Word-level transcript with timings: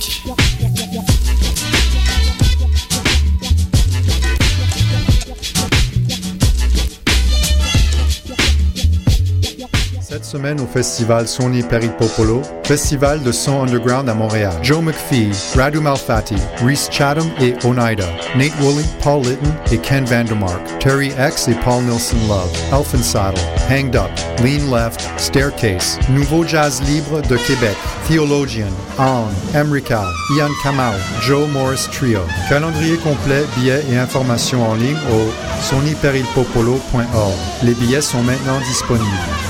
Choc. 0.00 0.47
Semaine 10.28 10.60
au 10.60 10.66
festival 10.66 11.26
Sony 11.26 11.62
Peripopolo, 11.62 12.42
festival 12.64 13.22
de 13.22 13.32
son 13.32 13.62
underground 13.62 14.10
à 14.10 14.14
Montréal. 14.14 14.52
Joe 14.62 14.82
McPhee, 14.82 15.32
Radu 15.56 15.80
Malfatti, 15.80 16.36
Reese 16.62 16.90
Chatham 16.90 17.30
et 17.40 17.54
Oneida, 17.64 18.04
Nate 18.36 18.52
Woolley, 18.60 18.84
Paul 19.02 19.22
Litton 19.22 19.50
et 19.72 19.78
Ken 19.78 20.04
Vandermark, 20.04 20.60
Terry 20.80 21.12
X 21.18 21.48
et 21.48 21.54
Paul 21.64 21.82
Nilsson 21.84 22.18
Love, 22.28 22.52
Elfin 22.72 23.02
Saddle, 23.02 23.40
Hanged 23.70 23.96
Up, 23.96 24.10
Lean 24.44 24.70
Left, 24.70 25.00
Staircase, 25.16 25.98
Nouveau 26.10 26.44
Jazz 26.44 26.82
Libre 26.82 27.22
de 27.22 27.36
Québec, 27.36 27.76
Theologian, 28.06 28.72
On, 28.98 29.28
Emrical, 29.54 30.06
Ian 30.36 30.50
Kamau, 30.62 30.92
Joe 31.22 31.48
Morris 31.48 31.88
Trio. 31.90 32.20
Calendrier 32.50 32.98
complet, 32.98 33.44
billets 33.56 33.84
et 33.90 33.96
informations 33.96 34.62
en 34.68 34.74
ligne 34.74 34.98
au 35.10 35.32
sonyperilpopolo.org. 35.62 37.34
Les 37.62 37.74
billets 37.74 38.02
sont 38.02 38.22
maintenant 38.22 38.60
disponibles. 38.68 39.47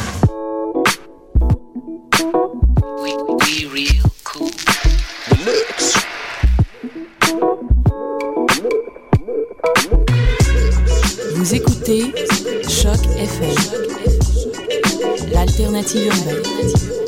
Native 15.89 16.27
Urbaine. 16.27 17.08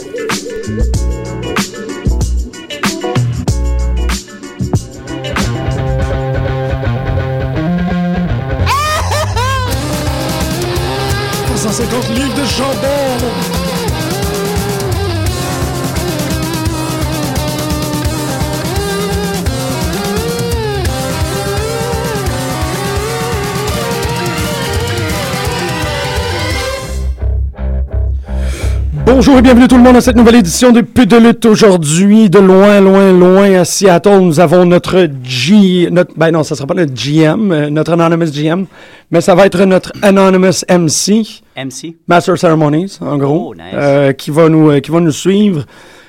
Bonjour 29.23 29.37
et 29.37 29.43
bienvenue 29.43 29.69
tout 29.69 29.77
le 29.77 29.83
monde 29.83 29.97
à 29.97 30.01
cette 30.01 30.17
nouvelle 30.17 30.37
édition 30.37 30.73
de 30.73 30.81
lutte 31.19 31.45
aujourd'hui. 31.45 32.31
De 32.31 32.39
loin, 32.39 32.81
loin, 32.81 33.13
loin 33.13 33.53
à 33.53 33.67
Seattle, 33.67 34.19
nous 34.21 34.41
avons 34.41 34.65
notre 34.65 35.09
G, 35.23 35.91
notre, 35.91 36.15
ben 36.17 36.31
non, 36.31 36.43
ça 36.43 36.55
sera 36.55 36.67
pas 36.67 36.73
notre 36.73 36.95
GM, 36.95 37.53
euh, 37.53 37.69
notre 37.69 37.93
Anonymous 37.93 38.31
GM, 38.33 38.65
mais 39.11 39.21
ça 39.21 39.35
va 39.35 39.45
être 39.45 39.63
notre 39.67 39.93
Anonymous 40.01 40.65
MC, 40.71 41.43
MC. 41.55 41.97
Master 42.09 42.39
Ceremonies, 42.39 42.97
en 43.03 43.19
gros, 43.19 43.51
Oh, 43.51 43.55
nice. 43.55 43.65
euh, 43.75 44.13
qui 44.15 44.31
va 44.31 44.49
nous, 44.49 44.71
euh, 44.71 44.81
qui 44.81 44.91
va 44.91 45.01
nous 45.01 45.13
suivre. 45.13 45.67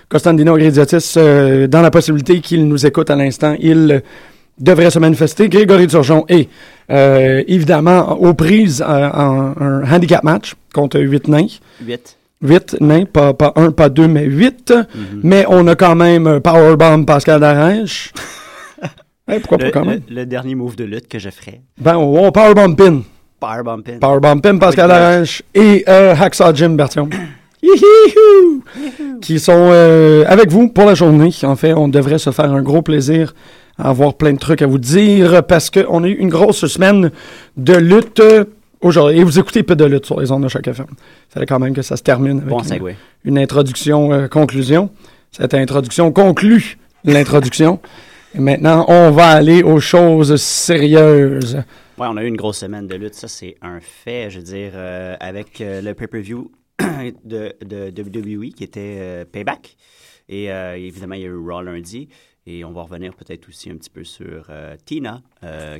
Costandino 0.07 0.55
Gridiotis, 0.55 1.15
euh, 1.17 1.67
dans 1.67 1.81
la 1.81 1.91
possibilité 1.91 2.39
qu'il 2.39 2.65
nous 2.65 2.85
écoute 2.85 3.09
à 3.09 3.17
l'instant, 3.17 3.57
il 3.59 4.01
devrait 4.57 4.89
se 4.89 4.99
manifester. 4.99 5.49
Grégory 5.49 5.87
Turgeon 5.87 6.23
est 6.29 6.47
évidemment 6.87 8.13
aux 8.21 8.33
prises 8.33 8.81
en 8.81 9.53
un 9.59 9.91
handicap 9.93 10.23
match 10.23 10.55
contre 10.73 10.97
8 10.97 11.27
nains. 11.27 11.47
8. 11.85 12.15
8 12.41 12.77
nains, 12.81 13.05
pas, 13.05 13.33
pas 13.33 13.53
1, 13.55 13.71
pas 13.71 13.89
2, 13.89 14.07
mais 14.07 14.23
8. 14.25 14.71
Mm-hmm. 14.71 14.85
Mais 15.23 15.45
on 15.47 15.67
a 15.67 15.75
quand 15.75 15.95
même 15.95 16.39
Powerbomb 16.41 17.05
Pascal. 17.05 17.41
Hey, 19.27 19.39
pourquoi 19.39 19.59
Le, 19.59 19.63
pas 19.65 19.79
quand 19.79 19.85
même? 19.85 20.01
le 20.09 20.25
dernier 20.25 20.55
move 20.55 20.75
de 20.75 20.83
lutte 20.83 21.07
que 21.07 21.17
je 21.19 21.29
ferais. 21.29 21.61
Ben, 21.79 21.95
on 21.95 22.25
on 22.25 22.31
Powerbomb 22.31 22.75
Pin. 22.75 23.01
Powerbomb 23.39 23.81
pin. 23.81 23.97
Powerbomb 23.99 24.39
Pin, 24.41 24.57
Pascal 24.57 24.89
Darèche 24.89 25.41
et 25.55 25.83
euh, 25.87 26.13
Hacksaw 26.19 26.53
Jim 26.53 26.71
Bertion. 26.71 27.09
Qui 29.21 29.39
sont 29.39 29.69
euh, 29.71 30.25
avec 30.27 30.49
vous 30.51 30.67
pour 30.69 30.85
la 30.85 30.95
journée. 30.95 31.31
En 31.43 31.55
fait, 31.55 31.73
on 31.73 31.87
devrait 31.87 32.17
se 32.19 32.31
faire 32.31 32.51
un 32.51 32.61
gros 32.61 32.81
plaisir 32.81 33.33
à 33.77 33.89
avoir 33.89 34.15
plein 34.15 34.33
de 34.33 34.37
trucs 34.37 34.61
à 34.61 34.67
vous 34.67 34.79
dire 34.79 35.43
parce 35.47 35.69
qu'on 35.69 36.03
a 36.03 36.07
eu 36.07 36.13
une 36.13 36.29
grosse 36.29 36.65
semaine 36.67 37.11
de 37.57 37.73
lutte 37.73 38.21
aujourd'hui. 38.81 39.19
Et 39.19 39.23
vous 39.23 39.39
écoutez 39.39 39.63
peu 39.63 39.75
de 39.75 39.85
lutte 39.85 40.05
sur 40.05 40.19
les 40.19 40.31
ondes 40.31 40.43
de 40.43 40.47
chaque 40.49 40.67
FM. 40.67 40.87
Il 40.89 41.33
fallait 41.33 41.45
quand 41.45 41.59
même 41.59 41.73
que 41.73 41.81
ça 41.81 41.97
se 41.97 42.03
termine 42.03 42.37
avec 42.37 42.49
Bon 42.49 42.59
une- 42.59 42.95
une 43.23 43.37
introduction 43.37 44.11
euh, 44.11 44.27
conclusion. 44.27 44.89
Cette 45.31 45.53
introduction 45.53 46.11
conclut 46.11 46.77
l'introduction. 47.03 47.79
Et 48.35 48.39
maintenant, 48.39 48.85
on 48.87 49.11
va 49.11 49.27
aller 49.29 49.61
aux 49.63 49.79
choses 49.79 50.35
sérieuses. 50.37 51.55
Ouais, 51.97 52.07
on 52.09 52.17
a 52.17 52.23
eu 52.23 52.27
une 52.27 52.37
grosse 52.37 52.59
semaine 52.59 52.87
de 52.87 52.95
lutte, 52.95 53.13
ça 53.13 53.27
c'est 53.27 53.55
un 53.61 53.79
fait. 53.81 54.29
Je 54.29 54.37
veux 54.39 54.43
dire, 54.45 54.71
euh, 54.73 55.15
avec 55.19 55.61
euh, 55.61 55.81
le 55.81 55.93
pay-per-view 55.93 56.51
de, 57.25 57.53
de, 57.65 57.89
de 57.89 58.01
WWE 58.01 58.49
qui 58.55 58.63
était 58.63 58.97
euh, 58.99 59.25
Payback. 59.31 59.75
Et 60.29 60.45
évidemment, 60.45 61.15
il 61.15 61.21
y 61.21 61.25
a 61.25 61.27
eu 61.27 61.35
Raw 61.37 61.61
lundi. 61.61 62.07
Et 62.47 62.63
on 62.63 62.71
va 62.71 62.83
revenir 62.83 63.13
peut-être 63.13 63.49
aussi 63.49 63.69
un 63.69 63.75
petit 63.75 63.89
peu 63.89 64.05
sur 64.05 64.49
Tina, 64.85 65.21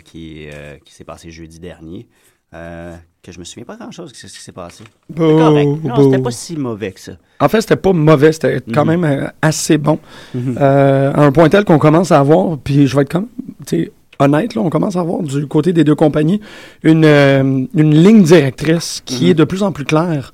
qui, 0.03 0.47
qui 0.83 0.93
s'est 0.93 1.05
passé 1.05 1.31
jeudi 1.31 1.59
dernier. 1.61 2.09
Euh, 2.53 2.95
que 3.23 3.31
je 3.31 3.39
me 3.39 3.43
souviens 3.43 3.63
pas 3.65 3.75
grand-chose 3.77 4.11
de 4.11 4.15
ce 4.17 4.25
qui 4.27 4.41
s'est 4.41 4.51
passé. 4.51 4.83
Correct. 5.15 5.67
Non, 5.83 6.03
c'était 6.11 6.21
pas 6.21 6.31
si 6.31 6.57
mauvais 6.57 6.91
que 6.91 6.99
ça. 6.99 7.11
En 7.39 7.47
fait, 7.47 7.61
c'était 7.61 7.75
pas 7.75 7.93
mauvais, 7.93 8.31
c'était 8.31 8.59
quand 8.73 8.83
Mhm. 8.83 8.99
même 8.99 9.03
euh, 9.03 9.27
assez 9.41 9.77
bon. 9.77 9.99
Mhm. 10.33 10.57
Euh, 10.59 11.13
à 11.13 11.21
un 11.23 11.31
point 11.31 11.47
tel 11.49 11.63
qu'on 11.63 11.77
commence 11.79 12.11
à 12.11 12.19
avoir, 12.19 12.57
puis 12.57 12.87
je 12.87 12.95
vais 12.95 13.03
être 13.03 13.11
comme, 13.11 13.27
tu 13.65 13.83
sais, 13.83 13.91
honnête, 14.19 14.55
là, 14.55 14.61
on 14.63 14.69
commence 14.69 14.95
à 14.95 15.01
avoir 15.01 15.21
du 15.21 15.47
côté 15.47 15.71
des 15.71 15.83
deux 15.83 15.95
compagnies 15.95 16.41
une, 16.83 17.05
euh, 17.05 17.41
une 17.73 17.93
ligne 17.95 18.23
directrice 18.23 19.01
qui 19.05 19.25
Mhm. 19.25 19.29
est 19.31 19.33
de 19.35 19.43
plus 19.43 19.63
en 19.63 19.71
plus 19.71 19.85
claire. 19.85 20.33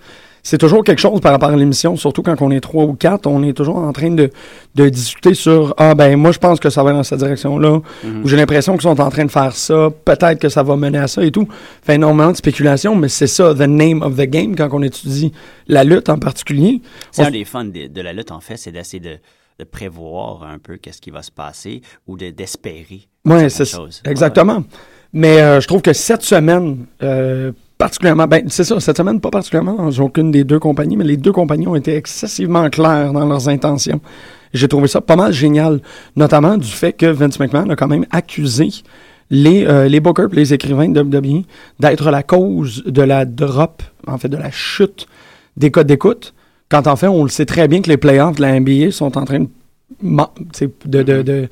C'est 0.49 0.57
toujours 0.57 0.81
quelque 0.85 0.99
chose 0.99 1.19
par 1.19 1.33
rapport 1.33 1.49
à 1.49 1.55
l'émission, 1.57 1.97
surtout 1.97 2.23
quand 2.23 2.41
on 2.41 2.51
est 2.51 2.61
trois 2.61 2.85
ou 2.85 2.93
quatre, 2.93 3.27
on 3.27 3.43
est 3.43 3.51
toujours 3.51 3.75
en 3.79 3.91
train 3.91 4.11
de, 4.11 4.29
de 4.75 4.87
discuter 4.87 5.33
sur 5.33 5.73
Ah 5.77 5.93
ben 5.93 6.15
moi 6.15 6.31
je 6.31 6.39
pense 6.39 6.61
que 6.61 6.69
ça 6.69 6.83
va 6.83 6.93
dans 6.93 7.03
cette 7.03 7.19
direction-là, 7.19 7.81
Mhm. 8.05 8.23
ou 8.23 8.27
j'ai 8.29 8.37
l'impression 8.37 8.71
qu'ils 8.73 8.83
sont 8.83 9.01
en 9.01 9.09
train 9.09 9.25
de 9.25 9.29
faire 9.31 9.53
ça, 9.53 9.89
peut-être 10.05 10.39
que 10.39 10.47
ça 10.47 10.63
va 10.63 10.77
mener 10.77 10.99
à 10.99 11.09
ça 11.09 11.21
et 11.25 11.31
tout. 11.31 11.49
Fait 11.83 11.95
énormément 11.95 12.31
de 12.31 12.37
spéculation, 12.37 12.95
mais 12.95 13.09
c'est 13.09 13.27
ça, 13.27 13.53
the 13.53 13.67
name 13.67 14.01
of 14.01 14.15
the 14.15 14.21
game 14.21 14.55
quand 14.55 14.69
on 14.71 14.81
étudie 14.83 15.33
la 15.67 15.83
lutte 15.83 16.07
en 16.07 16.17
particulier. 16.17 16.81
C'est 17.11 17.23
On- 17.23 17.25
un 17.27 17.31
des 17.31 17.43
fun 17.43 17.65
de, 17.65 17.87
de 17.87 18.01
la 18.01 18.13
lutte, 18.13 18.31
en 18.31 18.39
fait, 18.39 18.55
c'est 18.55 18.71
d'essayer 18.71 19.01
de, 19.01 19.17
de 19.59 19.63
prévoir 19.65 20.43
un 20.43 20.59
peu 20.59 20.77
qu'est-ce 20.77 21.01
qui 21.01 21.11
va 21.11 21.23
se 21.23 21.31
passer 21.31 21.81
ou 22.07 22.15
de- 22.15 22.29
d'espérer. 22.29 23.01
Oui, 23.25 23.33
certaines 23.49 23.49
c'est 23.49 23.65
choses. 23.65 24.01
exactement. 24.05 24.63
Mais 25.11 25.41
euh, 25.41 25.59
je 25.59 25.67
trouve 25.67 25.81
que 25.81 25.91
cette 25.91 26.21
semaine, 26.21 26.85
euh, 27.03 27.51
particulièrement, 27.77 28.27
ben 28.27 28.45
c'est 28.47 28.63
ça, 28.63 28.79
cette 28.79 28.97
semaine 28.97 29.19
pas 29.19 29.29
particulièrement 29.29 29.75
dans 29.89 30.03
aucune 30.03 30.31
des 30.31 30.43
deux 30.43 30.59
compagnies, 30.59 30.97
mais 30.97 31.03
les 31.03 31.17
deux 31.17 31.31
compagnies 31.31 31.67
ont 31.67 31.75
été 31.75 31.95
excessivement 31.95 32.69
claires 32.69 33.13
dans 33.13 33.25
leurs 33.25 33.49
intentions. 33.49 34.01
J'ai 34.53 34.67
trouvé 34.67 34.87
ça 34.87 35.01
pas 35.01 35.15
mal 35.15 35.33
génial, 35.33 35.81
notamment 36.15 36.57
du 36.57 36.67
fait 36.67 36.93
que 36.93 37.05
Vince 37.05 37.39
McMahon 37.39 37.69
a 37.69 37.75
quand 37.75 37.87
même 37.87 38.05
accusé 38.11 38.69
les, 39.29 39.65
euh, 39.65 39.87
les 39.89 39.99
bookers, 39.99 40.29
les 40.31 40.53
écrivains 40.53 40.87
de 40.89 41.01
WWE 41.01 41.43
d'être 41.79 42.09
la 42.11 42.23
cause 42.23 42.83
de 42.85 43.01
la 43.01 43.25
drop, 43.25 43.83
en 44.07 44.17
fait 44.17 44.29
de 44.29 44.37
la 44.37 44.51
chute 44.51 45.05
des 45.57 45.69
codes 45.69 45.87
d'écoute, 45.87 46.33
quand 46.69 46.87
en 46.87 46.95
fait 46.95 47.07
on 47.07 47.23
le 47.23 47.29
sait 47.29 47.45
très 47.45 47.67
bien 47.67 47.81
que 47.81 47.89
les 47.89 47.97
playoffs 47.97 48.37
de 48.37 48.41
la 48.41 48.57
NBA 48.59 48.91
sont 48.91 49.17
en 49.17 49.25
train 49.25 49.39
de, 49.39 49.47
de, 50.85 51.03
de, 51.03 51.21
de- 51.21 51.47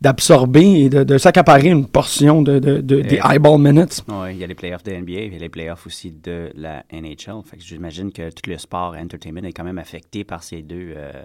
d'absorber 0.00 0.82
et 0.84 0.88
de, 0.88 1.04
de 1.04 1.18
s'accaparer 1.18 1.68
une 1.68 1.86
portion 1.86 2.42
de, 2.42 2.58
de, 2.58 2.80
de- 2.80 3.00
des 3.00 3.16
Et- 3.16 3.20
eyeball 3.24 3.58
minutes. 3.60 4.02
Ouais, 4.08 4.34
il 4.34 4.38
y 4.38 4.44
a 4.44 4.46
les 4.46 4.54
playoffs 4.54 4.82
de 4.84 4.92
NBA, 4.92 5.12
il 5.12 5.32
y 5.32 5.36
a 5.36 5.38
les 5.38 5.48
playoffs 5.48 5.86
aussi 5.86 6.10
de 6.10 6.50
la 6.54 6.84
NHL. 6.92 7.42
Fait 7.44 7.56
que 7.56 7.62
j'imagine 7.62 8.12
que 8.12 8.28
tout 8.30 8.50
le 8.50 8.58
sport 8.58 8.94
entertainment 8.94 9.44
est 9.44 9.52
quand 9.52 9.64
même 9.64 9.78
affecté 9.78 10.22
par 10.24 10.42
ces 10.42 10.62
deux, 10.62 10.92
euh, 10.96 11.24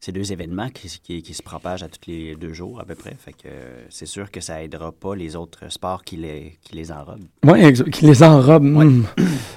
ces 0.00 0.12
deux 0.12 0.32
événements 0.32 0.68
qui, 0.68 0.88
qui, 1.02 1.22
qui 1.22 1.32
se 1.32 1.42
propagent 1.42 1.82
à 1.84 1.88
tous 1.88 2.08
les 2.10 2.34
deux 2.36 2.52
jours 2.52 2.78
à 2.80 2.84
peu 2.84 2.94
près. 2.94 3.14
Fait 3.18 3.32
que 3.32 3.46
euh, 3.46 3.84
c'est 3.88 4.04
sûr 4.06 4.30
que 4.30 4.40
ça 4.40 4.62
aidera 4.62 4.92
pas 4.92 5.14
les 5.16 5.34
autres 5.36 5.70
sports 5.72 6.04
qui 6.04 6.16
les, 6.16 6.58
qui 6.62 6.74
les 6.76 6.92
enrobent. 6.92 7.24
Oui, 7.44 7.72
qui 7.90 8.04
les 8.06 8.22
enrobe. 8.22 8.64
mm. 8.64 9.04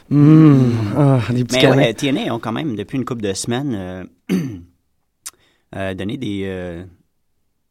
Mm. 0.09 0.71
Ah, 0.97 1.19
petits 1.27 1.45
Mais 1.51 1.67
ouais, 1.75 1.93
TNA 1.93 2.33
ont 2.33 2.39
quand 2.39 2.51
même, 2.53 2.75
depuis 2.75 2.97
une 2.97 3.05
couple 3.05 3.23
de 3.23 3.33
semaines, 3.33 3.73
euh, 3.75 4.03
euh, 5.75 5.93
donné 5.93 6.17
des, 6.17 6.43
euh, 6.45 6.83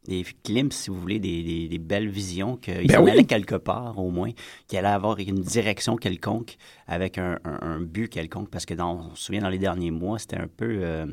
des 0.06 0.24
glimpses, 0.44 0.76
si 0.76 0.90
vous 0.90 1.00
voulez, 1.00 1.18
des, 1.18 1.42
des- 1.42 1.68
des 1.68 1.78
belles 1.78 2.08
visions 2.08 2.56
qu'ils 2.56 2.86
Ben 2.86 2.96
s'en 2.96 3.04
oui. 3.04 3.10
allaient 3.10 3.24
quelque 3.24 3.54
part, 3.54 3.98
au 3.98 4.10
moins, 4.10 4.30
qu'il 4.66 4.78
allait 4.78 4.88
avoir 4.88 5.18
une 5.18 5.40
direction 5.40 5.96
quelconque, 5.96 6.56
avec 6.86 7.18
un, 7.18 7.38
un- 7.44 7.58
un 7.62 7.80
but 7.80 8.08
quelconque, 8.08 8.50
parce 8.50 8.66
que 8.66 8.74
dans, 8.74 9.10
on 9.12 9.14
se 9.14 9.24
souvient, 9.24 9.40
dans 9.42 9.48
les 9.48 9.58
derniers 9.58 9.90
mois, 9.90 10.18
c'était 10.18 10.36
un 10.36 10.48
peu, 10.48 10.66
euh, 10.82 11.06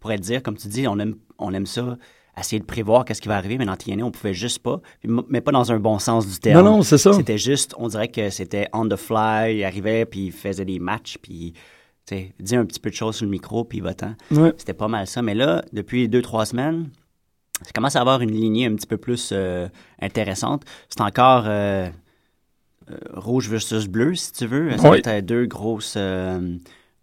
pour 0.00 0.12
être 0.12 0.20
dire, 0.20 0.42
comme 0.42 0.56
tu 0.56 0.68
dis, 0.68 0.86
on 0.86 0.98
aime, 0.98 1.16
on 1.38 1.52
aime 1.54 1.66
ça, 1.66 1.96
essayer 2.38 2.60
de 2.60 2.66
prévoir 2.66 3.04
qu'est-ce 3.04 3.22
qui 3.22 3.28
va 3.28 3.36
arriver, 3.36 3.56
mais 3.58 3.64
dans 3.64 3.76
TNA, 3.76 4.04
on 4.04 4.10
pouvait 4.10 4.34
juste 4.34 4.58
pas, 4.60 4.80
mais 5.28 5.40
pas 5.40 5.52
dans 5.52 5.72
un 5.72 5.78
bon 5.80 5.98
sens 5.98 6.28
du 6.30 6.38
terme. 6.38 6.62
Non, 6.64 6.76
non, 6.76 6.82
c'est 6.82 6.98
ça. 6.98 7.14
C'était 7.14 7.38
juste, 7.38 7.74
on 7.78 7.88
dirait 7.88 8.08
que 8.08 8.28
c'était 8.30 8.68
on 8.74 8.86
the 8.86 8.96
fly, 8.96 9.56
il 9.56 9.64
arrivait, 9.64 10.04
puis 10.04 10.26
il 10.26 10.32
faisait 10.32 10.66
des 10.66 10.78
matchs, 10.78 11.16
puis 11.20 11.54
dit 12.38 12.54
un 12.56 12.64
petit 12.64 12.78
peu 12.78 12.90
de 12.90 12.94
choses 12.94 13.16
sur 13.16 13.24
le 13.24 13.30
micro, 13.32 13.64
puis 13.64 13.78
il 13.78 13.80
va-t'en. 13.84 14.14
Ouais. 14.30 14.52
C'était 14.58 14.74
pas 14.74 14.86
mal 14.86 15.06
ça. 15.08 15.22
Mais 15.22 15.34
là, 15.34 15.64
depuis 15.72 16.08
deux, 16.08 16.22
trois 16.22 16.46
semaines, 16.46 16.90
ça 17.62 17.70
commence 17.74 17.96
à 17.96 18.00
avoir 18.00 18.20
une 18.20 18.30
lignée 18.32 18.66
un 18.66 18.74
petit 18.74 18.86
peu 18.86 18.96
plus 18.96 19.30
euh, 19.32 19.68
intéressante. 20.00 20.62
C'est 20.88 21.00
encore 21.00 21.44
euh, 21.46 21.88
euh, 22.90 22.96
rouge 23.14 23.48
versus 23.48 23.86
bleu, 23.86 24.14
si 24.14 24.32
tu 24.32 24.46
veux. 24.46 24.70
Ça 24.76 24.82
va 24.82 24.90
Oui. 24.90 25.02
être 25.04 25.24
deux 25.24 25.46
grosses, 25.46 25.96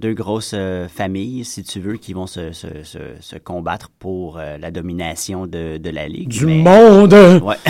deux 0.04 0.14
grosses 0.14 0.52
euh, 0.54 0.90
familles, 0.90 1.46
si 1.46 1.64
tu 1.64 1.80
veux, 1.80 1.96
qui 1.96 2.12
vont 2.12 2.28
se, 2.28 2.52
se, 2.52 2.68
se, 2.84 2.98
se 3.22 3.38
combattre 3.38 3.90
pour 4.00 4.38
euh, 4.38 4.58
la 4.58 4.70
domination 4.70 5.48
de, 5.48 5.78
de 5.78 5.90
la 5.90 6.10
ligue. 6.10 6.28
Du 6.28 6.46
Mais- 6.46 6.58
monde! 6.62 7.14
Ouais. 7.42 7.56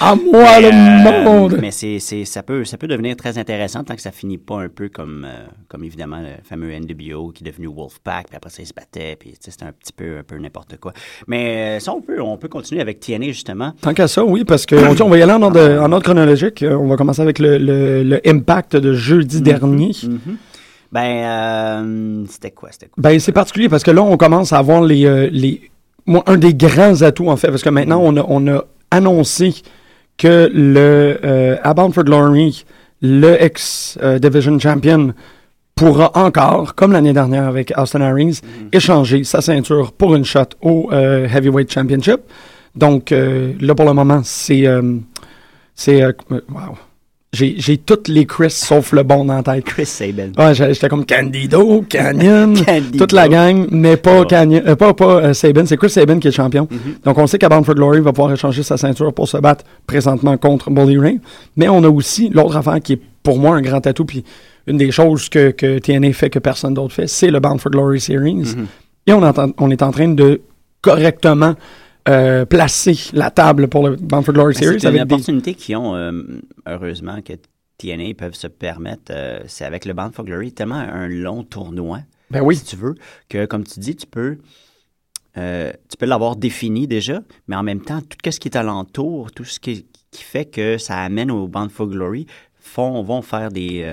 À 0.00 0.14
moi, 0.14 0.60
Mais, 0.60 0.70
le 0.70 1.08
euh, 1.08 1.24
monde! 1.24 1.58
Mais 1.58 1.70
c'est, 1.70 1.98
ça, 2.26 2.42
peut, 2.42 2.64
ça 2.64 2.76
peut 2.76 2.86
devenir 2.86 3.16
très 3.16 3.38
intéressant 3.38 3.82
tant 3.82 3.94
que 3.94 4.02
ça 4.02 4.12
finit 4.12 4.36
pas 4.36 4.60
un 4.60 4.68
peu 4.68 4.90
comme, 4.90 5.26
comme 5.68 5.84
évidemment 5.84 6.20
le 6.20 6.42
fameux 6.44 6.70
NWO 6.78 7.32
qui 7.32 7.44
est 7.44 7.50
devenu 7.50 7.66
Wolfpack, 7.68 8.26
puis 8.28 8.36
après 8.36 8.50
ça, 8.50 8.62
ils 8.62 8.66
se 8.66 8.74
battaient, 8.74 9.16
puis 9.18 9.32
c'était 9.40 9.64
un 9.64 9.72
petit 9.72 9.92
peu, 9.94 10.18
un 10.18 10.22
peu 10.22 10.36
n'importe 10.36 10.76
quoi. 10.78 10.92
Mais 11.26 11.80
ça, 11.80 11.94
on 11.94 12.02
peut, 12.02 12.20
on 12.20 12.36
peut 12.36 12.48
continuer 12.48 12.82
avec 12.82 13.00
TNA, 13.00 13.26
justement. 13.28 13.72
Tant 13.80 13.94
qu'à 13.94 14.06
ça, 14.06 14.22
oui, 14.22 14.44
parce 14.44 14.66
qu'on 14.66 14.76
on 15.00 15.08
va 15.08 15.16
y 15.18 15.22
aller 15.22 15.32
en 15.32 15.40
ordre, 15.42 15.60
en 15.80 15.90
ordre 15.92 16.04
chronologique. 16.04 16.62
On 16.68 16.88
va 16.88 16.96
commencer 16.96 17.22
avec 17.22 17.38
le, 17.38 17.56
le, 17.56 18.02
le 18.02 18.20
Impact 18.28 18.76
de 18.76 18.92
jeudi 18.92 19.40
dernier. 19.40 19.92
Mhm. 20.04 20.36
Ben, 20.90 21.00
euh, 21.00 22.24
c'était 22.28 22.50
quoi? 22.50 22.70
C'était 22.72 22.86
quoi? 22.86 22.94
Ben, 23.02 23.20
c'est 23.20 23.32
particulier 23.32 23.68
parce 23.68 23.82
que 23.82 23.90
là, 23.90 24.02
on 24.02 24.16
commence 24.16 24.52
à 24.52 24.58
avoir 24.58 24.82
les, 24.82 25.04
euh, 25.04 25.28
les 25.30 25.70
moi, 26.06 26.22
un 26.26 26.38
des 26.38 26.54
grands 26.54 27.02
atouts, 27.02 27.28
en 27.28 27.36
fait, 27.36 27.48
parce 27.48 27.62
que 27.62 27.68
maintenant, 27.68 28.00
on 28.02 28.16
a, 28.16 28.24
on 28.26 28.46
a 28.48 28.64
annoncé 28.90 29.54
que 30.16 30.50
le 30.52 31.18
euh, 31.22 31.56
à 31.62 31.74
Bound 31.74 31.92
for 31.92 32.04
Glory, 32.04 32.64
le 33.02 33.40
ex-Division 33.42 34.58
Champion, 34.58 35.12
pourra 35.76 36.10
encore, 36.14 36.74
comme 36.74 36.90
l'année 36.92 37.12
dernière 37.12 37.46
avec 37.46 37.72
Austin 37.76 38.00
Aries, 38.00 38.40
échanger 38.72 39.22
sa 39.22 39.40
ceinture 39.40 39.92
pour 39.92 40.16
une 40.16 40.24
shot 40.24 40.40
au 40.60 40.88
euh, 40.90 41.28
Heavyweight 41.28 41.70
Championship. 41.70 42.20
Donc, 42.74 43.12
euh, 43.12 43.52
là, 43.60 43.74
pour 43.74 43.86
le 43.86 43.92
moment, 43.92 44.22
c'est... 44.24 44.66
euh, 44.66 44.96
c'est... 45.74 46.02
euh, 46.02 46.12
wow. 46.30 46.76
J'ai 47.34 47.56
j'ai 47.58 47.76
toutes 47.76 48.08
les 48.08 48.24
Chris 48.24 48.50
sauf 48.50 48.92
le 48.92 49.02
bon 49.02 49.26
dans 49.26 49.34
la 49.34 49.42
tête. 49.42 49.62
Chris 49.64 49.84
Sabin. 49.84 50.30
Ouais, 50.38 50.54
j'étais 50.54 50.88
comme 50.88 51.04
Candido, 51.04 51.84
Canyon, 51.86 52.54
Candido. 52.66 52.98
toute 52.98 53.12
la 53.12 53.28
gang, 53.28 53.66
mais 53.70 53.98
pas 53.98 54.20
Ouais. 54.20 54.26
Canyon, 54.26 54.62
euh, 54.66 54.76
pas, 54.76 54.94
pas 54.94 55.16
euh, 55.20 55.34
Sabin, 55.34 55.66
c'est 55.66 55.76
Chris 55.76 55.90
Sabin 55.90 56.18
qui 56.20 56.28
est 56.28 56.32
champion. 56.32 56.66
Mhm. 56.70 56.94
Donc 57.04 57.18
on 57.18 57.26
sait 57.26 57.36
qu'à 57.38 57.50
Bound 57.50 57.66
for 57.66 57.74
Glory 57.74 58.00
va 58.00 58.12
pouvoir 58.14 58.32
échanger 58.32 58.62
sa 58.62 58.78
ceinture 58.78 59.12
pour 59.12 59.28
se 59.28 59.36
battre 59.36 59.64
présentement 59.86 60.38
contre 60.38 60.70
Bully 60.70 60.96
Ray. 60.98 61.20
Mais 61.56 61.68
on 61.68 61.84
a 61.84 61.88
aussi 61.90 62.30
l'autre 62.30 62.56
affaire 62.56 62.80
qui 62.80 62.94
est 62.94 63.00
pour 63.22 63.38
moi 63.38 63.56
un 63.56 63.60
grand 63.60 63.86
atout, 63.86 64.06
puis 64.06 64.24
une 64.66 64.78
des 64.78 64.90
choses 64.90 65.28
que, 65.28 65.50
que 65.50 65.78
TNA 65.80 66.14
fait 66.14 66.30
que 66.30 66.38
personne 66.38 66.72
d'autre 66.72 66.94
fait, 66.94 67.06
c'est 67.08 67.30
le 67.30 67.40
Bound 67.40 67.60
for 67.60 67.70
Glory 67.70 68.00
Series. 68.00 68.34
Mhm. 68.56 68.66
Et 69.06 69.12
on, 69.12 69.22
entend- 69.22 69.50
on 69.58 69.70
est 69.70 69.82
en 69.82 69.90
train 69.90 70.08
de 70.08 70.40
correctement 70.80 71.54
euh, 72.08 72.44
placer 72.46 72.96
la 73.12 73.30
table 73.30 73.68
pour 73.68 73.86
le 73.88 73.96
Bound 73.96 74.24
for 74.24 74.34
Glory 74.34 74.54
Ben, 74.54 74.60
Series 74.62 74.80
C'est 74.80 74.88
une 74.88 74.94
avec 74.96 75.08
des... 75.08 75.14
opportunité 75.14 75.54
qu'ils 75.54 75.76
ont, 75.76 75.94
euh, 75.94 76.12
heureusement, 76.66 77.20
que 77.22 77.34
TNA 77.76 78.14
peuvent 78.16 78.34
se 78.34 78.46
permettre. 78.46 79.10
euh, 79.10 79.40
c'est 79.46 79.64
avec 79.64 79.84
le 79.84 79.92
Bound 79.92 80.14
for 80.14 80.24
Glory, 80.24 80.52
tellement 80.52 80.76
un 80.76 81.08
long 81.08 81.44
tournoi. 81.44 82.00
Ben 82.30 82.40
oui, 82.42 82.56
si 82.56 82.64
tu 82.64 82.76
veux, 82.76 82.94
que 83.28 83.46
comme 83.46 83.64
tu 83.64 83.78
dis, 83.80 83.94
tu 83.96 84.06
peux, 84.06 84.38
tu 85.34 85.96
peux 85.98 86.06
l'avoir 86.06 86.36
défini 86.36 86.86
déjà, 86.88 87.22
mais 87.46 87.56
en 87.56 87.62
même 87.62 87.80
temps, 87.80 88.00
tout 88.00 88.30
ce 88.30 88.40
qui 88.40 88.48
est 88.48 88.56
alentour, 88.56 89.30
tout 89.32 89.44
ce 89.44 89.60
qui, 89.60 89.86
qui 90.10 90.22
fait 90.24 90.44
que 90.44 90.78
ça 90.78 90.98
amène 90.98 91.30
au 91.30 91.46
Bound 91.46 91.70
for 91.70 91.86
Glory, 91.86 92.26
font, 92.58 93.02
vont 93.02 93.22
faire 93.22 93.50
des, 93.50 93.88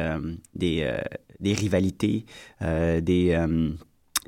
des, 0.55 0.91
des 1.39 1.53
rivalités, 1.53 2.25
des, 2.61 3.37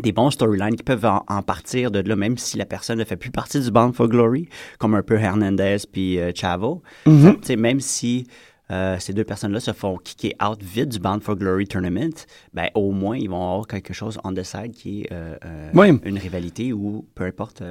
des 0.01 0.11
bons 0.11 0.29
storylines 0.31 0.75
qui 0.75 0.83
peuvent 0.83 1.05
en, 1.05 1.23
en 1.27 1.41
partir 1.41 1.91
de 1.91 1.99
là, 1.99 2.15
même 2.15 2.37
si 2.37 2.57
la 2.57 2.65
personne 2.65 2.99
ne 2.99 3.03
fait 3.03 3.15
plus 3.17 3.31
partie 3.31 3.59
du 3.59 3.71
Bound 3.71 3.93
for 3.95 4.07
Glory, 4.07 4.47
comme 4.79 4.93
un 4.95 5.01
peu 5.01 5.15
Hernandez 5.19 5.77
puis 5.91 6.19
euh, 6.19 6.31
Chavo. 6.35 6.81
Tu 7.05 7.11
sais, 7.41 7.55
même 7.55 7.79
si 7.79 8.27
euh, 8.69 8.97
ces 8.99 9.13
deux 9.13 9.23
personnes-là 9.23 9.59
se 9.61 9.71
font 9.71 9.97
kicker 9.97 10.33
out 10.45 10.61
vite 10.61 10.89
du 10.89 10.99
Bound 10.99 11.23
for 11.23 11.35
Glory 11.35 11.65
Tournament, 11.67 12.25
ben, 12.53 12.67
au 12.75 12.91
moins, 12.91 13.17
ils 13.17 13.29
vont 13.29 13.41
avoir 13.49 13.65
quelque 13.67 13.93
chose 13.93 14.19
on 14.23 14.33
the 14.33 14.43
side 14.43 14.71
qui 14.73 15.03
est 15.03 15.09
euh, 15.13 15.35
Oui. 15.73 15.97
une 16.03 16.17
rivalité 16.17 16.73
ou 16.73 17.05
peu 17.15 17.23
importe. 17.23 17.63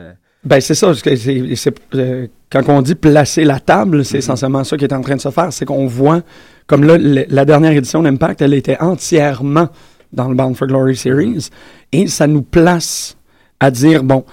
Ben 0.45 0.61
c'est 0.61 0.75
ça. 0.75 0.95
c'est- 0.95 1.17
c'est- 1.57 1.75
euh, 1.97 2.29
quand 2.51 2.69
on 2.69 2.81
dit 2.81 2.95
placer 2.95 3.45
la 3.45 3.59
table, 3.61 4.05
c'est 4.05 4.15
Mhm. 4.15 4.19
essentiellement 4.19 4.65
ça 4.65 4.77
qui 4.77 4.85
est 4.85 4.93
en 4.95 5.01
train 5.01 5.17
de 5.17 5.21
se 5.21 5.31
faire. 5.31 5.53
C'est 5.53 5.65
qu'on 5.65 5.87
voit, 5.87 6.23
comme 6.67 6.85
là, 6.85 6.97
le- 6.99 7.27
la 7.29 7.45
dernière 7.45 7.73
édition 7.73 8.03
d'Impact, 8.03 8.41
elle 8.43 8.55
était 8.55 8.79
entièrement 8.81 9.69
dans 10.13 10.29
le 10.29 10.35
Bound 10.35 10.57
for 10.57 10.67
Glory 10.67 10.97
Series. 10.97 11.51
Et 11.93 12.07
ça 12.07 12.27
nous 12.27 12.43
place 12.43 13.17
à 13.61 13.71
dire, 13.71 14.05
bon, 14.05 14.25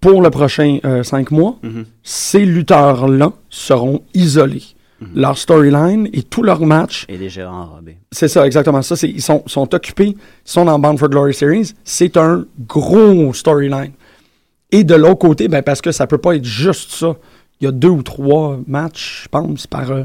pour 0.00 0.22
le 0.22 0.30
prochain 0.30 0.78
euh, 0.84 1.02
cinq 1.02 1.30
mois, 1.30 1.56
mhm. 1.62 1.84
ces 2.02 2.44
lutteurs-là 2.44 3.32
seront 3.48 4.02
isolés. 4.14 4.64
Mhm. 5.00 5.08
Leur 5.14 5.38
storyline 5.38 6.08
et 6.12 6.22
tous 6.22 6.42
leurs 6.42 6.64
matchs 6.64 7.04
est 7.08 7.18
déjà 7.18 7.50
enrobé. 7.50 7.98
c'est 8.10 8.28
ça, 8.28 8.44
exactement 8.44 8.82
ça. 8.82 8.94
Ils 9.06 9.22
sont, 9.22 9.42
sont 9.46 9.72
occupés, 9.74 10.16
ils 10.16 10.16
sont 10.44 10.64
dans 10.64 10.78
Bound 10.78 10.98
for 10.98 11.08
Glory 11.08 11.34
Series. 11.34 11.72
C'est 11.84 12.16
un 12.16 12.44
gros 12.66 13.32
storyline. 13.32 13.92
Et 14.70 14.84
de 14.84 14.94
l'autre 14.94 15.18
côté, 15.18 15.48
ben, 15.48 15.62
parce 15.62 15.80
que 15.80 15.92
ça 15.92 16.06
peut 16.06 16.18
pas 16.18 16.36
être 16.36 16.44
juste 16.44 16.90
ça. 16.92 17.16
Il 17.60 17.64
y 17.64 17.68
a 17.68 17.72
deux 17.72 17.88
ou 17.88 18.02
trois 18.02 18.58
matchs, 18.66 19.22
je 19.24 19.28
pense, 19.28 19.66
par, 19.66 19.90
euh, 19.90 20.04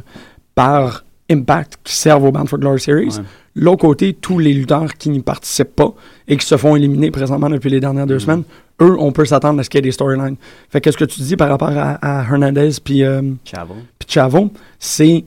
par 0.55 1.03
Impact 1.33 1.79
qui 1.83 1.93
servent 1.95 2.23
au 2.25 2.31
Bound 2.31 2.47
for 2.47 2.59
Glory 2.59 2.79
Series. 2.79 3.07
Ouais. 3.17 3.23
L'autre 3.55 3.81
côté, 3.81 4.13
tous 4.13 4.39
les 4.39 4.53
lutteurs 4.53 4.93
qui 4.95 5.09
n'y 5.09 5.19
participent 5.21 5.75
pas 5.75 5.93
et 6.27 6.37
qui 6.37 6.45
se 6.45 6.57
font 6.57 6.75
éliminer 6.75 7.11
présentement 7.11 7.49
depuis 7.49 7.69
les 7.69 7.79
dernières 7.79 8.07
deux 8.07 8.15
Mhm. 8.15 8.19
semaines, 8.19 8.43
eux, 8.81 8.95
on 8.99 9.11
peut 9.11 9.25
s'attendre 9.25 9.59
à 9.59 9.63
ce 9.63 9.69
qu'il 9.69 9.77
y 9.77 9.79
ait 9.79 9.81
des 9.83 9.91
storylines. 9.91 10.35
Fait 10.69 10.81
qu'est-ce 10.81 10.97
que 10.97 11.05
tu 11.05 11.21
dis 11.21 11.35
par 11.35 11.49
rapport 11.49 11.69
à, 11.69 11.91
à 12.01 12.23
Hernandez 12.23 12.71
puis 12.83 13.03
euh, 13.03 13.21
Chavo. 13.45 13.75
Chavo, 14.07 14.51
c'est 14.79 15.23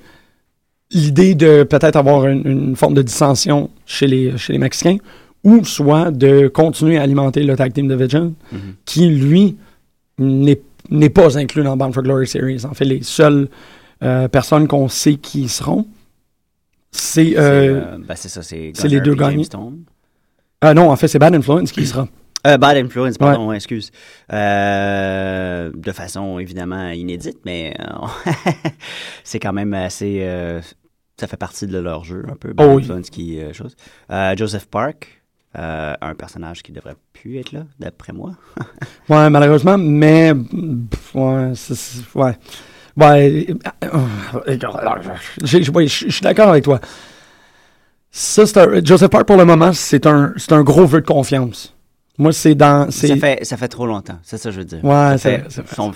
l'idée 0.93 1.35
de 1.35 1.62
peut-être 1.64 1.97
avoir 1.97 2.26
une, 2.26 2.47
une 2.47 2.76
forme 2.76 2.94
de 2.94 3.03
dissension 3.03 3.70
chez 3.87 4.06
les, 4.06 4.37
chez 4.38 4.53
les 4.53 4.58
Mexicains, 4.58 4.97
ou 5.44 5.64
soit 5.64 6.11
de 6.11 6.49
continuer 6.49 6.99
à 6.99 7.03
alimenter 7.03 7.43
le 7.44 7.55
Tag 7.56 7.73
Team 7.73 7.88
Division, 7.88 8.35
Mhm. 8.53 8.58
qui, 8.85 9.08
lui, 9.08 9.56
n'est 10.19 10.61
n'est 10.88 11.11
pas 11.11 11.37
inclus 11.37 11.64
dans 11.64 11.76
Bound 11.76 11.93
for 11.93 12.05
Glory 12.05 12.29
Series. 12.29 12.64
En 12.64 12.73
fait, 12.73 12.85
les 12.85 13.03
seules 13.03 13.49
euh, 14.05 14.29
personnes 14.29 14.69
qu'on 14.69 14.88
sait 14.88 15.14
qui 15.17 15.43
y 15.43 15.49
seront, 15.49 15.85
c'est... 16.96 17.37
Euh, 17.37 17.40
euh, 17.40 17.98
ben, 17.98 18.14
ça, 18.16 18.43
c'est 18.43 18.72
c'est 18.75 18.88
les 18.88 19.00
deux 19.00 19.14
gagnants. 19.14 19.72
Ah 20.60 20.75
non, 20.75 20.90
en 20.90 20.96
fait, 20.96 21.08
c'est 21.08 21.19
Bad 21.19 21.34
Influence 21.34 21.72
qui 21.72 21.87
sera. 21.87 22.08
Euh, 22.46 22.58
Bad 22.58 22.76
Influence, 22.76 23.19
pardon, 23.19 23.48
ouais, 23.48 23.56
excuse. 23.56 23.90
Euh, 24.32 25.70
de 25.75 25.93
façon 25.93 26.38
évidemment 26.38 26.90
inédite, 26.90 27.38
mais 27.44 27.75
euh, 27.81 28.06
c'est 29.24 29.41
quand 29.41 29.53
même 29.53 29.74
assez. 29.74 30.20
euh, 30.22 30.60
ça 31.19 31.26
fait 31.26 31.36
partie 31.36 31.67
de 31.67 31.79
leur 31.79 32.05
jeu 32.05 32.24
un 32.31 32.36
peu. 32.36 32.53
Bad 32.53 32.67
Oh 32.69 32.74
oui. 32.74 32.82
Influence 32.82 33.10
qui 33.10 33.41
euh, 33.41 33.53
chose. 33.53 33.74
Joseph 34.36 34.67
Park, 34.67 35.22
un 35.55 36.15
personnage 36.17 36.62
qui 36.62 36.72
devrait 36.72 36.96
plus 37.12 37.38
être 37.38 37.53
là, 37.53 37.65
d'après 37.79 38.12
moi. 38.12 38.32
Ouais, 39.08 39.31
malheureusement, 39.31 39.79
mais... 39.79 40.32
ouais, 41.15 41.53
je 45.44 45.58
je 45.86 46.10
suis 46.10 46.20
d'accord 46.22 46.48
avec 46.48 46.65
toi. 46.65 46.81
Ça, 48.10 48.46
c'est 48.46 48.56
un- 48.58 48.82
Joseph 48.82 49.10
Park, 49.10 49.26
pour 49.26 49.36
le 49.36 49.44
moment, 49.44 49.72
c'est 49.74 50.06
un, 50.06 50.32
c'est 50.36 50.53
un 50.53 50.62
gros 50.62 50.86
vœu 50.86 51.03
de 51.03 51.06
confiance. 51.06 51.74
Moi, 52.19 52.32
c'est 52.32 52.55
dans... 52.55 52.91
c'est- 52.91 53.08
Ça 53.08 53.17
fait, 53.17 53.44
ça 53.44 53.56
fait 53.58 53.69
trop 53.69 53.86
longtemps, 53.86 54.19
c'est 54.22 54.38
ça 54.38 54.48
que 54.48 54.55
je 54.55 54.60
veux 54.60 54.65
dire. 54.65 54.82
Ouais, 54.82 55.19
Ça 55.19 55.19
fait- 55.19 55.44
son- 55.74 55.93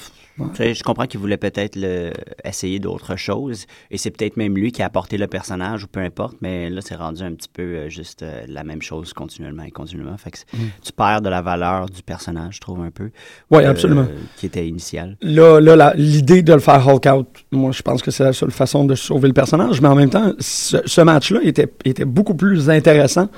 Ouais. 0.59 0.75
Je 0.75 0.83
comprends 0.83 1.07
qu'il 1.07 1.21
voulait 1.21 1.37
peut-être 1.37 1.77
le- 1.77 2.13
essayer 2.45 2.79
d'autres 2.79 3.17
choses, 3.17 3.67
et 3.91 3.99
c'est 3.99 4.11
peut-être 4.11 4.37
même 4.37 4.57
lui 4.57 4.73
qui 4.73 4.83
a 4.83 4.87
apporté 4.87 5.19
le 5.19 5.27
personnage, 5.27 5.85
ou 5.85 5.87
peu 5.87 6.01
importe, 6.01 6.37
mais 6.41 6.71
là, 6.71 6.81
c'est 6.83 6.95
rendu 6.97 7.23
un 7.23 7.33
petit 7.33 7.49
peu 7.53 7.63
euh, 7.63 7.89
juste 7.89 8.23
euh, 8.23 8.43
la 8.49 8.65
même 8.65 8.83
chose 8.83 9.13
continuellement 9.13 9.63
et 9.65 9.71
continuellement. 9.71 10.17
Fait 10.17 10.31
que 10.31 10.39
c'est- 10.39 10.47
Mm. 10.55 10.71
tu 10.83 10.93
perds 10.93 11.21
de 11.23 11.29
la 11.29 11.43
valeur 11.43 11.87
du 11.87 12.03
personnage, 12.03 12.57
je 12.57 12.61
trouve, 12.61 12.81
un 12.83 12.91
peu. 12.91 13.11
Euh, 13.53 13.71
absolument. 13.71 14.07
qui 14.37 14.47
était 14.47 14.67
initial. 14.67 15.17
Là, 15.23 15.61
là 15.61 15.93
l'idée 15.97 16.43
de 16.43 16.53
le 16.53 16.61
faire 16.61 16.87
Hulk 16.87 17.07
out, 17.07 17.27
moi, 17.53 17.73
je 17.73 17.83
pense 17.83 18.03
que 18.03 18.11
c'est 18.11 18.25
la 18.25 18.33
seule 18.33 18.51
façon 18.51 18.85
de 18.85 18.95
sauver 18.95 19.29
le 19.29 19.35
personnage. 19.35 19.81
Mais 19.81 19.89
en 19.89 19.95
même 19.95 20.11
temps, 20.11 20.33
ce, 20.39 20.79
ce 20.87 21.01
match-là 21.01 21.41
était, 21.43 21.71
était 21.85 22.05
beaucoup 22.05 22.35
plus 22.35 22.71
intéressant 22.71 23.29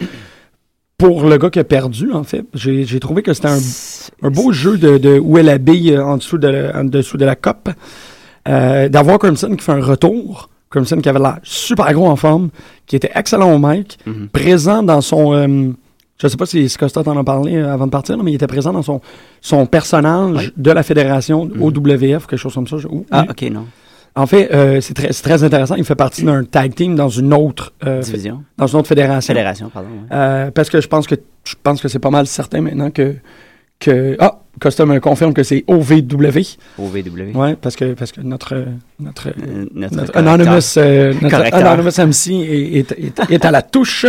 pour 1.03 1.25
le 1.29 1.37
gars 1.39 1.51
qui 1.51 1.59
a 1.59 1.65
perdu, 1.65 2.13
en 2.13 2.23
fait. 2.25 2.45
J'ai 2.55 3.01
trouvé 3.01 3.23
que 3.23 3.33
c'était 3.35 3.49
un, 3.49 3.59
un 4.23 4.31
beau 4.31 4.53
jeu 4.53 4.77
de, 4.79 4.99
de 4.99 5.19
où 5.19 5.37
est 5.39 5.43
la 5.43 5.59
bille 5.59 5.93
euh, 5.95 6.05
en 6.05 6.17
dessous 6.17 6.39
de 6.39 6.49
la, 6.49 6.79
en 6.81 6.85
dessous 6.85 7.17
de 7.17 7.25
la 7.25 7.35
cope. 7.37 7.71
Euh, 8.49 8.89
D'avoir 8.89 9.19
Crimson 9.19 9.55
qui 9.57 9.65
fait 9.65 9.73
un 9.73 9.83
retour. 9.85 10.49
Crimson 10.71 10.97
qui 11.03 11.09
avait 11.09 11.19
l'air 11.19 11.39
super 11.43 11.93
gros 11.93 12.07
en 12.09 12.17
forme, 12.17 12.49
qui 12.87 12.97
était 12.97 13.11
excellent 13.15 13.53
au 13.53 13.59
mic, 13.59 13.99
Mhm. 14.07 14.29
présent 14.29 14.83
dans 14.83 15.01
son... 15.03 15.35
euh, 15.35 15.71
je 16.19 16.29
sais 16.29 16.37
pas 16.37 16.47
si 16.47 16.67
Costa 16.79 17.03
t'en 17.03 17.19
a 17.19 17.25
parlé 17.25 17.57
euh, 17.57 17.73
avant 17.75 17.87
de 17.87 17.91
partir, 17.91 18.17
mais 18.23 18.31
il 18.33 18.37
était 18.37 18.47
présent 18.47 18.73
dans 18.73 18.83
son, 18.83 19.01
son 19.43 19.67
personnage 19.67 20.53
de 20.57 20.71
la 20.71 20.83
fédération 20.83 21.45
Mhm. 21.47 21.63
OWF, 21.63 22.27
quelque 22.27 22.37
chose 22.39 22.55
comme 22.55 22.67
ça. 22.69 22.79
je- 22.79 22.89
ou- 22.89 23.05
Ah, 23.11 23.27
ok, 23.29 23.43
non. 23.51 23.67
En 24.15 24.27
fait, 24.27 24.53
euh, 24.53 24.81
c'est 24.83 24.93
très, 24.95 25.43
intéressant. 25.43 25.75
Il 25.77 25.85
fait 25.85 25.95
partie 25.95 26.23
d'un 26.23 26.45
tag 26.45 26.75
team 26.75 26.95
dans 26.97 27.09
une 27.09 27.33
autre, 27.33 27.73
euh, 27.87 28.03
Division. 28.03 28.45
dans 28.59 28.67
une 28.67 28.79
autre 28.81 28.89
fédération. 28.89 29.33
Fédération, 29.35 29.71
pardon. 29.71 29.89
ouais. 29.89 30.07
Euh, 30.17 30.51
parce 30.51 30.69
que 30.69 30.81
je 30.83 30.87
pense 30.89 31.07
que 31.07 31.15
je 31.45 31.55
pense 31.63 31.81
que 31.81 31.89
c'est 31.89 31.99
pas 31.99 32.11
mal 32.11 32.27
certain 32.27 32.61
maintenant 32.61 32.91
que 32.91 33.15
que... 33.81 34.17
Ah, 34.21 34.39
Costa 34.61 34.85
me 34.87 35.01
confirme 35.01 35.33
que 35.33 35.43
c'est 35.43 35.65
OVW. 35.67 36.57
OVW. 36.79 37.35
Ouais, 37.35 37.57
parce 37.61 37.75
que, 37.75 37.95
parce 37.95 38.13
que 38.13 38.21
notre, 38.21 38.65
notre, 39.01 39.29
Euh, 39.31 39.65
notre. 39.75 40.15
Anonymous, 40.17 40.77
notre. 41.23 41.55
Anonymous 41.55 41.99
MC 41.99 42.33
est, 42.33 42.79
est- 42.79 42.93
est- 42.93 43.31
est 43.31 43.45
à 43.47 43.51
la 43.51 43.63
touche. 43.63 44.05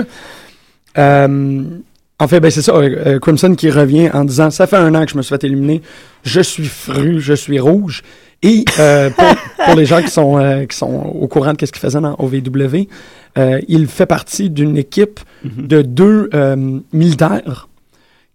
En 2.19 2.27
fait, 2.27 2.39
ben 2.39 2.51
c'est 2.51 2.61
ça, 2.61 2.73
Crimson 3.21 3.55
qui 3.55 3.69
revient 3.71 4.09
en 4.13 4.23
disant 4.25 4.49
Ça 4.51 4.67
fait 4.67 4.77
un 4.77 4.93
an 4.95 5.05
que 5.05 5.11
je 5.11 5.17
me 5.17 5.21
suis 5.23 5.35
fait 5.35 5.43
éliminer, 5.45 5.81
je 6.23 6.41
suis 6.41 6.65
fru, 6.65 7.19
je 7.19 7.33
suis 7.33 7.59
rouge. 7.59 8.03
Et 8.43 8.65
euh, 8.79 9.09
pour, 9.09 9.65
pour 9.65 9.75
les 9.75 9.85
gens 9.85 10.01
qui 10.01 10.09
sont, 10.11 10.37
euh, 10.37 10.65
qui 10.65 10.75
sont 10.77 10.91
au 10.93 11.27
courant 11.27 11.53
de 11.53 11.65
ce 11.65 11.71
qu'il 11.71 11.79
faisait 11.81 12.01
dans 12.01 12.15
OVW, 12.19 12.87
euh, 13.37 13.59
il 13.67 13.87
fait 13.87 14.05
partie 14.05 14.49
d'une 14.49 14.77
équipe 14.77 15.19
Mhm. 15.43 15.67
de 15.67 15.81
deux 15.81 16.29
euh, 16.33 16.79
militaires 16.93 17.67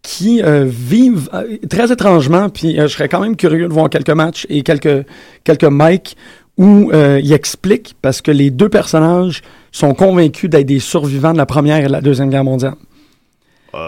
qui 0.03 0.43
euh, 0.43 0.65
vivent 0.67 1.29
euh, 1.35 1.57
très 1.69 1.91
étrangement, 1.93 2.49
puis 2.51 2.79
euh, 2.79 2.87
je 2.87 2.95
serais 2.95 3.09
quand 3.09 3.21
même 3.21 3.35
curieux 3.37 3.67
de 3.69 3.73
voir 3.73 3.89
quelques 3.91 4.11
matchs 4.11 4.47
et 4.49 4.63
quelques, 4.63 5.05
quelques 5.45 5.65
mics 5.71 6.17
où 6.57 6.91
euh, 6.93 7.21
il 7.23 7.33
explique, 7.33 7.95
parce 8.03 8.21
que 8.21 8.31
les 8.31 8.51
deux 8.51 8.69
personnages 8.69 9.43
sont 9.73 9.95
convaincus 9.95 10.51
d'être 10.51 10.67
des 10.67 10.81
survivants 10.81 11.33
de 11.33 11.39
la 11.39 11.47
Première 11.47 11.79
et 11.79 11.87
de 11.87 11.93
la 11.93 12.01
Deuxième 12.01 12.31
Guerre 12.31 12.45
mondiale. 12.45 12.75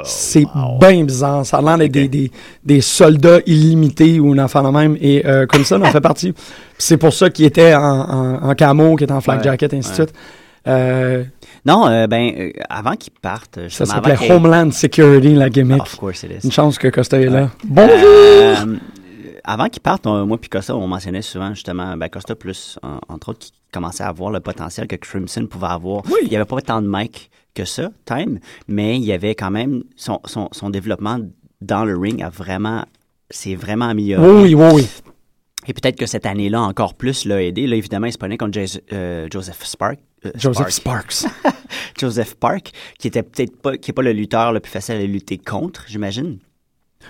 C'est 0.05 0.45
bien 0.81 1.05
bizarre. 1.05 1.45
Ça 1.47 1.59
a 1.59 1.63
l'air 1.63 1.79
d'être 1.79 1.93
des, 1.93 2.09
des, 2.09 2.31
des 2.65 2.81
soldats 2.81 3.41
illimités 3.47 4.21
ou 4.21 4.33
une 4.33 4.41
affaire 4.41 4.63
de 4.63 4.69
même. 4.69 4.97
Et 5.01 5.25
euh, 5.27 5.47
comme 5.47 5.65
ça, 5.65 5.77
on 5.79 5.83
en 5.83 5.91
fait 5.91 6.01
partie. 6.01 6.35
C'est 6.79 6.97
pour 6.99 7.13
ça 7.13 7.31
qu'il 7.31 7.45
était 7.47 7.75
en, 7.75 7.81
en, 7.83 8.51
en 8.51 8.55
camo, 8.55 8.97
qu'il 8.97 9.05
était 9.05 9.13
en 9.13 9.21
flak 9.21 9.39
Ouais, 9.39 9.45
jacket, 9.45 9.73
et 9.73 9.79
ainsi 9.79 9.89
de 9.89 10.03
ouais. 10.03 10.07
suite. 10.07 10.15
Euh, 10.67 11.25
Non, 11.65 11.87
euh, 11.89 12.07
ben, 12.07 12.33
euh, 12.39 12.51
avant 12.69 12.95
qu'ils 12.97 13.13
partent, 13.13 13.59
ça 13.71 13.87
s'appelait 13.87 14.31
Homeland 14.31 14.71
Security, 14.71 15.35
la 15.35 15.49
gimmick. 15.49 15.81
Of 15.83 15.97
course 15.97 16.23
it 16.25 16.31
is. 16.33 16.45
Une 16.47 16.53
chance 16.53 16.79
que 16.79 16.89
Costa 16.89 17.19
est 17.19 17.27
là. 17.31 17.49
Bonjour! 17.65 17.95
Euh, 18.05 18.77
avant 19.45 19.69
qu'ils 19.71 19.81
partent, 19.81 20.07
on- 20.07 20.27
moi 20.27 20.37
puis 20.39 20.51
Costa, 20.51 20.77
on 20.77 20.87
mentionnait 20.87 21.23
souvent 21.23 21.55
justement, 21.55 21.97
ben 21.97 22.09
Costa 22.11 22.35
plus, 22.35 22.79
en- 22.83 22.99
entre 23.13 23.31
autres, 23.31 23.39
qui 23.47 23.53
commençait 23.73 24.05
à 24.05 24.13
voir 24.13 24.31
le 24.31 24.41
potentiel 24.41 24.87
que 24.87 24.97
Crimson 24.97 25.47
pouvait 25.47 25.69
avoir. 25.69 26.03
Oui. 26.07 26.19
Il 26.25 26.29
n'y 26.29 26.37
avait 26.37 26.45
pas 26.45 26.61
tant 26.61 26.83
de 26.83 26.89
mic 26.89 27.31
que 27.55 27.65
ça, 27.65 27.91
Time, 28.07 28.39
mais 28.69 28.97
il 28.97 29.05
y 29.05 29.13
avait 29.13 29.35
quand 29.35 29.51
même 29.51 29.83
son, 29.97 30.21
son, 30.25 30.49
son 30.53 30.71
développement 30.71 31.19
dans 31.61 31.85
le 31.85 31.97
ring 31.99 32.23
a 32.23 32.31
vraiment, 32.31 32.85
c'est 33.31 33.55
vraiment 33.55 33.87
amélioré. 33.87 34.27
Oui, 34.29 34.55
oui, 34.55 34.71
oui. 34.75 34.89
Et 35.67 35.75
peut-être 35.75 35.97
que 35.97 36.07
cette 36.07 36.25
année-là, 36.27 36.63
encore 36.63 36.95
plus, 36.95 37.27
l'a 37.27 37.43
aidé. 37.43 37.67
Là, 37.67 37.77
évidemment, 37.77 38.07
il 38.07 38.13
se 38.13 38.19
prenait 38.19 38.39
contre 38.39 38.59
euh, 38.93 39.29
Joseph 39.31 39.63
Spark. 39.65 39.99
euh, 40.25 40.31
Joseph 40.35 40.71
Spark. 40.71 41.13
Sparks. 41.13 41.35
Joseph 42.01 42.35
Park, 42.37 42.73
qui 42.99 43.09
était 43.09 43.23
peut-être 43.23 43.61
pas, 43.61 43.77
qui 43.77 43.91
est 43.91 43.95
pas 43.95 44.01
le 44.03 44.13
lutteur 44.13 44.53
le 44.55 44.61
plus 44.61 44.71
facile 44.71 44.95
à 44.95 45.03
lutter 45.05 45.37
contre, 45.37 45.85
j'imagine. 45.87 46.39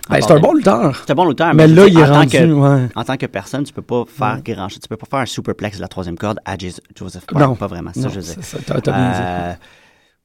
Ben, 0.09 0.19
c'est 0.21 0.31
un 0.31 0.39
bon 0.39 0.53
lutteur. 0.53 0.95
C'est 1.05 1.11
un 1.11 1.15
bon 1.15 1.25
lutteur, 1.29 1.53
Mais 1.53 1.67
là, 1.67 1.87
il 1.87 1.97
est 1.97 2.03
en 2.03 2.21
tant 2.23 2.27
que- 2.27 2.51
ouais. 2.51 2.89
en 2.95 3.03
tant 3.03 3.17
que 3.17 3.25
personne, 3.25 3.63
tu 3.63 3.71
peux 3.73 3.81
pas 3.81 4.03
faire 4.07 4.41
grand 4.43 4.67
chose. 4.69 4.79
Tu 4.81 4.87
peux 4.89 4.97
pas 4.97 5.05
faire 5.09 5.19
un 5.19 5.25
superplex 5.25 5.77
de 5.77 5.81
la 5.81 5.87
troisième 5.87 6.17
corde 6.17 6.39
à 6.45 6.55
Joseph 6.57 7.25
Park. 7.25 7.41
Non. 7.45 7.55
Pas 7.55 7.67
vraiment, 7.67 7.91
ça 7.93 8.01
Non, 8.01 8.09
je 8.09 8.15
veux 8.15 8.21
dire. 8.21 8.35
c'est 8.41 8.43
ça, 8.43 8.57
bien 8.81 9.51
dit. 9.53 9.57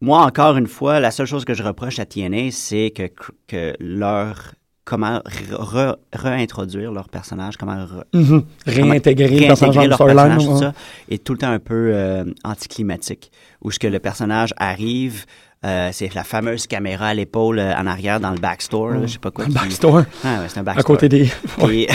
Moi, 0.01 0.19
encore 0.21 0.57
une 0.57 0.67
fois, 0.67 1.01
la 1.01 1.11
seule 1.11 1.27
chose 1.27 1.45
que 1.45 1.55
je 1.55 1.63
reproche 1.63 1.99
à 1.99 2.05
TNA, 2.07 2.51
c'est 2.51 2.91
que, 2.91 3.09
que 3.47 3.75
leur 3.81 4.53
comment 4.85 5.19
re- 5.27 5.97
réintroduire 6.13 6.93
leur 6.93 7.09
personnage, 7.09 7.57
comment 7.57 7.75
re- 7.87 8.05
Mhm. 8.13 8.45
Réintégrer 8.67 9.27
le 9.41 9.41
le 9.41 9.89
leur 9.89 9.99
personnage, 9.99 10.45
tout 10.45 10.53
ouais. 10.53 10.59
ça, 10.61 10.75
est 11.09 11.25
tout 11.25 11.33
le 11.33 11.39
temps 11.39 11.51
un 11.51 11.59
peu 11.59 11.91
euh, 11.95 12.25
anticlimatique. 12.45 13.33
Où 13.63 13.71
ce 13.73 13.79
que 13.79 13.87
le 13.89 13.99
personnage 13.99 14.53
arrive, 14.59 15.25
euh, 15.65 15.89
c'est 15.93 16.15
la 16.15 16.23
fameuse 16.23 16.67
caméra 16.67 17.09
à 17.09 17.15
l'épaule 17.15 17.59
euh, 17.59 17.75
en 17.77 17.87
arrière 17.87 18.21
dans 18.21 18.31
le 18.31 18.39
backstore, 18.39 18.91
là, 18.91 19.07
je 19.07 19.13
sais 19.13 19.19
pas 19.19 19.31
quoi. 19.31 19.47
Un 19.47 19.49
backstore? 19.49 20.03
Ah 20.23 20.41
ouais, 20.41 20.47
c'est 20.49 20.59
un 20.59 20.61
À 20.61 20.65
backstore. 20.65 20.85
côté 20.85 21.09
des. 21.09 21.23
Ouais, 21.59 21.67
Puis- 21.69 21.87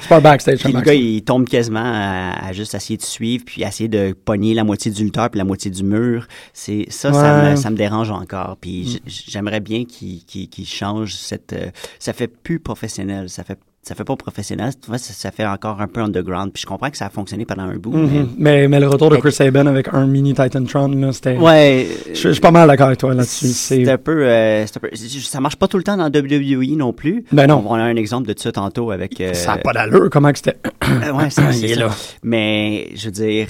c'est 0.00 0.08
pas 0.08 0.16
un 0.16 0.20
backstage, 0.20 0.58
puis 0.64 0.74
un 0.74 0.78
le 0.78 0.84
gars, 0.84 0.94
il 0.94 1.22
tombe 1.22 1.46
quasiment 1.46 1.82
à, 1.84 2.46
à 2.46 2.52
juste 2.52 2.74
essayer 2.74 2.96
de 2.96 3.02
suivre, 3.02 3.44
puis 3.44 3.62
essayer 3.62 3.88
de 3.88 4.12
pogner 4.12 4.54
la 4.54 4.64
moitié 4.64 4.90
du 4.90 5.04
lutteur 5.04 5.28
puis 5.30 5.38
la 5.38 5.44
moitié 5.44 5.70
du 5.70 5.84
mur. 5.84 6.26
C'est 6.54 6.86
ça, 6.88 7.12
ça, 7.12 7.50
me, 7.50 7.56
ça 7.56 7.70
me 7.70 7.76
dérange 7.76 8.10
encore. 8.10 8.56
Puis 8.60 9.00
j- 9.06 9.24
j'aimerais 9.28 9.60
bien 9.60 9.84
qu'il 9.84 10.24
qu'il- 10.24 10.48
qu'il 10.48 10.66
change 10.66 11.14
cette. 11.14 11.52
euh, 11.52 11.70
ça 11.98 12.12
fait 12.12 12.28
plus 12.28 12.58
professionnel. 12.60 13.28
Ça 13.28 13.44
fait 13.44 13.58
ça 13.82 13.94
fait 13.94 14.04
pas 14.04 14.14
professionnel. 14.16 14.72
Tu 14.80 14.88
vois, 14.88 14.98
ça, 14.98 15.12
ça 15.14 15.30
fait 15.30 15.46
encore 15.46 15.80
un 15.80 15.86
peu 15.88 16.00
underground. 16.00 16.52
Puis 16.52 16.62
je 16.62 16.66
comprends 16.66 16.90
que 16.90 16.96
ça 16.98 17.06
a 17.06 17.10
fonctionné 17.10 17.46
pendant 17.46 17.62
un 17.62 17.76
bout. 17.76 17.92
Mhm. 17.96 18.28
Mais, 18.36 18.68
mais 18.68 18.78
le 18.78 18.88
retour 18.88 19.08
de 19.10 19.16
Chris 19.16 19.32
Sabin 19.32 19.66
avec 19.66 19.88
un 19.92 20.06
mini 20.06 20.34
Titantron, 20.34 20.88
là, 20.88 21.12
c'était. 21.12 21.36
ouais. 21.38 21.88
Je 22.08 22.14
je 22.14 22.28
suis 22.30 22.40
pas 22.40 22.50
mal 22.50 22.68
d'accord 22.68 22.88
avec 22.88 22.98
toi 22.98 23.14
là-dessus. 23.14 23.46
C'est 23.48 23.88
un 23.90 23.96
peu, 23.98 24.24
euh, 24.26 24.64
un 24.64 24.80
peu- 24.80 24.90
ça 24.94 25.40
marche 25.40 25.56
pas 25.56 25.66
tout 25.66 25.78
le 25.78 25.82
temps 25.82 25.96
dans 25.96 26.06
WWE 26.10 26.76
non 26.76 26.92
plus. 26.92 27.24
Ben 27.32 27.46
non. 27.46 27.64
On, 27.66 27.72
on 27.72 27.74
a 27.74 27.82
un 27.82 27.96
exemple 27.96 28.28
de 28.32 28.38
ça 28.38 28.52
tantôt 28.52 28.90
avec. 28.90 29.20
euh, 29.20 29.32
ça 29.34 29.52
n'a 29.56 29.58
pas 29.58 29.72
d'allure 29.72 30.08
comment 30.10 30.30
que 30.32 30.38
c'était. 30.38 30.56
Ouais, 31.14 31.30
c'est 31.30 31.74
là. 31.76 31.88
Mais 32.22 32.88
je 32.96 33.06
veux 33.06 33.10
dire, 33.12 33.46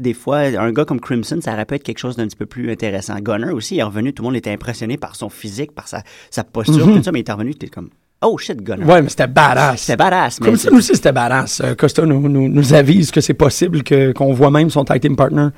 des 0.00 0.14
fois, 0.14 0.38
un 0.38 0.72
gars 0.72 0.84
comme 0.84 1.00
Crimson, 1.00 1.38
ça 1.40 1.52
aurait 1.52 1.64
pu 1.66 1.74
être 1.76 1.82
quelque 1.84 1.98
chose 1.98 2.16
d'un 2.16 2.26
petit 2.26 2.36
peu 2.36 2.46
plus 2.46 2.70
intéressant. 2.70 3.14
Gunner 3.20 3.50
aussi, 3.52 3.76
il 3.76 3.78
est 3.78 3.82
revenu, 3.84 4.12
tout 4.12 4.22
le 4.22 4.28
monde 4.28 4.36
était 4.36 4.50
impressionné 4.50 4.96
par 4.96 5.14
son 5.16 5.28
physique, 5.28 5.72
par 5.72 5.86
sa, 5.86 6.02
sa 6.30 6.42
posture, 6.44 6.84
tout 6.86 7.02
ça, 7.02 7.12
mais 7.12 7.20
il 7.20 7.28
est 7.28 7.32
revenu, 7.32 7.54
t'es 7.54 7.68
comme, 7.68 7.90
oh 8.22 8.38
shit, 8.38 8.62
Gunner. 8.62 8.84
Mhm. 8.84 8.90
Ouais, 8.90 9.02
mais 9.02 9.08
c'était 9.08 9.26
badass. 9.26 9.80
C'était 9.82 9.96
badass, 9.96 10.40
mais 10.40 10.46
Comme 10.46 10.56
ça 10.56 10.68
c'est- 10.70 10.74
aussi, 10.74 10.94
c'était 10.94 11.12
badass. 11.12 11.60
Euh, 11.64 11.74
Costa 11.74 12.02
nous, 12.06 12.28
nous, 12.28 12.48
nous 12.48 12.74
avise 12.74 13.10
que 13.10 13.20
c'est 13.20 13.34
possible 13.34 13.82
qu'on 14.14 14.32
voit 14.32 14.50
même 14.50 14.70
son 14.70 14.84
tag 14.84 15.00
team 15.00 15.16
partner 15.16 15.48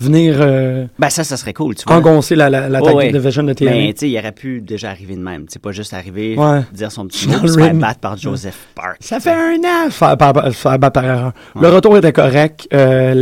venir 0.00 0.36
euh, 0.40 0.86
ben 0.98 1.08
ça, 1.10 1.24
ça 1.24 1.36
serait 1.36 1.52
cool, 1.52 1.74
tu 1.74 1.84
vois. 1.86 1.96
engoncer 1.96 2.34
la, 2.34 2.50
la, 2.50 2.68
la 2.68 2.80
Oh, 2.82 2.96
ouais. 2.96 3.08
team 3.10 3.18
division 3.20 3.42
de 3.42 3.48
Mais 3.48 3.54
TNA. 3.54 3.92
tu 3.92 3.98
sais, 4.00 4.10
il 4.10 4.18
aurait 4.18 4.32
pu 4.32 4.60
déjà 4.60 4.90
arriver 4.90 5.14
de 5.16 5.20
même. 5.22 5.46
C'est 5.48 5.60
pas 5.62 5.72
juste 5.72 5.94
arriver, 5.94 6.36
Ouais. 6.36 6.60
dire 6.72 6.90
son 6.92 7.06
petit 7.06 7.28
mot, 7.28 7.46
se 7.46 7.58
faire 7.58 7.74
battre 7.74 8.00
par 8.00 8.16
Joseph 8.16 8.66
Park. 8.74 8.96
Ça 9.00 9.20
fait 9.20 9.30
un 9.32 9.56
an 9.64 9.90
faire, 9.90 10.16
battre 10.16 10.90
par 10.92 11.04
erreur. 11.04 11.32
Le 11.60 11.68
retour 11.68 11.96
était 11.96 12.12
correct. 12.12 12.68
Euh, 12.74 13.14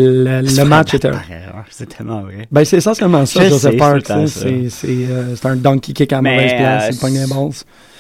le, 0.43 0.65
match 0.65 0.95
était. 0.95 1.11
par 1.11 1.31
erreur, 1.31 1.65
C'est 1.71 1.87
tellement 1.89 2.23
vrai. 2.23 2.47
Ben, 2.51 2.65
c'est 2.65 2.79
essentiellement 2.79 3.27
ça, 3.27 3.45
Je 3.45 3.49
Joseph 3.51 3.73
sais, 3.73 3.77
Park. 3.77 4.03
c'est 4.07 4.27
C'est, 4.27 4.69
c'est, 4.71 4.89
euh, 4.89 5.37
c'est 5.37 5.47
un 5.47 5.57
donkey 5.57 5.93
kick 5.93 6.13
à 6.13 6.23
mauvaise 6.23 6.53
place. 6.55 6.85
euh, 6.85 6.89
Il 6.93 6.99
pogne 6.99 7.15
les 7.15 7.27
balles. 7.27 7.51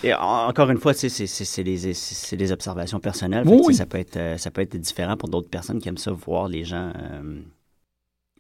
Et 0.05 0.14
en- 0.14 0.49
encore 0.49 0.69
une 0.71 0.79
fois, 0.79 0.95
tu 0.95 1.00
sais, 1.00 1.09
c'est 1.09 1.26
c'est- 1.26 1.45
c'est 1.45 1.62
des, 1.62 1.76
c'est- 1.76 1.95
c'est 1.95 2.37
des 2.37 2.50
observations 2.50 2.99
personnelles. 2.99 3.45
Oui, 3.47 3.61
Fait. 3.69 3.73
Ça, 3.75 3.87
peut 3.87 3.99
être, 3.99 4.19
ça 4.38 4.50
peut 4.50 4.62
être 4.62 4.76
différent 4.76 5.17
pour 5.17 5.29
d'autres 5.29 5.49
personnes 5.49 5.79
qui 5.81 5.88
aiment 5.88 5.97
ça, 5.99 6.11
voir 6.11 6.49
les 6.49 6.64
gens 6.64 6.91
euh, 6.97 7.41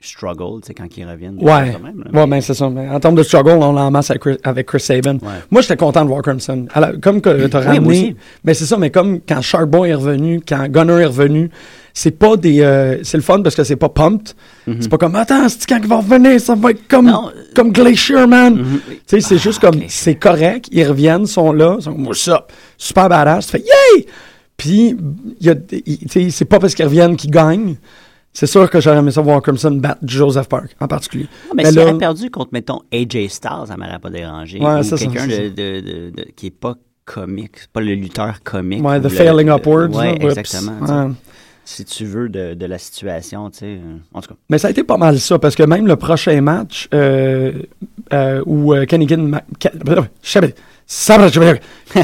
struggle 0.02 0.60
tu 0.60 0.66
sais, 0.68 0.74
quand 0.74 0.86
ils 0.96 1.04
reviennent. 1.08 1.36
Ouais. 1.40 1.72
même, 1.82 2.04
là. 2.12 2.20
Ouais, 2.20 2.26
ben 2.26 2.40
c'est 2.40 2.54
ça. 2.54 2.68
Mais 2.68 2.88
en 2.88 2.98
termes 3.00 3.14
de 3.14 3.22
struggle, 3.22 3.50
on 3.50 3.72
l'a 3.72 3.82
en 3.82 3.90
masse 3.90 4.10
avec 4.10 4.22
Chris, 4.22 4.36
avec 4.42 4.66
Chris. 4.66 4.84
Ouais. 4.90 5.10
Moi, 5.50 5.62
j'étais 5.62 5.76
content 5.76 6.02
de 6.04 6.08
voir 6.08 6.22
Crimson. 6.22 6.66
Comme 7.00 7.20
que 7.20 7.46
t'as 7.46 7.60
Oui, 7.60 7.66
ramené. 7.66 8.16
Mais 8.44 8.54
c'est 8.54 8.64
ça, 8.66 8.76
mais 8.76 8.90
comme 8.90 9.20
quand 9.26 9.40
Sharkboy 9.40 9.90
est 9.90 9.94
revenu, 9.94 10.40
quand 10.46 10.66
Gunner 10.68 11.02
est 11.02 11.06
revenu, 11.06 11.50
c'est 11.94 12.10
pas 12.18 12.36
des. 12.36 12.60
euh, 12.62 12.98
c'est 13.02 13.16
le 13.18 13.22
fun 13.22 13.42
parce 13.42 13.54
que 13.54 13.64
c'est 13.64 13.76
pas 13.76 13.88
pumped. 13.90 14.32
C'est 14.80 14.88
pas 14.88 14.98
comme, 14.98 15.14
attends, 15.16 15.48
c'est 15.48 15.66
quand 15.68 15.78
il 15.82 15.88
va 15.88 15.96
revenir, 15.96 16.40
ça 16.40 16.54
va 16.54 16.70
être 16.70 16.86
comme. 16.88 17.06
Non. 17.06 17.30
comme 17.54 17.72
Glacier 17.72 18.26
Man. 18.26 18.54
Mhm. 18.54 18.80
Tu 18.86 19.00
sais, 19.06 19.20
c'est 19.20 19.38
juste 19.38 19.60
comme, 19.60 19.80
c'est 19.88 20.14
correct, 20.14 20.68
ils 20.72 20.84
reviennent, 20.86 21.26
sont 21.26 21.52
là, 21.52 21.76
ils 21.78 21.82
sont 21.82 21.92
comme, 21.92 22.06
what's 22.06 22.28
up? 22.28 22.50
Super 22.78 23.08
badass. 23.08 23.46
Tu 23.46 23.52
fais, 23.52 23.60
yay! 23.96 24.06
Puis, 24.56 24.96
il 25.40 25.46
y 25.46 25.50
a, 25.50 25.54
il- 25.86 25.98
tu 25.98 26.08
sais, 26.08 26.30
c'est 26.30 26.44
pas 26.44 26.58
parce 26.58 26.74
qu'ils 26.74 26.84
reviennent 26.84 27.16
qu'ils 27.16 27.30
gagnent. 27.30 27.74
C'est 28.32 28.46
sûr 28.46 28.68
que 28.70 28.80
j'aurais 28.80 28.98
aimé 28.98 29.10
ça 29.10 29.20
voir 29.20 29.42
Crimson 29.42 29.72
battre 29.72 30.00
Joseph 30.06 30.48
Park, 30.48 30.74
en 30.80 30.88
particulier. 30.88 31.24
Non, 31.48 31.54
mais, 31.54 31.64
Mais 31.64 31.68
s'il 31.70 31.78
là- 31.78 31.88
avait 31.88 31.98
perdu 31.98 32.30
contre, 32.30 32.50
mettons, 32.52 32.80
AJ 32.92 33.28
Styles, 33.28 33.66
ça 33.66 33.76
m'aurait 33.76 33.98
pas 33.98 34.08
dérangé. 34.10 34.58
Ouais, 34.58 34.80
Ou 34.80 34.96
quelqu'un 34.96 35.26
de, 35.26 35.48
de, 35.48 35.80
de- 35.80 36.10
de- 36.16 36.26
qui 36.34 36.46
est 36.46 36.50
pas 36.50 36.74
comique, 37.04 37.56
pas 37.72 37.80
le 37.80 37.94
lutteur 37.94 38.42
comique. 38.42 38.82
Ouais, 38.84 38.96
ou 38.96 39.00
The 39.00 39.04
le- 39.04 39.08
Failing 39.10 39.48
le- 39.48 39.54
Upwards. 39.56 39.90
Ouais, 39.90 40.18
là, 40.18 40.24
exactement. 40.30 40.72
Ouais. 40.80 41.12
Si 41.64 41.84
tu 41.84 42.04
veux 42.06 42.28
de, 42.28 42.54
de 42.54 42.66
la 42.66 42.78
situation, 42.78 43.48
tu 43.50 43.58
sais. 43.58 43.66
euh, 43.66 43.96
En 44.14 44.20
tout 44.20 44.30
cas. 44.30 44.34
Mais 44.50 44.58
ça 44.58 44.68
a 44.68 44.70
été 44.70 44.82
pas 44.82 44.96
mal 44.96 45.18
ça, 45.20 45.38
parce 45.38 45.54
que 45.54 45.62
même 45.62 45.86
le 45.86 45.96
prochain 45.96 46.40
match 46.40 46.88
euh, 46.94 47.52
euh, 48.12 48.42
où 48.46 48.74
Kenny 48.88 49.06
King... 49.06 49.36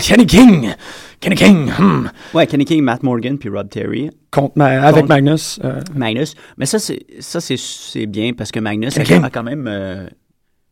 Kenny 0.01 0.27
King! 0.27 0.75
Kenny 1.21 1.37
King! 1.37 1.71
hmm, 1.79 2.07
Ouais, 2.35 2.47
Kenny 2.47 2.65
King, 2.65 2.83
Matt 2.83 3.03
Morgan, 3.03 3.39
puis 3.39 3.49
Rob 3.49 3.69
Terry. 3.69 4.11
contre 4.31 4.53
Ma- 4.57 4.83
avec 4.83 5.03
Contre- 5.03 5.09
Magnus. 5.09 5.59
euh, 5.65 5.81
Magnus. 5.95 6.35
Mais 6.57 6.67
ça, 6.67 6.79
c'est 6.79 7.05
ça 7.21 7.41
c'est 7.41 7.57
c'est 7.59 8.07
bien 8.07 8.33
parce 8.35 8.51
que 8.53 8.61
Magnus 8.61 8.97
a, 8.99 9.31
quand 9.31 9.43
même 9.43 9.67
euh, 9.69 10.07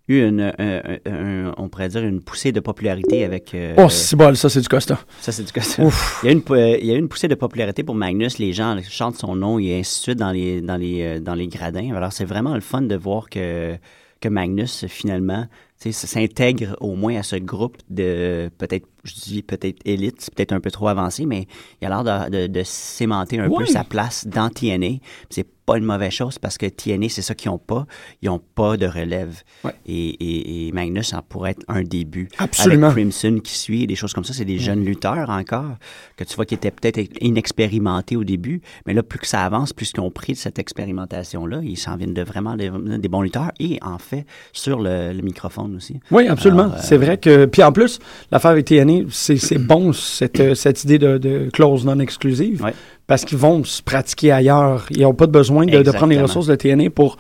eu 0.09 0.25
une, 0.25 0.41
un- 0.41 0.53
un- 0.59 1.13
un- 1.49 1.55
on 1.57 1.69
pourrait 1.69 1.89
dire, 1.89 2.05
une 2.05 2.21
poussée 2.21 2.53
de 2.53 2.61
popularité 2.61 3.25
avec. 3.25 3.55
euh, 3.55 3.75
oh, 3.77 3.89
c'est 3.89 4.15
bol, 4.15 4.37
ça, 4.37 4.49
c'est 4.49 4.61
du 4.61 4.69
Costa. 4.69 4.99
ça, 5.21 5.33
c'est 5.33 5.43
du. 5.43 5.83
Ouf. 5.85 6.21
Il 6.23 6.27
y, 6.27 6.29
a 6.29 6.33
une, 6.33 6.43
pou- 6.43 6.55
il 6.55 6.85
y 6.87 6.91
a 6.93 6.95
eu 6.95 6.99
une 6.99 7.09
poussée 7.09 7.27
de 7.29 7.35
popularité 7.35 7.83
pour 7.83 7.95
Magnus. 7.97 8.39
Les 8.39 8.53
gens 8.53 8.77
chantent 8.89 9.17
son 9.17 9.35
nom 9.35 9.59
et 9.59 9.79
ainsi 9.81 9.99
de 10.01 10.03
suite 10.05 10.19
dans 10.19 10.31
les, 10.31 10.61
dans 10.61 10.77
les, 10.77 11.19
dans 11.21 11.35
les 11.35 11.49
gradins. 11.49 11.93
Alors, 11.97 12.13
c'est 12.13 12.25
vraiment 12.25 12.55
le 12.55 12.61
fun 12.61 12.83
de 12.83 12.95
voir 12.97 13.29
que, 13.29 13.75
que 14.21 14.29
Magnus, 14.29 14.85
finalement, 14.87 15.47
s'intègre 15.79 16.77
au 16.81 16.95
moins 16.95 17.17
à 17.17 17.23
ce 17.23 17.37
groupe 17.37 17.77
de 17.91 18.51
peut-être, 18.59 18.87
je 19.05 19.15
dis 19.15 19.43
peut-être 19.43 19.79
élite, 19.85 20.17
c'est 20.21 20.35
peut-être 20.35 20.53
un 20.53 20.61
peu 20.61 20.71
trop 20.71 20.89
avancé, 20.89 21.27
mais 21.27 21.47
il 21.81 21.87
a 21.87 21.89
l'air 22.03 22.31
de, 22.31 22.31
de, 22.31 22.47
de 22.47 22.63
cimenter 22.65 23.39
un 23.41 23.51
peu 23.51 23.67
sa 23.67 23.85
place 23.85 24.27
dans 24.27 24.49
TNA. 24.49 24.99
C'est 25.31 25.47
pas 25.67 25.79
une 25.79 25.85
mauvaise 25.85 26.13
chose 26.13 26.39
parce 26.39 26.57
que 26.57 26.67
TNA, 26.67 27.09
c'est 27.09 27.23
ça 27.23 27.35
qu'ils 27.35 27.51
ont 27.51 27.59
pas. 27.59 27.87
Ils 28.23 28.31
ont 28.31 28.39
pas 28.39 28.77
de 28.77 28.87
relève. 28.87 29.43
Et, 29.85 30.09
et, 30.09 30.69
et 30.69 30.73
Magnus 30.73 31.13
en 31.13 31.23
pourrait 31.23 31.51
être 31.51 31.65
un 31.69 31.83
début. 31.83 32.29
Absolument. 32.39 32.87
Avec 32.87 32.97
Crimson 32.97 33.41
qui 33.43 33.53
suit, 33.53 33.87
des 33.87 33.97
choses 33.97 34.13
comme 34.13 34.25
ça. 34.25 34.33
C'est 34.33 34.45
des 34.45 34.59
jeunes 34.59 34.85
lutteurs 34.85 35.29
encore, 35.29 35.77
que 36.17 36.23
tu 36.23 36.37
vois 36.37 36.47
qui 36.47 36.55
étaient 36.55 36.71
peut-être 36.71 37.01
inexpérimentés 37.21 38.17
au 38.17 38.23
début. 38.23 38.63
Mais 38.87 38.95
là, 38.95 39.03
plus 39.03 39.19
que 39.19 39.27
ça 39.27 39.45
avance, 39.45 39.73
plus 39.73 39.93
qu'ils 39.93 40.03
ont 40.03 40.11
pris 40.11 40.35
de 40.35 40.39
cette 40.39 40.61
expérimentation-là, 40.61 41.61
ils 41.65 41.77
s'en 41.77 41.97
viennent 41.97 42.15
de 42.15 42.23
vraiment 42.23 42.55
des, 42.55 42.71
des 42.99 43.09
bons 43.09 43.23
lutteurs. 43.23 43.51
Et 43.59 43.79
en 43.83 43.99
fait, 43.99 44.25
sur 44.53 44.79
le, 44.79 45.13
le 45.13 45.23
microphone 45.23 45.66
aussi. 45.75 46.01
Oui, 46.11 46.29
absolument. 46.29 46.73
Euh, 46.75 46.79
C'est 46.81 46.97
vrai 46.97 47.19
que. 47.19 47.47
Puis 47.47 47.63
en 47.63 47.73
plus, 47.73 47.99
l'affaire 48.31 48.53
avec 48.53 48.67
TNA, 48.67 49.05
c'est 49.11 49.37
c'est 49.37 49.59
bon, 49.59 49.93
cette, 49.93 50.41
euh, 50.41 50.55
cette 50.55 50.85
idée 50.85 50.99
de, 50.99 51.19
de 51.19 51.49
clause 51.53 51.85
non 51.85 51.99
exclusive. 51.99 52.63
Ouais. 52.63 52.75
Parce 53.07 53.25
qu'ils 53.25 53.39
vont 53.39 53.63
se 53.65 53.83
pratiquer 53.83 54.33
ailleurs. 54.33 54.87
Ils 54.91 55.03
n'ont 55.03 55.15
pas 55.15 55.27
besoin 55.27 55.65
de, 55.65 55.83
de 55.83 55.91
prendre 55.91 56.13
les 56.13 56.21
ressources 56.21 56.49
de 56.49 56.57
TNA 56.57 56.91
pour, 56.91 57.17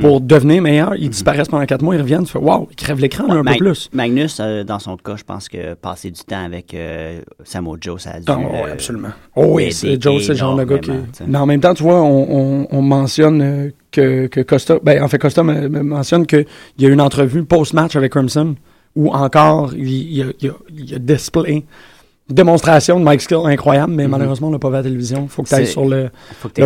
pour 0.00 0.20
devenir 0.20 0.62
meilleurs. 0.62 0.94
Ils 0.96 1.10
disparaissent 1.10 1.48
pendant 1.48 1.64
quatre 1.66 1.82
mois, 1.82 1.94
ils 1.96 2.00
reviennent, 2.00 2.24
tu 2.24 2.32
fais 2.32 2.38
Waouh, 2.38 2.68
ils 2.70 2.76
crèvent 2.76 3.00
l'écran 3.00 3.24
un 3.30 3.42
Mag- 3.42 3.58
peu 3.58 3.64
plus. 3.64 3.88
Magnus, 3.92 4.38
euh, 4.40 4.62
dans 4.62 4.78
son 4.78 4.96
cas, 4.96 5.16
je 5.16 5.24
pense 5.24 5.48
que 5.48 5.74
passer 5.74 6.10
du 6.10 6.20
temps 6.22 6.44
avec 6.44 6.74
euh, 6.74 7.20
Samoa 7.44 7.76
Joe, 7.80 8.00
ça 8.00 8.10
a 8.12 8.20
dû... 8.20 8.30
Euh, 8.30 8.72
absolument. 8.72 9.08
Oh 9.34 9.46
oui, 9.50 9.72
c'est 9.72 10.00
Joe, 10.00 10.22
c'est 10.22 10.28
le 10.32 10.38
genre 10.38 10.56
de 10.56 10.64
gars 10.64 10.78
qui. 10.78 10.90
énormément, 10.90 11.06
tu 11.12 11.18
sais. 11.18 11.24
Mais 11.26 11.38
en 11.38 11.46
même 11.46 11.60
temps, 11.60 11.74
tu 11.74 11.82
vois, 11.82 12.00
on, 12.02 12.26
on, 12.62 12.66
on 12.70 12.82
mentionne 12.82 13.42
euh, 13.42 13.70
que, 13.90 14.26
que 14.28 14.40
Costa. 14.42 14.78
Ben, 14.82 15.02
en 15.02 15.08
fait, 15.08 15.18
Costa 15.18 15.42
me, 15.42 15.68
me 15.68 15.82
mentionne 15.82 16.26
qu'il 16.26 16.46
y 16.78 16.86
a 16.86 16.88
eu 16.88 16.92
une 16.92 17.00
entrevue 17.00 17.44
post-match 17.44 17.96
avec 17.96 18.12
Crimson 18.12 18.54
où 18.96 19.08
encore 19.12 19.74
il, 19.74 19.88
il, 19.88 20.22
a, 20.22 20.26
il, 20.40 20.48
a, 20.50 20.52
il 20.76 20.94
a 20.94 20.98
display. 20.98 21.64
Démonstration 22.28 23.00
de 23.00 23.04
Mike 23.04 23.22
Skill 23.22 23.40
incroyable, 23.44 23.92
mais 23.92 24.04
Mhm. 24.04 24.10
malheureusement, 24.10 24.48
on 24.48 24.52
l'a 24.52 24.58
pas 24.60 24.68
vu 24.68 24.74
à 24.74 24.78
la 24.78 24.82
télévision. 24.84 25.26
faut 25.26 25.42
que 25.42 25.48
tu 25.48 25.54
ailles 25.56 25.66
sur 25.66 25.84
le, 25.84 26.10
le. 26.58 26.64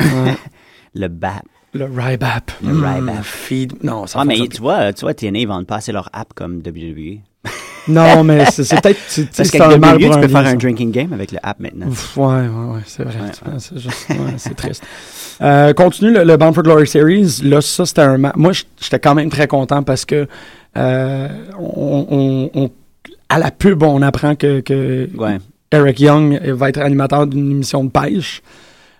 Ouais, 0.00 0.36
Le 0.94 1.08
BAP. 1.08 1.42
Le 1.72 1.84
Rybap. 1.84 2.50
Le 2.64 2.72
Rybap. 2.72 3.22
Feed. 3.22 3.82
Non, 3.82 4.06
ça 4.06 4.20
Ah, 4.20 4.24
mais 4.24 4.36
tu 4.48 4.60
vois, 4.60 4.92
tu 4.92 5.02
vois, 5.02 5.14
TNA, 5.14 5.38
ils 5.40 5.46
vendent 5.48 5.66
pas 5.66 5.76
assez 5.76 5.92
leur 5.92 6.08
app 6.12 6.32
comme 6.34 6.60
WWE. 6.64 7.18
Non, 7.88 8.22
mais 8.24 8.44
c'est 8.50 8.68
peut-être. 8.80 8.98
c'est- 9.08 9.24
Parce 9.34 9.48
c'est 9.48 9.58
qu'avec 9.58 9.82
WWE, 9.82 10.10
tu 10.14 10.20
peux 10.20 10.28
faire 10.28 10.46
un 10.46 10.54
drinking 10.54 10.90
game 10.92 11.12
avec 11.14 11.32
le 11.32 11.38
app 11.42 11.58
maintenant. 11.60 11.86
Ouf, 11.88 12.14
ouais, 12.18 12.24
ouais, 12.26 12.74
ouais, 12.74 12.80
c'est 12.84 13.04
vrai. 13.04 13.14
Ouais, 13.16 13.52
C'est 13.58 13.78
juste- 13.78 14.10
ouais, 14.10 14.16
c'est 14.36 14.54
triste. 14.54 14.84
Euh, 15.40 15.72
continue 15.72 16.12
le, 16.12 16.22
le 16.24 16.36
Bound 16.36 16.54
for 16.54 16.62
Glory 16.62 16.86
Series. 16.86 17.40
Là, 17.42 17.62
ça, 17.62 17.86
c'était 17.86 18.02
un 18.02 18.18
Moi, 18.36 18.52
j'étais 18.78 18.98
quand 18.98 19.14
même 19.14 19.30
très 19.30 19.46
content 19.48 19.82
parce 19.82 20.04
que 20.04 20.28
euh, 20.76 21.28
on, 21.58 22.06
on- 22.54 22.60
on- 22.64 22.70
à 23.30 23.38
la 23.38 23.50
pub, 23.50 23.82
on 23.82 24.02
apprend 24.02 24.34
que, 24.36 24.60
que 24.60 25.08
Ouais. 25.16 25.38
Eric 25.72 26.00
Young 26.00 26.38
va 26.48 26.68
être 26.68 26.80
animateur 26.80 27.26
d'une 27.26 27.50
émission 27.50 27.82
de 27.82 27.90
pêche. 27.90 28.42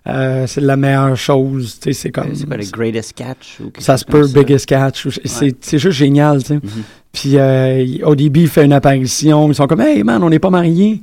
Euh, 0.06 0.46
c'est 0.46 0.60
la 0.62 0.76
meilleure 0.76 1.16
chose. 1.16 1.78
tu 1.80 1.92
sais, 1.92 2.00
C'est 2.00 2.10
comme. 2.10 2.34
C'est 2.34 2.46
pas 2.48 2.56
le 2.56 2.64
greatest 2.70 3.12
catch 3.14 3.60
ou 3.60 3.70
Ça 3.78 3.96
se 3.98 4.04
peut, 4.04 4.26
biggest 4.28 4.66
catch. 4.66 5.06
C'est 5.24 5.78
juste 5.78 5.98
génial, 5.98 6.40
tu 6.42 6.48
sais. 6.48 6.54
Mhm. 6.54 6.82
Puis 7.12 7.36
euh, 7.38 7.80
il- 7.82 8.04
au 8.04 8.14
début, 8.14 8.40
il 8.42 8.48
fait 8.48 8.64
une 8.64 8.72
apparition. 8.72 9.48
Ils 9.50 9.54
sont 9.54 9.66
comme, 9.66 9.80
hey 9.82 10.02
man, 10.02 10.22
on 10.22 10.30
n'est 10.30 10.38
pas 10.38 10.50
mariés. 10.50 11.00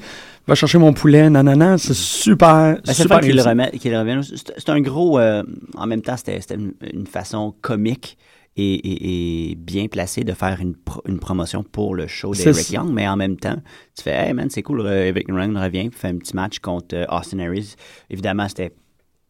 Va 0.48 0.56
chercher 0.56 0.78
mon 0.78 0.94
poulet, 0.94 1.30
nanana. 1.30 1.78
C'est 1.78 1.94
super, 1.94 2.78
Ben, 2.86 2.94
super 2.94 3.18
fun 3.18 3.20
qu'il 3.22 3.36
le 3.36 3.42
réussi. 3.42 3.50
remet- 3.50 3.78
qu'il 3.78 3.92
le 3.92 4.00
revienne. 4.00 4.22
C'est 4.24 4.70
un 4.70 4.80
gros. 4.82 5.20
euh, 5.20 5.44
en 5.76 5.86
même 5.88 6.02
temps, 6.02 6.16
c'était 6.18 6.40
une, 6.56 6.72
une 6.94 7.06
façon 7.06 7.54
comique 7.62 8.18
et, 8.56 8.74
et- 8.74 9.52
et 9.52 9.56
bien 9.56 9.88
placée 9.88 10.24
de 10.24 10.32
faire 10.32 10.58
une, 10.62 10.74
pro- 10.74 11.02
une 11.08 11.20
promotion 11.20 11.64
pour 11.64 11.94
le 11.96 12.08
show 12.08 12.34
d'Eric. 12.34 12.72
Young, 12.72 12.90
mais 12.92 13.08
en 13.08 13.18
même 13.18 13.36
temps, 13.36 13.58
tu 13.96 14.04
fais, 14.04 14.16
hey 14.28 14.34
man, 14.34 14.48
c'est 14.50 14.64
cool, 14.64 14.80
euh, 14.82 15.08
Eric 15.08 15.28
Young 15.28 15.56
revient, 15.58 15.90
fait 15.92 16.08
un 16.08 16.16
petit 16.18 16.36
match 16.36 16.60
contre 16.60 16.96
Austin 17.14 17.40
Harris. 17.40 17.76
Évidemment, 18.10 18.48
c'était. 18.48 18.72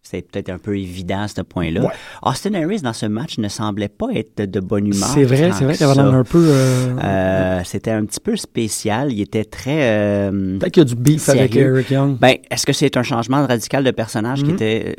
C'était 0.09 0.21
peut-être 0.21 0.49
un 0.49 0.57
peu 0.57 0.77
évident 0.77 1.21
à 1.23 1.27
ce 1.27 1.41
point-là. 1.41 1.81
Ouais. 1.81 1.91
Austin 2.23 2.53
Harris, 2.53 2.79
dans 2.81 2.93
ce 2.93 3.05
match, 3.07 3.37
ne 3.39 3.49
semblait 3.49 3.89
pas 3.89 4.07
être 4.13 4.41
de, 4.49 4.59
bonne 4.61 4.87
humeur. 4.87 5.09
C'est 5.09 5.23
vrai, 5.25 5.51
c'est 5.51 5.65
vrai 5.65 5.75
qu'il 5.75 5.85
avait 5.85 5.99
un 5.99 6.23
peu. 6.23 6.45
euh, 6.47 6.95
Euh, 7.03 7.61
C'était 7.65 7.91
un 7.91 8.05
petit 8.05 8.21
peu 8.21 8.37
spécial. 8.37 9.11
Il 9.11 9.19
était 9.21 9.43
très. 9.43 9.79
euh, 9.91 10.57
Peut-être 10.59 10.71
qu'il 10.73 10.81
y 10.81 10.85
a 10.85 10.89
du 10.89 10.95
beef 10.95 11.27
avec? 11.27 11.55
Eric 11.55 11.89
Young. 11.91 12.17
ben, 12.19 12.35
est-ce 12.49 12.65
que 12.65 12.71
c'est 12.73 12.95
un 12.95 13.03
changement 13.03 13.45
radical 13.45 13.83
de 13.83 13.91
personnage 13.91 14.39
qui 14.43 14.49
Mhm. 14.49 14.53
était 14.55 14.95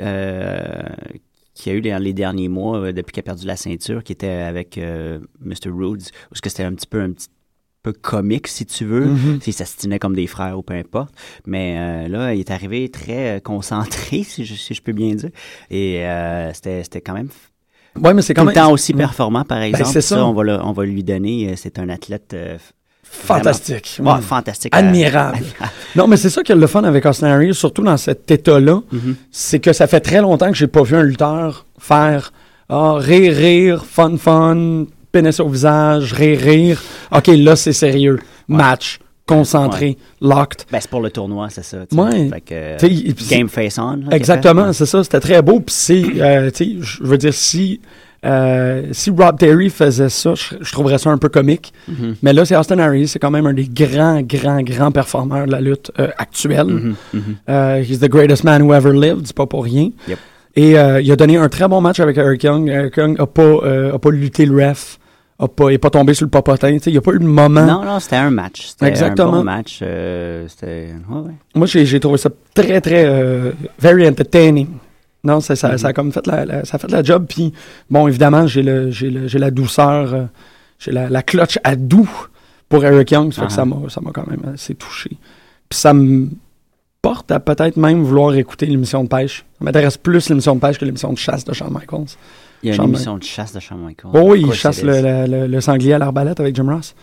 qui 1.55 1.71
a 1.71 1.73
eu 1.75 1.81
dans 1.81 2.01
les 2.01 2.13
derniers 2.13 2.49
mois 2.49 2.93
depuis 2.93 3.13
qu'il 3.15 3.21
a 3.21 3.25
perdu 3.25 3.45
la 3.47 3.57
ceinture, 3.57 4.05
qui 4.05 4.13
était 4.13 4.29
avec 4.29 4.79
Mr. 5.41 5.71
Rhodes, 5.71 6.03
ou 6.03 6.35
est-ce 6.35 6.41
que 6.43 6.49
c'était 6.51 6.63
un 6.63 6.73
petit 6.75 6.87
peu 6.87 7.01
un 7.01 7.11
petit 7.11 7.27
peu 7.83 7.93
comique 7.93 8.49
si 8.49 8.67
tu 8.67 8.85
veux, 8.85 9.07
Mhm. 9.07 9.41
s'il 9.41 9.53
s'astinait 9.53 9.99
comme 9.99 10.15
des 10.17 10.27
frères 10.27 10.59
ou 10.59 10.63
peu 10.63 10.75
importe. 10.75 11.15
Mais 11.47 11.77
euh, 11.79 12.09
là, 12.09 12.35
il 12.35 12.41
est 12.41 12.51
arrivé 12.51 12.89
très 12.91 13.37
euh, 13.37 13.41
concentré, 13.41 14.23
si 14.29 14.45
je, 14.45 14.55
si 14.55 14.75
je 14.75 14.83
peux 14.83 14.93
bien 14.93 15.15
dire, 15.15 15.31
et 15.71 16.05
euh, 16.07 16.53
c'était 16.53 17.01
quand 17.01 17.15
même 17.15 17.29
Ouais, 18.01 18.15
mais 18.15 18.23
c'est 18.23 18.35
quand 18.35 18.45
même 18.45 18.55
temps 18.55 18.71
aussi 18.71 18.93
performant, 18.95 19.45
par 19.45 19.61
exemple. 19.63 19.91
c'est 19.93 20.01
ça. 20.03 20.25
on 20.25 20.33
va 20.33 20.43
le- 20.45 20.61
on 20.63 20.73
va 20.73 20.85
lui 20.85 21.03
donner. 21.03 21.55
C'est 21.57 21.79
un 21.81 21.89
athlète 21.89 22.33
euh, 22.35 22.57
fantastique. 23.03 23.99
Ouais. 24.01 24.13
ouais, 24.13 24.21
fantastique, 24.21 24.75
Admirable. 24.75 25.39
Non, 25.97 26.07
mais 26.07 26.17
c'est 26.17 26.31
ça 26.31 26.43
qui 26.43 26.53
est 26.53 26.55
le 26.55 26.67
fun 26.67 26.85
avec 26.85 27.05
Austin 27.07 27.29
Harris, 27.29 27.55
surtout 27.55 27.83
dans 27.83 27.97
cet 27.97 28.31
état-là. 28.31 28.83
Mhm. 28.93 29.17
C'est 29.33 29.59
que 29.59 29.73
ça 29.73 29.87
fait 29.87 30.01
très 30.01 30.21
longtemps 30.21 30.49
que 30.51 30.57
j'ai 30.57 30.67
pas 30.69 30.83
vu 30.83 30.95
un 30.97 31.03
lutteur 31.03 31.67
faire 31.79 32.33
ah, 32.69 32.95
rire, 32.99 33.35
rire, 33.35 33.85
fun, 33.87 34.17
fun, 34.19 34.85
pénis 35.13 35.41
au 35.41 35.49
visage, 35.49 36.13
rire, 36.13 36.41
rire. 36.41 36.83
OK, 37.15 37.27
là, 37.29 37.57
c'est 37.57 37.73
sérieux. 37.73 38.19
Match, 38.49 38.99
concentré, 39.27 39.99
locked. 40.21 40.65
Ben, 40.71 40.79
c'est 40.81 40.91
pour 40.91 41.01
le 41.01 41.11
tournoi, 41.11 41.49
c'est 41.51 41.65
ça. 41.65 41.79
tu 41.87 41.97
sais. 41.97 42.03
Ouais. 42.03 42.29
Fait 42.29 42.41
que, 42.41 42.55
euh, 42.55 43.13
game 43.29 43.49
face 43.49 43.79
on. 43.79 43.97
là, 43.97 44.17
Exactement, 44.17 44.73
c'est 44.73 44.87
ça. 44.87 45.03
C'était 45.05 45.21
très 45.21 45.43
beau. 45.43 45.61
Puis 45.61 45.75
c'est, 45.75 46.05
euh, 46.21 46.51
je 46.59 47.03
veux 47.03 47.19
dire, 47.19 47.35
si, 47.35 47.81
euh, 48.25 48.89
si 48.93 49.11
Rob 49.11 49.39
Terry 49.39 49.71
faisait 49.71 50.09
ça, 50.09 50.35
je, 50.35 50.73
trouverais 50.73 50.99
ça 50.99 51.11
un 51.11 51.19
peu 51.19 51.29
comique. 51.29 51.73
Mhm. 51.87 52.17
Mais 52.23 52.33
là, 52.33 52.45
c'est 52.45 52.57
Austin 52.57 52.79
Harris. 52.79 53.09
C'est 53.09 53.19
quand 53.19 53.31
même 53.31 53.47
un 53.47 53.53
des 53.53 53.69
grands, 53.69 54.21
grands, 54.23 54.63
grands 54.63 54.91
performeurs 54.91 55.47
de 55.47 55.53
la 55.53 55.61
lutte 55.61 55.93
euh, 55.99 56.09
actuelle. 56.19 56.67
Mhm, 56.67 56.95
mhm. 57.15 57.23
Euh, 57.49 57.83
he's 57.83 58.01
the 58.01 58.09
greatest 58.09 58.45
man 58.45 58.63
who 58.63 58.75
ever 58.75 58.93
lived. 58.93 59.27
C'est 59.27 59.37
pas 59.37 59.47
pour 59.47 59.65
rien. 59.65 59.91
Yep. 60.09 60.19
Et 60.61 60.77
euh, 60.77 61.01
il 61.01 61.11
a 61.13 61.15
donné 61.17 61.37
un 61.37 61.49
très 61.49 61.69
bon 61.69 61.81
match 61.81 62.01
avec 62.01 62.17
Eric 62.19 62.43
Young. 62.43 62.69
Eric 62.69 62.97
Young 62.97 63.21
a 63.21 63.27
pas, 63.27 63.43
euh, 63.43 63.95
a 63.95 63.99
pas 64.01 64.11
lutté 64.11 64.45
le 64.45 64.57
ref. 64.69 64.99
A 65.39 65.47
pas, 65.47 65.71
il 65.71 65.75
est 65.75 65.79
pas 65.79 65.91
tombé 65.91 66.15
sur 66.15 66.27
le 66.27 66.31
sais, 66.81 66.91
Il 66.91 66.93
n'y 66.95 66.99
a 66.99 67.01
pas 67.01 67.13
eu 67.13 67.21
de 67.21 67.25
moment. 67.25 67.65
Non, 67.65 67.85
non, 67.85 68.01
c'était 68.01 68.17
un 68.17 68.31
match. 68.31 68.67
C'était 68.71 68.87
Exactement. 68.87 69.35
un 69.35 69.39
bon 69.39 69.45
match. 69.45 69.79
euh, 69.83 70.47
c'était... 70.49 70.89
Ouais, 71.09 71.21
ouais. 71.21 71.33
Moi, 71.55 71.69
j'ai 71.69 71.87
j'ai 71.87 72.01
trouvé 72.01 72.19
ça 72.19 72.29
très, 72.55 72.81
très, 72.81 73.05
very 73.79 74.09
entertaining. 74.09 74.67
Non, 75.23 75.41
ça, 75.41 75.55
ça, 75.55 75.79
ça 75.79 75.89
a 75.89 75.93
comme 75.93 76.11
fait 76.13 76.27
la, 76.27 76.45
la- 76.45 76.65
ça 76.65 76.75
a 76.75 76.79
fait 76.81 76.91
la 76.91 77.05
job. 77.05 77.27
Puis, 77.29 77.53
bon, 77.89 78.09
évidemment, 78.09 78.49
j'ai 78.49 78.63
le, 78.65 78.91
j'ai 78.91 79.11
le, 79.11 79.29
j'ai 79.29 79.39
la 79.39 79.53
douceur, 79.53 80.29
j'ai 80.81 80.91
la, 80.91 81.09
la 81.09 81.23
clutch 81.23 81.59
à 81.63 81.77
doux 81.77 82.09
pour 82.69 82.85
Eric 82.85 83.13
Young. 83.13 83.33
Ça 83.33 83.43
fait 83.43 83.47
que 83.49 83.53
Ah. 83.53 83.57
ça 83.57 83.65
m'a, 83.65 83.77
ça 83.89 84.01
m'a 84.01 84.11
quand 84.11 84.27
même 84.27 84.43
assez 84.55 84.75
touché. 84.75 85.11
Puis 85.69 85.79
ça 85.79 85.95
me 85.95 86.29
porte 87.03 87.31
à 87.31 87.41
peut-être 87.41 87.77
même 87.77 88.03
vouloir 88.03 88.35
écouter 88.35 88.67
l'émission 88.67 89.05
de 89.05 89.09
pêche. 89.09 89.45
Ça 89.59 89.65
m'intéresse 89.65 89.97
plus 89.97 90.29
l'émission 90.29 90.55
de 90.57 90.61
pêche 90.61 90.79
que 90.79 90.85
l'émission 90.85 91.13
de 91.13 91.19
chasse 91.19 91.45
de 91.45 91.53
Shawn 91.53 91.73
Michaels. 91.73 92.17
Il 92.63 92.71
y 92.71 92.73
a 92.73 92.75
Shawn 92.75 92.89
une 92.89 92.95
émission 92.95 93.17
de 93.19 93.23
chasse 93.23 93.53
de 93.53 93.61
Shawn 93.61 93.79
Michaels. 93.81 94.11
Oh 94.15 94.33
oui, 94.33 94.45
il 94.47 94.53
chasse 94.53 94.83
le, 94.83 95.01
le, 95.01 95.27
le- 95.27 95.47
le 95.47 95.61
sanglier 95.61 95.93
à 95.95 95.99
l'arbalète 95.99 96.41
avec 96.41 96.57
Jim 96.57 96.67
Ross. 96.69 96.95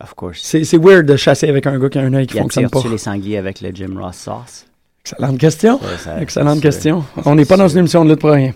Of 0.00 0.14
course. 0.14 0.40
C'est, 0.42 0.76
weird 0.78 1.06
de 1.06 1.16
chasser 1.16 1.48
avec 1.48 1.66
un 1.66 1.78
gars 1.78 1.88
qui 1.88 1.98
a 1.98 2.02
un 2.02 2.14
œil 2.14 2.26
qui 2.26 2.36
Il 2.36 2.40
fonctionne 2.40 2.68
pas. 2.68 2.78
attire-tu 2.78 2.92
les 2.92 2.98
sangliers 2.98 3.36
avec 3.38 3.60
le 3.60 3.70
Jim 3.74 3.94
Ross 3.98 4.16
sauce? 4.16 4.66
Excellente 5.04 5.38
question. 5.38 5.80
Ça- 5.98 6.20
Excellente 6.20 6.60
question. 6.60 7.04
On 7.24 7.34
n'est 7.34 7.44
pas 7.44 7.56
dans 7.56 7.68
une 7.68 7.78
émission 7.78 8.04
de 8.04 8.10
lutte 8.10 8.20
pour 8.20 8.30
rien. 8.30 8.52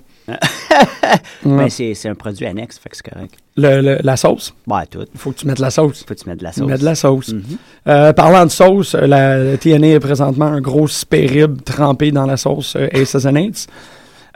Ben, 1.44 1.68
c'est, 1.68 2.08
un 2.08 2.14
produit 2.14 2.46
annexe, 2.46 2.78
fait 2.78 2.88
que 2.88 2.96
c'est 2.96 3.08
correct. 3.08 3.34
Le- 3.56 3.80
le- 3.80 3.98
la 4.02 4.16
sauce? 4.16 4.54
Ouais, 4.66 4.84
tout. 4.90 5.04
Il 5.14 5.18
faut 5.18 5.30
que 5.30 5.36
tu 5.38 5.46
mettes 5.46 5.58
la 5.60 5.70
sauce. 5.70 6.04
Faut 6.06 6.14
que 6.14 6.20
tu 6.20 6.28
mettes 6.28 6.38
de 6.40 6.44
la 6.44 6.52
sauce. 6.52 6.68
mets 6.68 6.78
de 6.78 6.84
la 6.84 6.94
sauce. 6.94 7.28
Mhm. 7.32 7.42
Euh, 7.88 8.12
parlant 8.12 8.44
de 8.44 8.50
sauce, 8.50 8.94
euh, 8.94 9.06
la, 9.06 9.38
la 9.38 9.56
TNA 9.56 9.86
est 9.94 10.00
présentement 10.00 10.46
un 10.46 10.60
gros 10.60 10.88
spérib 10.88 11.62
trempé 11.62 12.10
dans 12.10 12.26
la 12.26 12.36
sauce 12.36 12.74
euh, 12.76 12.88
Aces 12.92 13.24
and 13.26 13.36
Eights. 13.36 13.66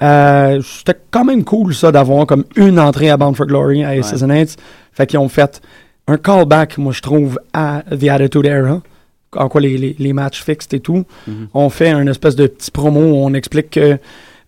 Euh, 0.02 0.62
C'était 0.64 0.98
quand 1.10 1.24
même 1.24 1.44
cool, 1.44 1.74
ça, 1.74 1.92
d'avoir 1.92 2.26
comme 2.26 2.44
une 2.56 2.78
entrée 2.78 3.10
à 3.10 3.16
Bound 3.16 3.36
for 3.36 3.46
Glory 3.46 3.84
à 3.84 3.90
Aces 3.90 4.12
Ouais. 4.12 4.22
and 4.24 4.30
Eights. 4.30 4.56
Fait 4.92 5.06
qu'ils 5.06 5.18
ont 5.18 5.28
fait 5.28 5.60
un 6.06 6.16
callback, 6.16 6.78
moi, 6.78 6.92
je 6.92 7.02
trouve, 7.02 7.38
à 7.52 7.82
The 7.90 8.04
Attitude 8.08 8.46
Era. 8.46 8.80
En 9.36 9.48
quoi 9.48 9.60
les, 9.60 9.76
les, 9.78 9.94
les 9.98 10.12
matchs 10.12 10.42
fixed 10.42 10.72
et 10.74 10.80
tout. 10.80 11.04
Mhm. 11.26 11.48
On 11.54 11.68
fait 11.68 11.90
un 11.90 12.06
espèce 12.06 12.34
de 12.34 12.46
petit 12.48 12.70
promo 12.70 13.00
où 13.00 13.16
on 13.24 13.32
explique 13.34 13.70
que 13.70 13.98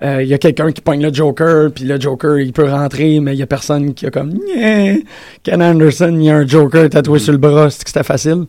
euh, 0.02 0.22
il 0.22 0.28
y 0.28 0.34
a 0.34 0.38
quelqu'un 0.38 0.72
qui 0.72 0.80
pogne 0.80 1.02
le 1.02 1.12
Joker, 1.12 1.70
puis 1.72 1.84
le 1.84 2.00
Joker, 2.00 2.38
il 2.40 2.52
peut 2.52 2.68
rentrer, 2.68 3.20
mais 3.20 3.34
il 3.34 3.38
y 3.38 3.42
a 3.42 3.46
personne 3.46 3.94
qui 3.94 4.06
a 4.06 4.10
comme! 4.10 4.32
Ken 5.42 5.62
Anderson, 5.62 6.14
il 6.18 6.24
y 6.24 6.30
a 6.30 6.36
un 6.36 6.46
Joker 6.46 6.88
tatoué 6.90 7.18
sur 7.18 7.32
le 7.32 7.38
bras, 7.38 7.70
c'est 7.70 7.84
que 7.84 7.90
c'était 7.90 8.02
facile. 8.04 8.44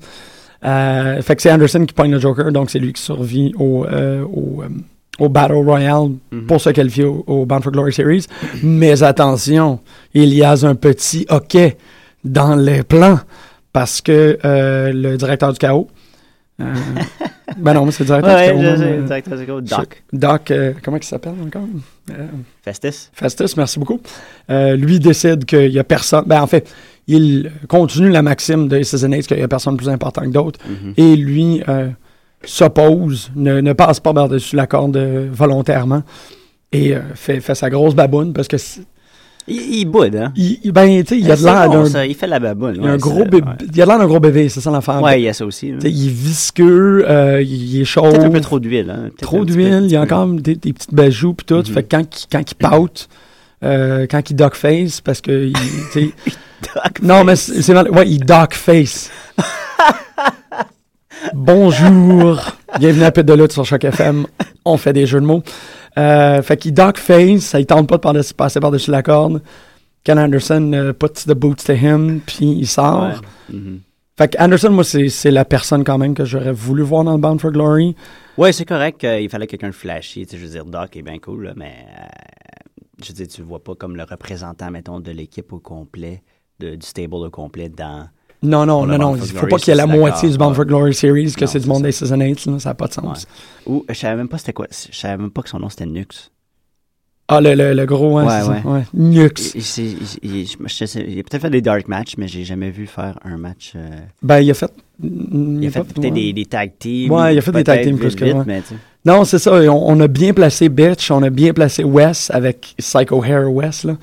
Euh, 0.65 1.21
fait 1.21 1.35
que 1.35 1.41
c'est 1.41 1.51
Anderson 1.51 1.85
qui 1.85 1.93
pogne 1.93 2.11
le 2.11 2.19
Joker, 2.19 2.51
donc 2.51 2.69
c'est 2.69 2.79
lui 2.79 2.93
qui 2.93 3.01
survit 3.01 3.51
au, 3.59 3.85
euh, 3.85 4.23
au, 4.23 4.63
euh, 4.63 4.69
au 5.19 5.29
Battle 5.29 5.53
Royale 5.55 6.09
Mhm. 6.31 6.45
pour 6.47 6.61
se 6.61 6.69
qualifier 6.69 7.03
au, 7.03 7.23
au 7.27 7.45
Bound 7.45 7.63
for 7.63 7.71
Glory 7.71 7.91
Series. 7.93 8.25
Mais 8.63 9.03
attention, 9.03 9.79
il 10.13 10.33
y 10.33 10.41
a 10.43 10.53
un 10.63 10.75
petit 10.75 11.25
hockey 11.29 11.77
dans 12.23 12.55
les 12.55 12.83
plans 12.83 13.19
parce 13.73 14.01
que 14.01 14.37
euh, 14.45 14.91
le 14.93 15.17
directeur 15.17 15.51
du 15.51 15.59
chaos. 15.59 15.87
Euh, 16.61 16.73
ben 17.57 17.73
non, 17.73 17.89
c'est 17.91 18.03
le 18.03 18.05
directeur 18.07 18.35
Ouais, 18.35 18.47
chaos. 18.47 18.61
je 18.61 18.83
euh, 18.83 19.01
directeur 19.03 19.61
Doc. 19.61 20.03
Doc, 20.11 20.51
euh, 20.51 20.73
comment 20.83 20.97
il 20.97 21.03
s'appelle 21.03 21.33
encore? 21.45 21.63
Euh, 22.11 22.27
Festus. 22.63 23.09
Festus, 23.13 23.57
merci 23.57 23.79
beaucoup. 23.79 23.99
Lui 24.49 24.99
décide 24.99 25.45
qu'il 25.45 25.69
n'y 25.71 25.79
a 25.79 25.83
personne. 25.83 26.23
Ben, 26.25 26.41
en 26.41 26.47
fait, 26.47 26.71
il 27.07 27.51
continue 27.67 28.09
la 28.09 28.21
maxime 28.21 28.67
de 28.67 28.77
Aces 28.77 29.03
and 29.03 29.11
qu'il 29.21 29.37
n'y 29.37 29.43
a 29.43 29.47
personne 29.47 29.77
plus 29.77 29.89
important 29.89 30.21
que 30.21 30.29
d'autres. 30.29 30.59
Mhm. 30.67 30.93
Et 30.97 31.15
lui 31.15 31.61
s'oppose, 32.45 33.31
ne, 33.35 33.61
ne 33.61 33.73
passe 33.73 33.99
pas 33.99 34.13
par-dessus 34.13 34.55
la 34.55 34.67
corde 34.67 34.97
volontairement. 35.31 36.03
Et 36.71 36.93
fait, 37.15 37.39
fait 37.39 37.55
sa 37.55 37.69
grosse 37.69 37.95
baboune 37.95 38.33
parce 38.33 38.47
que. 38.47 38.57
Il, 39.47 39.75
il 39.79 39.85
boude, 39.85 40.15
hein? 40.15 40.31
Il, 40.35 40.71
ben, 40.71 41.03
tu 41.03 41.15
sais, 41.15 41.19
il 41.19 41.29
a 41.31 41.35
de 41.35 41.43
l'air 41.43 41.67
bon, 41.69 41.83
d'un. 41.89 42.03
Il 42.05 42.15
fait 42.15 42.27
la 42.27 42.39
baboune. 42.39 42.75
Il 42.77 42.87
a 42.87 42.91
un 42.91 42.93
ouais, 42.93 42.97
gros 42.97 43.25
bébé. 43.25 43.41
ouais. 43.47 43.67
Il 43.73 43.81
a 43.81 43.85
l'air 43.85 43.99
d'un 43.99 44.05
gros 44.07 44.19
bébé, 44.21 44.47
c'est 44.47 44.61
ça 44.61 44.71
l'affaire. 44.71 45.01
Ouais, 45.01 45.19
il 45.21 45.23
y 45.25 45.27
a 45.29 45.33
ça 45.33 45.45
aussi. 45.45 45.71
hein. 45.71 45.79
Il 45.83 46.07
est 46.07 46.09
visqueux, 46.11 47.05
euh, 47.09 47.41
il 47.41 47.81
est 47.81 47.85
chaud. 47.85 48.03
Peut-être 48.03 48.23
un 48.23 48.29
peu 48.29 48.39
trop 48.41 48.59
d'huile. 48.59 48.89
Hein? 48.89 49.09
Trop 49.21 49.43
d'huile, 49.43 49.81
il 49.83 49.91
y 49.91 49.95
a 49.97 50.01
encore 50.01 50.27
des, 50.27 50.55
des 50.55 50.71
petites 50.71 50.93
bajoux 50.93 51.33
pis 51.33 51.43
tout. 51.45 51.55
Mhm. 51.55 51.65
Fait 51.65 51.83
que 51.83 51.95
quand, 51.97 52.01
il- 52.23 52.27
quand 52.31 52.51
il 52.51 52.55
pout, 52.55 53.09
euh, 53.63 54.07
quand 54.09 54.29
il 54.29 54.35
duck 54.35 54.55
face, 54.55 55.01
parce 55.01 55.19
que 55.19 55.51
il, 55.95 56.11
non 57.03 57.23
mais 57.25 57.35
c'est 57.35 57.73
mal, 57.73 57.89
ouais, 57.91 58.07
il 58.07 58.19
duck 58.25 58.53
face. 58.53 59.11
Bonjour, 61.33 62.41
bienvenue 62.79 63.03
à 63.05 63.11
Pit 63.11 63.25
de 63.25 63.33
lutte 63.33 63.51
sur 63.53 63.65
Choc 63.65 63.83
FM. 63.83 64.25
On 64.65 64.77
fait 64.77 64.93
des 64.93 65.05
jeux 65.05 65.21
de 65.21 65.25
mots. 65.25 65.43
Euh, 65.97 66.41
fait 66.41 66.57
qu'il 66.57 66.73
duck 66.73 66.97
face, 66.97 67.41
ça 67.41 67.59
il 67.59 67.65
tente 67.65 67.87
pas 67.87 67.97
de 67.97 68.01
par 68.01 68.13
passer 68.37 68.59
par-dessus 68.59 68.91
la 68.91 69.03
corde. 69.03 69.41
Ken 70.03 70.17
Anderson 70.19 70.71
euh, 70.73 70.93
puts 70.93 71.25
the 71.27 71.33
boots 71.33 71.63
to 71.65 71.73
him, 71.73 72.19
puis 72.25 72.45
il 72.51 72.67
sort. 72.67 73.03
Ouais. 73.03 73.55
Mhm. 73.55 73.79
Fait 74.17 74.27
que 74.27 74.37
Anderson, 74.43 74.69
moi, 74.71 74.83
c'est 74.83 75.09
c'est 75.09 75.31
la 75.31 75.45
personne 75.45 75.83
quand 75.83 75.97
même 75.97 76.13
que 76.13 76.25
j'aurais 76.25 76.51
voulu 76.51 76.83
voir 76.83 77.03
dans 77.03 77.13
le 77.13 77.17
Bound 77.19 77.39
for 77.41 77.51
Glory. 77.51 77.95
Ouais, 78.37 78.51
c'est 78.51 78.65
correct. 78.65 79.03
euh, 79.03 79.19
il 79.19 79.29
fallait 79.29 79.47
quelqu'un 79.47 79.69
de 79.69 79.73
flashy. 79.73 80.25
Tu 80.25 80.31
sais, 80.31 80.37
je 80.37 80.45
veux 80.45 80.51
dire, 80.51 80.65
Doc 80.65 80.95
est 80.97 81.01
bien 81.01 81.17
cool, 81.19 81.45
là, 81.45 81.53
mais 81.55 81.73
euh, 81.99 82.03
je 83.01 83.07
veux 83.09 83.13
dire, 83.13 83.27
tu 83.27 83.41
le 83.41 83.47
vois 83.47 83.63
pas 83.63 83.75
comme 83.75 83.95
le 83.95 84.03
représentant, 84.03 84.69
mettons, 84.71 84.99
de 84.99 85.11
l'équipe 85.11 85.51
au 85.53 85.59
complet, 85.59 86.21
de- 86.59 86.75
du 86.75 86.85
stable 86.85 87.15
au 87.15 87.29
complet 87.29 87.69
dans. 87.69 88.07
Non, 88.43 88.65
non, 88.65 88.85
non, 88.85 88.97
non. 88.97 89.15
Il 89.15 89.21
faut 89.23 89.47
pas 89.47 89.57
qu'il 89.57 89.69
y 89.69 89.71
ait 89.71 89.75
la 89.75 89.87
moitié 89.87 90.29
du 90.29 90.37
Bound 90.37 90.55
for. 90.55 90.65
Glory 90.65 90.93
Series, 90.93 91.33
que 91.33 91.45
c'est 91.45 91.59
du 91.59 91.67
monde 91.67 91.83
des 91.83 91.91
Season 91.91 92.19
8, 92.19 92.45
là, 92.45 92.59
ça 92.59 92.69
n'a 92.69 92.73
pas 92.75 92.87
de 92.87 92.93
sens. 92.93 93.25
Ou 93.65 93.85
je 93.89 93.93
savais 93.95 94.15
même 94.17 94.27
pas 94.27 94.37
c'était 94.37 94.53
quoi. 94.53 94.67
Je 94.69 94.95
savais 94.95 95.17
même 95.17 95.31
pas 95.31 95.41
que 95.41 95.49
son 95.49 95.59
nom 95.59 95.69
c'était 95.69 95.85
Nux. 95.85 96.05
Ah, 97.29 97.39
le, 97.39 97.55
le, 97.55 97.73
le 97.73 97.85
gros, 97.85 98.17
ouais, 98.17 98.25
Ouais, 98.25 98.61
ouais. 98.65 98.83
Nux. 98.93 99.29
Il, 99.37 99.51
il, 99.59 99.63
s'est- 99.63 99.83
il- 100.23 100.29
il- 100.41 100.45
je- 100.45 100.57
je 100.67 100.85
sais- 100.85 101.05
il 101.07 101.19
a 101.19 101.23
peut-être 101.23 101.41
fait 101.43 101.49
des 101.49 101.61
dark 101.61 101.87
matchs, 101.87 102.15
mais 102.17 102.27
j'ai 102.27 102.43
jamais 102.43 102.69
vu 102.69 102.85
faire 102.85 103.17
un 103.23 103.37
match. 103.37 103.71
euh, 103.77 103.89
Ben, 104.21 104.41
il 104.41 104.51
a 104.51 104.53
fait. 104.53 104.69
Il, 105.01 105.65
a 105.65 105.71
fait 105.71 105.79
ouais. 105.79 105.85
peut-être 105.85 106.13
des, 106.13 106.33
des 106.33 106.45
tag 106.45 106.73
teams. 106.77 107.09
Ouais, 107.11 107.33
il 107.33 107.37
a 107.37 107.41
fait 107.41 107.53
des 107.53 107.63
tag 107.63 107.81
teams 107.81 107.97
plus 107.97 108.13
que 108.15 108.25
sais. 108.25 108.75
Non, 109.05 109.23
c'est 109.23 109.39
ça. 109.39 109.53
On, 109.53 109.91
on 109.91 109.99
a 110.01 110.07
bien 110.07 110.33
placé 110.33 110.67
Bitch, 110.67 111.11
on 111.11 111.23
a 111.23 111.29
bien 111.29 111.53
placé 111.53 111.83
Wes 111.85 112.29
avec 112.29 112.75
Psycho 112.77 113.23
Hair 113.23 113.51
Wes, 113.51 113.85
là. 113.85 113.95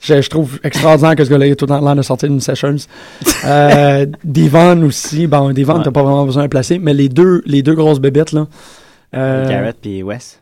Je, 0.00 0.20
je 0.22 0.30
trouve 0.30 0.60
extraordinaire 0.62 1.16
que 1.16 1.24
ce 1.24 1.30
gars-là 1.30 1.46
ait 1.48 1.56
tout 1.56 1.66
l'air 1.66 1.96
de 1.96 2.02
sortir 2.02 2.28
d'une 2.28 2.40
Sessions. 2.40 2.76
Euh, 3.44 4.06
Devon 4.24 4.82
aussi. 4.82 5.26
Bon, 5.26 5.52
Devon, 5.52 5.78
Ouais. 5.78 5.82
t'as 5.84 5.90
pas 5.90 6.02
vraiment 6.02 6.24
besoin 6.24 6.44
de 6.44 6.48
placer, 6.48 6.78
mais 6.78 6.94
les 6.94 7.08
deux, 7.08 7.42
les 7.46 7.62
deux 7.62 7.74
grosses 7.74 7.98
bébites, 8.00 8.32
là. 8.32 8.46
Euh, 9.16 9.48
Garrett 9.48 9.76
puis 9.80 10.02
Wes. 10.02 10.40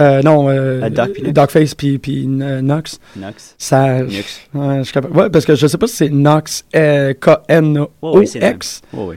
euh, 0.00 0.20
non, 0.22 0.48
euh, 0.50 0.82
Euh. 0.82 1.32
Dogface 1.32 1.74
puis, 1.74 1.98
euh, 2.42 2.60
Nox. 2.60 2.98
Knox. 3.16 3.54
Ça, 3.56 4.00
Nux. 4.02 4.24
Ouais, 4.54 4.82
je. 4.84 5.08
Ouais, 5.08 5.30
parce 5.30 5.44
que 5.46 5.54
je 5.54 5.66
sais 5.66 5.78
pas 5.78 5.86
si 5.86 5.96
c'est 5.96 6.08
Nox, 6.10 6.64
K-N-O-X. 6.72 7.92
Oh, 8.02 8.18
oui, 8.18 8.26
c'est. 8.26 8.74
Oh, 8.96 9.12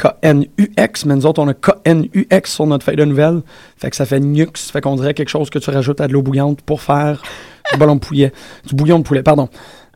K-N-U-X, 0.00 1.06
mais 1.06 1.16
nous 1.16 1.26
autres, 1.26 1.42
on 1.42 1.48
a 1.48 1.54
K-N-U-X 1.54 2.52
sur 2.52 2.66
notre 2.68 2.84
feuille 2.84 2.94
de 2.96 3.04
nouvelles. 3.04 3.40
Fait 3.76 3.90
que 3.90 3.96
ça 3.96 4.04
fait 4.06 4.20
Nux. 4.20 4.46
Fait 4.72 4.80
qu'on 4.80 4.94
dirait 4.94 5.12
quelque 5.12 5.28
chose 5.28 5.50
que 5.50 5.58
tu 5.58 5.70
rajoutes 5.70 6.00
à 6.00 6.06
de 6.06 6.12
l'eau 6.12 6.22
bouillante 6.22 6.60
pour 6.62 6.82
faire 6.82 7.20
ballon 7.76 7.96
de 7.96 8.00
poulet. 8.00 8.32
Du 8.66 8.74
bouillon 8.74 8.98
de 8.98 9.04
poulet, 9.04 9.22
pardon. 9.22 9.48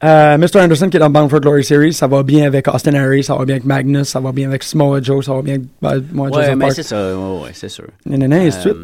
Euh, 0.05 0.37
Mr. 0.37 0.61
Anderson 0.61 0.89
qui 0.91 0.97
est 0.97 1.01
dans 1.01 1.11
Bound 1.11 1.31
for 1.31 1.39
Glory 1.39 1.63
Series, 1.63 1.93
ça 1.93 2.09
va 2.09 2.25
bien 2.25 2.45
avec 2.45 2.67
Austin 2.67 2.95
Harris, 2.95 3.23
ça 3.23 3.37
va 3.37 3.45
bien 3.45 3.55
avec 3.55 3.65
Magnus, 3.65 4.09
ça 4.09 4.19
va 4.19 4.33
bien 4.33 4.49
avec 4.49 4.65
Samoa 4.65 5.01
Joe, 5.01 5.25
ça 5.25 5.33
va 5.33 5.43
bien 5.43 5.55
avec 5.55 5.67
ben, 5.81 6.03
moi, 6.13 6.29
Ouais, 6.29 6.43
Joseph 6.43 6.57
mais 6.57 6.71
c'est 6.73 6.83
ça. 6.83 7.17
Ouais, 7.17 7.43
ouais, 7.45 7.51
c'est 7.53 7.69
sûr. 7.69 7.87
Nanana, 8.05 8.45
et. 8.45 8.51
Euh, 8.67 8.75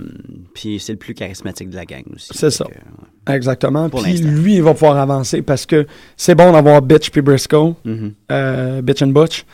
Puis 0.54 0.78
c'est 0.78 0.92
le 0.92 0.98
plus 0.98 1.14
charismatique 1.14 1.70
de 1.70 1.76
la 1.76 1.84
gang 1.84 2.04
aussi. 2.14 2.28
C'est 2.32 2.50
ça. 2.50 2.66
que, 2.66 2.70
ouais. 2.70 3.36
Exactement. 3.36 3.88
pour 3.88 4.02
Puis 4.02 4.18
lui, 4.18 4.56
il 4.56 4.62
va 4.62 4.74
pouvoir 4.74 4.96
avancer 4.96 5.42
parce 5.42 5.66
que 5.66 5.86
c'est 6.16 6.36
bon 6.36 6.52
d'avoir 6.52 6.82
Bitch 6.82 7.10
puis 7.10 7.20
Briscoe. 7.20 7.74
Mhm. 7.84 8.12
euh, 8.30 8.80
Bitch 8.82 9.02
and 9.02 9.08
Butch. 9.08 9.44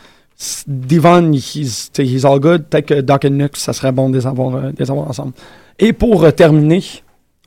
Devon, 0.67 1.33
he's, 1.33 1.91
he's 1.97 2.25
all 2.25 2.41
good. 2.41 2.65
Peut-être 2.65 2.87
que 2.87 3.01
Doc 3.01 3.25
and 3.25 3.31
Nux, 3.31 3.51
ça 3.55 3.73
serait 3.73 3.93
bon 3.93 4.11
de 4.11 4.19
les 4.19 4.27
avoir, 4.27 4.57
euh, 4.57 4.71
de 4.71 4.77
les 4.79 4.91
avoir 4.91 5.09
ensemble. 5.09 5.33
Et 5.79 5.93
pour 5.93 6.25
euh, 6.25 6.31
terminer, 6.31 6.83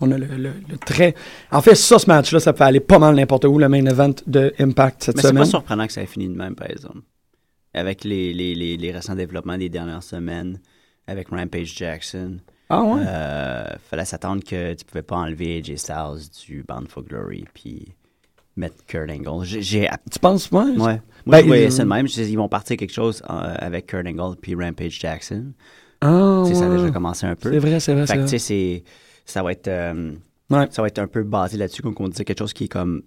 on 0.02 0.12
a 0.12 0.18
le, 0.18 0.26
le- 0.28 0.54
le 0.70 0.78
très... 0.78 1.16
En 1.52 1.62
fait, 1.62 1.76
ça, 1.76 1.98
ce 2.00 2.06
match-là, 2.08 2.40
ça 2.40 2.54
peut 2.54 2.64
aller 2.64 2.80
pas 2.80 3.00
mal 3.00 3.16
n'importe 3.16 3.46
où, 3.46 3.58
le 3.58 3.68
main 3.70 3.86
event 3.86 4.14
de 4.28 4.54
Impact 4.60 5.04
cette 5.04 5.16
Mais 5.16 5.22
c'est 5.22 5.28
semaine. 5.30 5.44
pas 5.44 5.50
surprenant 5.50 5.88
que 5.88 5.94
ça 5.94 6.02
ait 6.04 6.06
fini 6.08 6.28
de 6.28 6.36
même, 6.36 6.56
par 6.56 6.70
exemple. 6.70 7.00
Avec 7.74 8.04
les, 8.04 8.34
les, 8.34 8.56
les, 8.56 8.78
les 8.78 8.92
récents 8.92 9.16
développements 9.16 9.58
des 9.58 9.70
dernières 9.70 10.04
semaines, 10.04 10.60
avec 11.08 11.30
Rampage 11.30 11.76
Jackson. 11.76 12.38
Ah 12.70 12.84
ouais? 12.84 13.02
Euh, 13.06 13.66
fallait 13.90 14.06
s'attendre 14.06 14.44
que 14.44 14.74
tu 14.74 14.84
pouvais 14.86 15.02
pas 15.04 15.16
enlever 15.16 15.58
AJ 15.58 15.78
Styles 15.78 16.30
du 16.48 16.64
Bound 16.68 16.88
for 16.90 17.04
Glory 17.04 17.46
puis 17.54 17.94
mettre 18.58 18.84
Kurt 18.88 19.10
Angle. 19.10 19.46
J'ai, 19.46 19.88
tu 20.12 20.20
penses? 20.20 20.52
Ouais? 20.52 20.64
ouais. 20.64 20.76
Moi, 20.76 21.00
Ben, 21.26 21.42
je 21.42 21.46
voyais 21.48 21.66
il- 21.66 21.72
ça 21.72 21.84
de 21.84 21.90
même. 21.90 22.08
Je 22.08 22.14
dis, 22.14 22.32
ils 22.32 22.36
vont 22.38 22.50
partir 22.50 22.76
quelque 22.78 22.94
chose 22.94 23.22
euh, 23.30 23.56
avec 23.60 23.86
Kurt 23.88 24.06
Angle 24.06 24.36
puis 24.42 24.54
Rampage 24.56 25.00
Jackson. 25.00 25.54
Ah, 26.02 26.44
Tu 26.46 26.54
sais, 26.54 26.60
Ça 26.60 26.66
a 26.66 26.70
ouais. 26.70 26.78
déjà 26.78 26.92
commencé 26.92 27.26
un 27.26 27.36
peu. 27.36 27.52
C'est 27.52 27.60
vrai, 27.60 27.80
c'est 27.80 27.94
vrai, 27.94 28.06
Fait 28.08 28.18
que, 28.18 28.22
tu 28.24 28.28
sais, 28.30 28.38
c'est, 28.40 28.84
ça 29.28 29.44
va 29.44 29.52
être, 29.52 29.68
euh, 29.68 30.13
Ouais. 30.50 30.68
ça 30.72 30.82
va 30.82 30.88
être 30.88 31.00
un 31.00 31.08
peu 31.08 31.24
basé 31.24 31.58
là-dessus, 31.58 31.82
comme 31.82 31.94
on 32.00 32.08
disait, 32.08 32.24
quelque 32.26 32.40
chose 32.40 32.54
qui 32.54 32.63
est 32.63 32.70
comme 32.70 33.04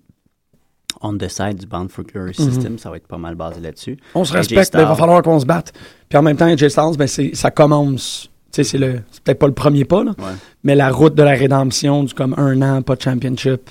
on 1.00 1.16
the 1.16 1.28
side 1.28 1.54
du 1.56 1.66
Bound 1.66 1.90
for 1.90 2.04
Glory 2.04 2.35
Mhm. 2.38 2.50
System, 2.50 2.78
ça 2.78 2.90
va 2.90 2.96
être 2.96 3.06
pas 3.06 3.16
mal 3.18 3.35
basé 3.35 3.61
là-dessus. 3.61 3.96
On 4.14 4.24
se 4.24 4.33
respecte, 4.33 4.74
mais 4.74 4.83
il 4.83 4.87
va 4.88 4.94
falloir 4.96 5.22
qu'on 5.22 5.38
se 5.40 5.46
batte. 5.46 5.72
Puis 6.09 6.18
en 6.18 6.22
même 6.22 6.37
temps, 6.37 6.46
AJ 6.46 6.68
Styles, 6.68 6.96
ben, 6.98 7.06
c'est- 7.06 7.35
ça 7.35 7.50
commence... 7.50 8.28
Tu 8.52 8.56
sais, 8.56 8.64
c'est 8.64 8.78
le... 8.78 9.00
C'est 9.12 9.22
peut-être 9.22 9.38
pas 9.38 9.46
le 9.46 9.54
premier 9.54 9.85
pas, 9.85 10.02
là, 10.02 10.11
Ouais. 10.18 10.24
mais 10.64 10.74
la 10.74 10.90
route 10.90 11.14
de 11.14 11.22
la 11.22 11.30
rédemption 11.30 12.02
du 12.02 12.12
comme 12.12 12.35
un 12.37 12.61
an, 12.62 12.83
pas 12.83 12.96
de 12.96 13.00
championship. 13.02 13.70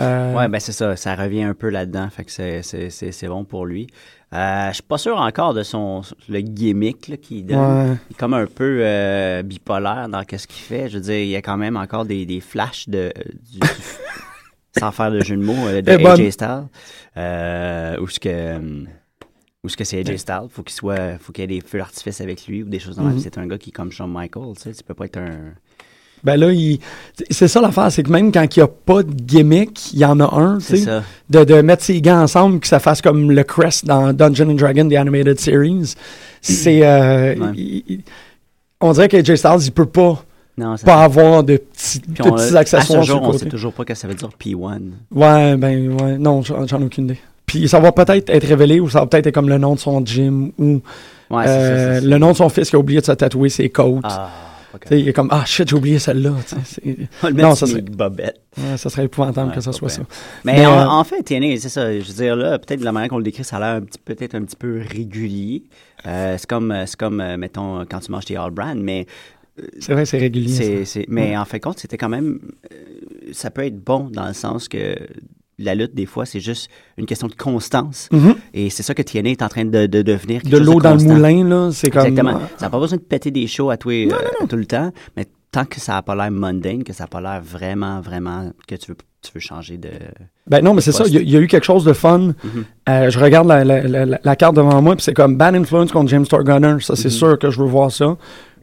Euh, 0.00 0.34
Ouais, 0.34 0.48
ben 0.48 0.60
c'est 0.60 0.72
ça, 0.72 0.94
ça 0.96 1.14
revient 1.14 1.42
un 1.42 1.54
peu 1.54 1.68
là-dedans, 1.70 2.08
fait 2.10 2.24
que 2.24 2.30
c'est, 2.62 3.26
bon 3.28 3.44
pour 3.44 3.66
lui. 3.66 3.86
Euh, 4.34 4.68
je 4.68 4.74
suis 4.74 4.82
pas 4.82 4.98
sûr 4.98 5.16
encore 5.16 5.54
de 5.54 5.62
son 5.62 6.02
le 6.28 6.40
gimmick 6.40 7.08
là, 7.08 7.16
qu'il 7.16 7.46
donne. 7.46 7.58
ouais. 7.90 7.96
Il 8.10 8.14
est 8.14 8.18
comme 8.18 8.34
un 8.34 8.46
peu 8.46 8.80
euh, 8.82 9.42
bipolaire 9.42 10.08
dans 10.10 10.22
qu'est-ce 10.24 10.46
qu'il 10.46 10.60
fait. 10.62 10.88
Je 10.90 10.98
veux 10.98 11.02
dire, 11.04 11.16
il 11.18 11.28
y 11.28 11.36
a 11.36 11.40
quand 11.42 11.56
même 11.56 11.76
encore 11.78 12.04
des, 12.04 12.26
des 12.26 12.40
flashs 12.40 12.88
de 12.90 13.10
du, 13.50 13.58
du- 13.58 13.66
sans 14.78 14.92
faire 14.92 15.10
de 15.10 15.20
jeu 15.24 15.34
de 15.36 15.42
mots 15.42 15.54
euh, 15.66 15.80
de 15.80 15.92
Eh, 15.92 15.96
bonne. 16.02 16.30
Styles. 16.30 16.64
Euh, 17.16 17.98
où 18.00 18.06
ce 18.08 18.20
que 18.20 18.84
où 19.64 19.68
ce 19.70 19.76
que 19.78 19.84
c'est 19.84 19.98
AJ 20.06 20.18
Styles, 20.18 20.46
faut 20.50 20.62
qu'il 20.62 20.74
soit 20.76 21.18
faut 21.18 21.32
qu'il 21.32 21.42
y 21.42 21.44
ait 21.44 21.60
des 21.60 21.66
feux 21.66 21.78
d'artifice 21.78 22.20
avec 22.20 22.46
lui 22.46 22.62
ou 22.62 22.68
des 22.68 22.78
choses 22.78 22.96
comme 22.96 23.08
ça. 23.08 23.14
Mhm. 23.14 23.20
C'est 23.20 23.38
un 23.38 23.46
gars 23.46 23.56
qui 23.58 23.70
est 23.70 23.72
comme 23.72 23.90
Shawn 23.90 24.12
Michaels, 24.12 24.54
tu 24.56 24.62
sais, 24.62 24.72
tu 24.72 24.84
peux 24.84 24.94
pas 24.94 25.06
être 25.06 25.16
un 25.18 25.54
Ben 26.24 26.36
là, 26.36 26.50
il... 26.52 26.78
c'est 27.30 27.48
ça 27.48 27.60
l'affaire, 27.60 27.90
c'est 27.92 28.02
que 28.02 28.10
même 28.10 28.32
quand 28.32 28.44
il 28.56 28.58
n'y 28.58 28.62
a 28.64 28.68
pas 28.68 29.02
de 29.02 29.12
gimmick, 29.12 29.92
il 29.92 30.00
y 30.00 30.04
en 30.04 30.18
a 30.20 30.34
un, 30.34 30.58
tu 30.58 30.76
sais, 30.78 30.90
de, 31.30 31.44
de 31.44 31.60
mettre 31.62 31.84
ses 31.84 32.00
gants 32.00 32.20
ensemble, 32.22 32.60
que 32.60 32.66
ça 32.66 32.80
fasse 32.80 33.00
comme 33.02 33.30
le 33.30 33.42
crest 33.44 33.84
dans 33.86 34.12
Dungeon 34.12 34.50
and 34.50 34.54
Dragon, 34.54 34.88
The 34.88 34.94
Animated 34.94 35.38
Series. 35.38 35.94
C'est... 36.40 36.84
euh, 36.86 37.34
Ouais. 37.36 37.46
il- 37.56 37.84
il- 37.88 38.00
on 38.80 38.92
dirait 38.92 39.08
qu'AJ 39.08 39.34
Styles, 39.36 39.64
il 39.66 39.72
peut 39.72 39.86
pas, 39.86 40.22
Non, 40.56 40.76
ça 40.76 40.86
pas 40.86 41.02
avoir 41.02 41.42
de 41.44 41.56
petits, 41.56 42.00
de 42.00 42.14
petits 42.14 42.56
à 42.56 42.60
accessoires 42.60 43.02
ce 43.02 43.08
jour, 43.08 43.20
on 43.22 43.32
sait 43.32 43.46
toujours 43.46 43.72
pas 43.72 43.82
ce 43.82 43.86
que 43.88 43.94
ça 43.94 44.06
veut 44.08 44.14
dire 44.14 44.30
P1. 44.40 44.78
Ouais, 45.12 45.56
ben, 45.56 46.00
ouais, 46.00 46.18
non, 46.18 46.42
j'en 46.42 46.64
ai 46.66 46.84
aucune 46.84 47.04
idée. 47.04 47.18
Puis 47.46 47.66
ça 47.68 47.80
va 47.80 47.92
peut-être 47.92 48.28
être 48.30 48.46
révélé 48.46 48.78
ou 48.78 48.88
ça 48.90 49.00
va 49.00 49.06
peut-être 49.06 49.26
être 49.28 49.34
comme 49.34 49.48
le 49.48 49.56
nom 49.58 49.74
de 49.74 49.80
son 49.80 50.04
gym 50.04 50.52
ou 50.58 50.80
Ouais, 51.30 51.44
euh, 51.46 52.00
le 52.02 52.18
nom 52.18 52.32
de 52.32 52.36
son 52.36 52.48
fils 52.48 52.70
qui 52.70 52.76
a 52.76 52.78
oublié 52.78 53.00
de 53.00 53.06
se 53.06 53.12
tatouer 53.12 53.48
ses 53.48 53.68
côtes. 53.68 54.00
Ah, 54.04 54.30
il 54.90 55.08
est 55.08 55.12
comme, 55.12 55.28
ah 55.30 55.44
shit, 55.44 55.68
j'ai 55.68 55.76
oublié 55.76 55.98
celle-là. 55.98 56.30
Non, 57.34 57.54
ça 57.54 57.66
serait- 57.66 57.82
mes 57.82 57.88
bobettes. 57.90 58.40
ouais, 58.58 58.76
ça 58.76 58.90
serait 58.90 59.04
épouvantable 59.06 59.48
Ouais, 59.50 59.54
que 59.54 59.60
ça 59.60 59.72
soit 59.72 59.88
ça. 59.88 60.02
Mais, 60.44 60.54
Mais, 60.58 60.66
en, 60.66 60.78
euh, 60.80 60.86
en 60.86 61.04
fait, 61.04 61.22
TNA, 61.22 61.56
c'est 61.58 61.68
ça. 61.68 61.92
Je 61.92 62.04
veux 62.06 62.14
dire, 62.14 62.36
là, 62.36 62.58
peut-être 62.58 62.80
de 62.80 62.84
la 62.84 62.92
manière 62.92 63.08
qu'on 63.10 63.18
le 63.18 63.24
décrit, 63.24 63.44
ça 63.44 63.56
a 63.56 63.60
l'air 63.78 63.86
peut-être 64.04 64.34
un 64.34 64.42
petit 64.42 64.56
peu 64.56 64.80
régulier. 64.86 65.62
Euh, 66.06 66.36
c'est 66.38 66.46
comme, 66.48 66.70
euh, 66.70 66.84
comme 66.98 67.22
mettons, 67.36 67.84
quand 67.86 68.00
tu 68.00 68.10
manges 68.12 68.26
tes 68.26 68.36
All 68.36 68.50
Brand, 68.50 68.78
mais 68.78 69.06
C'est 69.80 69.92
vrai, 69.92 70.04
c'est 70.04 70.18
régulier. 70.18 70.84
mais 71.08 71.36
en 71.36 71.44
fait, 71.44 71.60
compte, 71.60 71.78
c'était 71.78 71.96
quand 71.98 72.08
même. 72.08 72.38
euh, 72.72 72.76
ça 73.32 73.50
peut 73.50 73.64
être 73.64 73.82
bon 73.82 74.08
dans 74.10 74.26
le 74.28 74.34
sens 74.34 74.68
que 74.68 74.94
la 75.58 75.74
lutte, 75.74 75.94
des 75.94 76.06
fois, 76.06 76.24
c'est 76.26 76.40
juste 76.40 76.70
une 76.96 77.06
question 77.06 77.26
de 77.26 77.34
constance. 77.34 78.08
Mhm. 78.12 78.34
Et 78.54 78.70
c'est 78.70 78.82
ça 78.82 78.94
que 78.94 79.02
TNA 79.02 79.30
est 79.30 79.42
en 79.42 79.48
train 79.48 79.64
de, 79.64 79.86
de 79.86 80.02
devenir. 80.02 80.40
De 80.44 80.56
l'eau 80.58 80.80
dans 80.80 80.94
le 80.94 81.02
moulin, 81.02 81.44
là, 81.48 81.70
c'est 81.72 81.90
comme. 81.90 82.06
Exactement. 82.06 82.40
Ça 82.56 82.66
n'a 82.66 82.70
pas 82.70 82.78
besoin 82.78 82.98
de 82.98 83.02
péter 83.02 83.30
des 83.30 83.46
shows 83.46 83.70
à 83.70 83.76
tous 83.76 83.90
les- 83.90 84.08
euh, 84.10 84.46
tout 84.48 84.56
le 84.56 84.66
temps, 84.66 84.92
mais 85.16 85.26
tant 85.50 85.64
que 85.64 85.80
ça 85.80 85.92
n'a 85.94 86.02
pas 86.02 86.14
l'air 86.14 86.30
mundane, 86.30 86.84
que 86.84 86.92
ça 86.92 87.04
n'a 87.04 87.08
pas 87.08 87.20
l'air 87.20 87.40
vraiment, 87.42 88.00
vraiment, 88.00 88.50
que 88.66 88.74
tu 88.76 88.92
veux 88.92 88.96
tu 89.20 89.32
veux 89.34 89.40
changer 89.40 89.78
de. 89.78 89.88
Ben 90.46 90.62
non, 90.62 90.74
mais 90.74 90.80
c'est 90.80 90.92
ça. 90.92 91.02
Il 91.08 91.12
y, 91.12 91.16
a- 91.16 91.20
il 91.20 91.28
y 91.30 91.36
a 91.36 91.40
eu 91.40 91.48
quelque 91.48 91.64
chose 91.64 91.84
de 91.84 91.92
fun. 91.92 92.18
Mhm. 92.18 92.34
Euh, 92.88 93.10
je 93.10 93.18
regarde 93.18 93.48
la, 93.48 93.64
la- 93.64 93.82
la- 94.22 94.36
carte 94.36 94.54
devant 94.54 94.80
moi, 94.80 94.94
puis 94.94 95.02
c'est 95.02 95.12
comme 95.12 95.36
Bad 95.36 95.56
Influence 95.56 95.90
contre 95.90 96.08
James 96.10 96.24
Gunner. 96.30 96.76
Ça, 96.80 96.94
c'est 96.94 97.08
Mhm. 97.08 97.12
sûr 97.14 97.38
que 97.38 97.50
je 97.50 97.58
veux 97.58 97.66
voir 97.66 97.90
ça. 97.90 98.16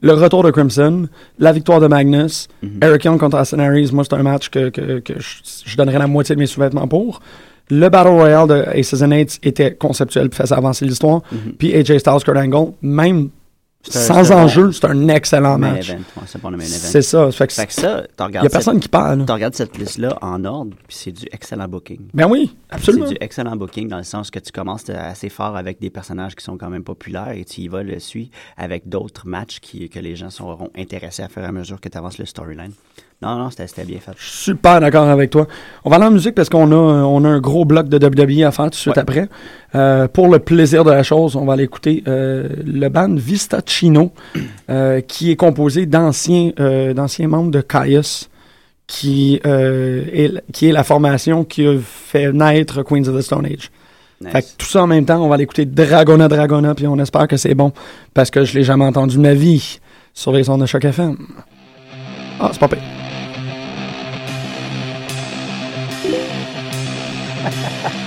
Le 0.05 0.13
retour 0.13 0.43
de 0.43 0.51
Crimson, 0.51 1.07
la 1.39 1.51
victoire 1.51 1.79
de 1.79 1.87
Magnus, 1.87 2.47
Mhm. 2.61 2.79
Eric 2.83 3.05
Young 3.05 3.19
contre 3.19 3.39
Austin 3.39 3.57
Harris. 3.59 3.89
Moi, 3.91 4.03
c'est 4.03 4.13
un 4.15 4.21
match 4.23 4.49
que, 4.49 4.69
que, 4.69 4.99
que 4.99 5.13
je, 5.19 5.37
je 5.65 5.75
donnerais 5.77 5.97
la 5.97 6.05
moitié 6.07 6.35
de 6.35 6.39
mes 6.39 6.45
sous-vêtements 6.45 6.87
pour. 6.87 7.21
Le 7.71 7.89
Battle 7.89 8.09
Royale 8.09 8.47
de 8.47 8.63
Aces 8.79 9.01
and 9.01 9.09
Eights 9.11 9.39
était 9.41 9.73
conceptuel, 9.73 10.29
puis 10.29 10.37
faisait 10.37 10.53
avancer 10.53 10.85
l'histoire. 10.85 11.21
Mhm. 11.31 11.53
Puis 11.57 11.73
AJ 11.75 11.97
Styles, 11.99 12.23
Kurt 12.23 12.37
Angle, 12.37 12.73
même 12.83 13.29
sans 13.89 14.31
enjeu, 14.31 14.71
c'est 14.71 14.85
un 14.85 15.07
excellent 15.09 15.57
match. 15.57 15.93
c'est 16.25 16.41
bon. 16.41 16.51
C'est 16.59 17.01
ça. 17.01 17.31
Fait 17.31 17.47
que 17.47 17.53
Fait 17.53 17.67
que 17.67 17.73
ça, 17.73 18.03
il 18.19 18.23
regardes, 18.23 18.43
n'y 18.43 18.47
a 18.47 18.49
personne 18.49 18.79
qui 18.79 18.87
parle. 18.87 19.25
tu 19.25 19.31
regardes 19.31 19.55
cette 19.55 19.77
liste-là 19.77 20.17
en 20.21 20.43
ordre, 20.45 20.75
puis 20.87 20.97
c'est 20.97 21.11
du 21.11 21.25
excellent 21.31 21.67
booking. 21.67 21.99
Ben 22.13 22.27
oui, 22.27 22.55
absolument. 22.69 23.05
C'est 23.07 23.13
du 23.13 23.17
excellent 23.21 23.55
booking 23.55 23.87
dans 23.87 23.97
le 23.97 24.03
sens 24.03 24.31
que 24.31 24.39
tu 24.39 24.51
commences 24.51 24.89
assez 24.89 25.29
fort 25.29 25.55
avec 25.57 25.79
des 25.79 25.89
personnages 25.89 26.35
qui 26.35 26.43
sont 26.43 26.57
quand 26.57 26.69
même 26.69 26.83
populaires 26.83 27.31
et 27.31 27.45
tu 27.45 27.61
y 27.61 27.67
vas 27.67 27.83
le 27.83 27.99
suis 27.99 28.31
avec 28.57 28.87
d'autres 28.89 29.27
matchs 29.27 29.59
qui, 29.59 29.89
que 29.89 29.99
les 29.99 30.15
gens 30.15 30.29
seront 30.29 30.69
intéressés 30.77 31.23
à 31.23 31.29
faire 31.29 31.45
à 31.47 31.51
mesure 31.51 31.79
que 31.79 31.89
tu 31.89 31.97
avances 31.97 32.17
le 32.17 32.25
storyline. 32.25 32.71
Non, 33.21 33.37
non, 33.37 33.49
c'était 33.49 33.85
bien 33.85 33.99
fait. 33.99 34.11
Je 34.17 34.23
suis 34.25 34.37
super 34.51 34.79
d'accord 34.81 35.07
avec 35.07 35.29
toi. 35.31 35.47
On 35.83 35.89
va 35.89 35.95
aller 35.95 36.05
en 36.05 36.11
musique 36.11 36.35
parce 36.35 36.49
qu'on 36.49 36.71
a, 36.71 36.75
on 36.75 37.23
a 37.23 37.29
un 37.29 37.39
gros 37.39 37.63
bloc 37.65 37.87
de 37.87 37.97
WWE 37.97 38.45
à 38.45 38.51
faire 38.51 38.65
tout 38.65 38.71
de 38.71 38.75
suite 38.75 38.95
Ouais. 38.97 39.01
après. 39.01 39.29
Euh, 39.73 40.07
pour 40.07 40.27
le 40.27 40.39
plaisir 40.39 40.83
de 40.83 40.91
la 40.91 41.01
chose, 41.01 41.35
on 41.35 41.45
va 41.45 41.53
aller 41.53 41.63
écouter 41.63 42.03
euh, 42.07 42.49
le 42.65 42.87
band 42.89 43.15
Vista 43.15 43.61
Chino, 43.65 44.11
euh, 44.69 44.99
qui 45.01 45.31
est 45.31 45.35
composé 45.37 45.85
d'anciens 45.85 46.51
euh, 46.59 46.93
d'anciens 46.93 47.27
membres 47.27 47.51
de 47.51 47.61
Caius, 47.61 48.29
qui, 48.85 49.39
est, 49.43 50.31
qui 50.53 50.67
est 50.69 50.71
la 50.71 50.83
formation 50.83 51.43
qui 51.45 51.65
a 51.65 51.77
fait 51.79 52.31
naître 52.33 52.83
Queens 52.83 53.07
of 53.07 53.17
the 53.17 53.21
Stone 53.21 53.45
Age. 53.45 53.71
Nice. 54.21 54.31
Fait 54.31 54.41
que 54.43 54.47
tout 54.57 54.67
ça 54.67 54.83
en 54.83 54.87
même 54.87 55.05
temps, 55.05 55.23
on 55.23 55.27
va 55.29 55.35
aller 55.35 55.43
écouter 55.45 55.65
Dragona 55.65 56.27
Dragona, 56.27 56.75
puis 56.75 56.85
on 56.85 56.99
espère 56.99 57.27
que 57.27 57.37
c'est 57.37 57.55
bon, 57.55 57.71
parce 58.13 58.29
que 58.29 58.43
je 58.43 58.53
l'ai 58.57 58.63
jamais 58.63 58.85
entendu 58.85 59.15
de 59.17 59.21
ma 59.21 59.33
vie 59.33 59.79
sur 60.13 60.31
les 60.33 60.49
ondes 60.49 60.61
de 60.61 60.65
Choc 60.67 60.85
FM. 60.85 61.17
Ah, 62.39 62.49
c'est 62.51 62.59
pas 62.59 62.67
pire. 62.67 62.79
Ha 67.45 67.51
ha 67.51 67.89
ha. 67.89 68.04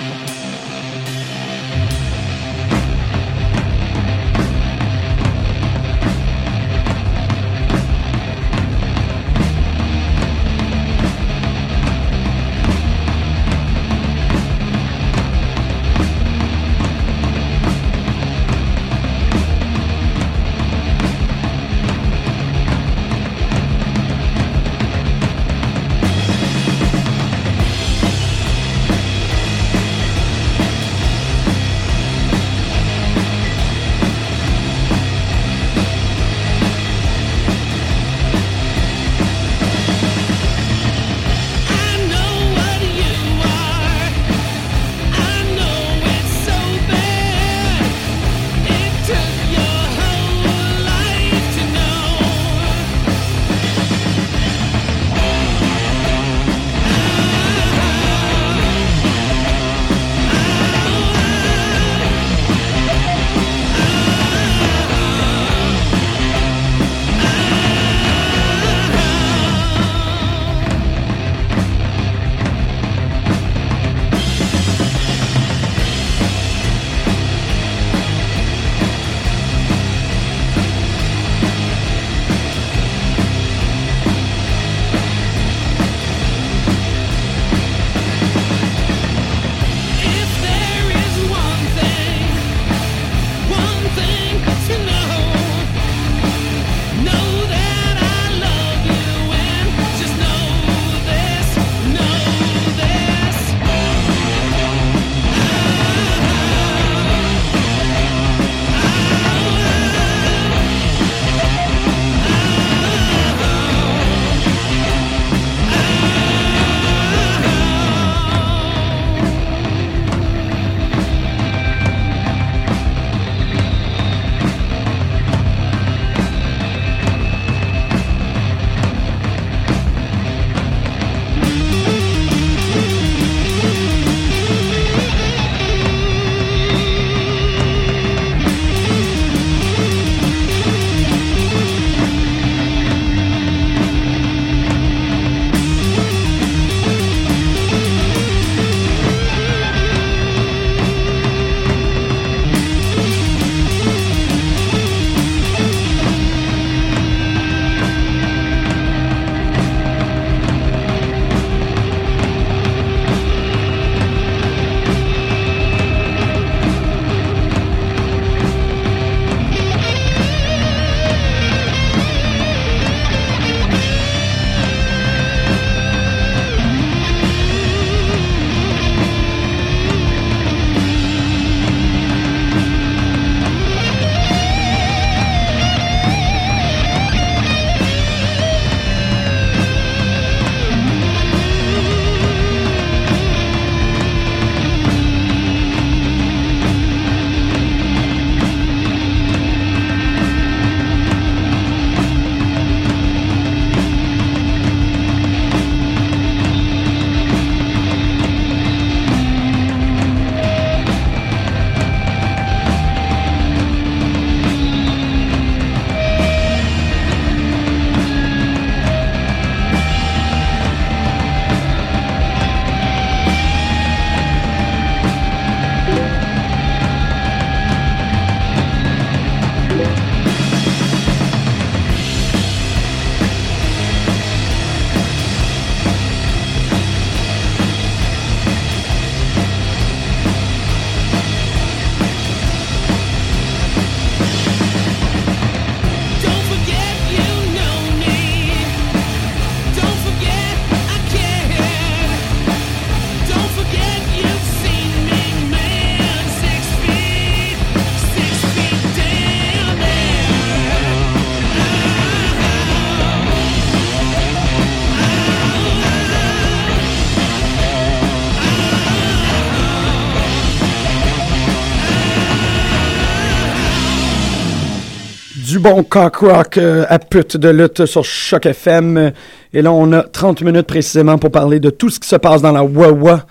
Bon 275.71 275.83
cock 275.83 276.17
rock 276.17 276.57
euh, 276.57 276.85
à 276.89 276.99
pute 276.99 277.37
de 277.37 277.51
lutte 277.51 277.85
sur 277.85 278.05
Choc 278.05 278.47
FM. 278.47 279.13
Et 279.53 279.61
là, 279.61 279.71
on 279.71 279.93
a 279.93 280.03
30 280.03 280.41
minutes 280.43 280.67
précisément 280.67 281.19
pour 281.19 281.31
parler 281.31 281.61
de 281.61 281.69
tout 281.69 281.91
ce 281.91 282.01
qui 282.01 282.09
se 282.09 282.17
passe 282.17 282.41
dans 282.41 282.53
la 282.53 282.63
Wawa. 282.63 283.27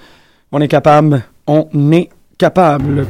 On 0.51 0.61
est 0.61 0.67
capable. 0.67 1.23
On 1.47 1.67
est 1.91 2.09
capable. 2.37 3.07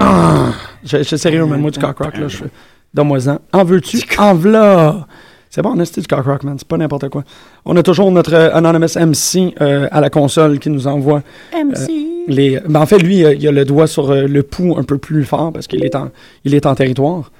Ah! 0.00 0.48
Je, 0.84 1.02
je 1.02 1.16
sérieux, 1.16 1.46
mais 1.46 1.56
moi, 1.56 1.70
du 1.70 1.78
cock 1.78 1.98
rock, 1.98 2.16
là, 2.18 2.28
je. 2.28 2.44
Donne-moi-en. 2.92 3.38
En 3.52 3.64
veux-tu? 3.64 3.98
En 4.18 4.34
v'là! 4.34 5.06
C'est 5.50 5.62
bon, 5.62 5.72
on 5.76 5.80
a 5.80 5.84
du 5.84 6.06
cock 6.06 6.26
rock, 6.26 6.42
man. 6.42 6.56
C'est 6.58 6.68
pas 6.68 6.76
n'importe 6.76 7.08
quoi. 7.08 7.22
On 7.64 7.76
a 7.76 7.82
toujours 7.82 8.10
notre 8.10 8.34
euh, 8.34 8.50
Anonymous 8.52 8.98
MC 8.98 9.54
euh, 9.60 9.88
à 9.90 10.00
la 10.00 10.10
console 10.10 10.58
qui 10.58 10.70
nous 10.70 10.86
envoie 10.86 11.22
MC. 11.54 11.90
les. 12.28 12.60
Ben, 12.68 12.80
en 12.80 12.86
fait, 12.86 12.98
lui, 12.98 13.24
euh, 13.24 13.34
il 13.34 13.46
a 13.46 13.52
le 13.52 13.64
doigt 13.64 13.86
sur 13.86 14.10
euh, 14.10 14.26
le 14.26 14.42
pouls 14.42 14.76
un 14.76 14.82
peu 14.82 14.98
plus 14.98 15.24
fort 15.24 15.52
parce 15.52 15.66
qu'il 15.66 15.84
est 15.84 15.94
en, 15.94 16.10
il 16.44 16.54
est 16.54 16.66
en 16.66 16.74
territoire. 16.74 17.30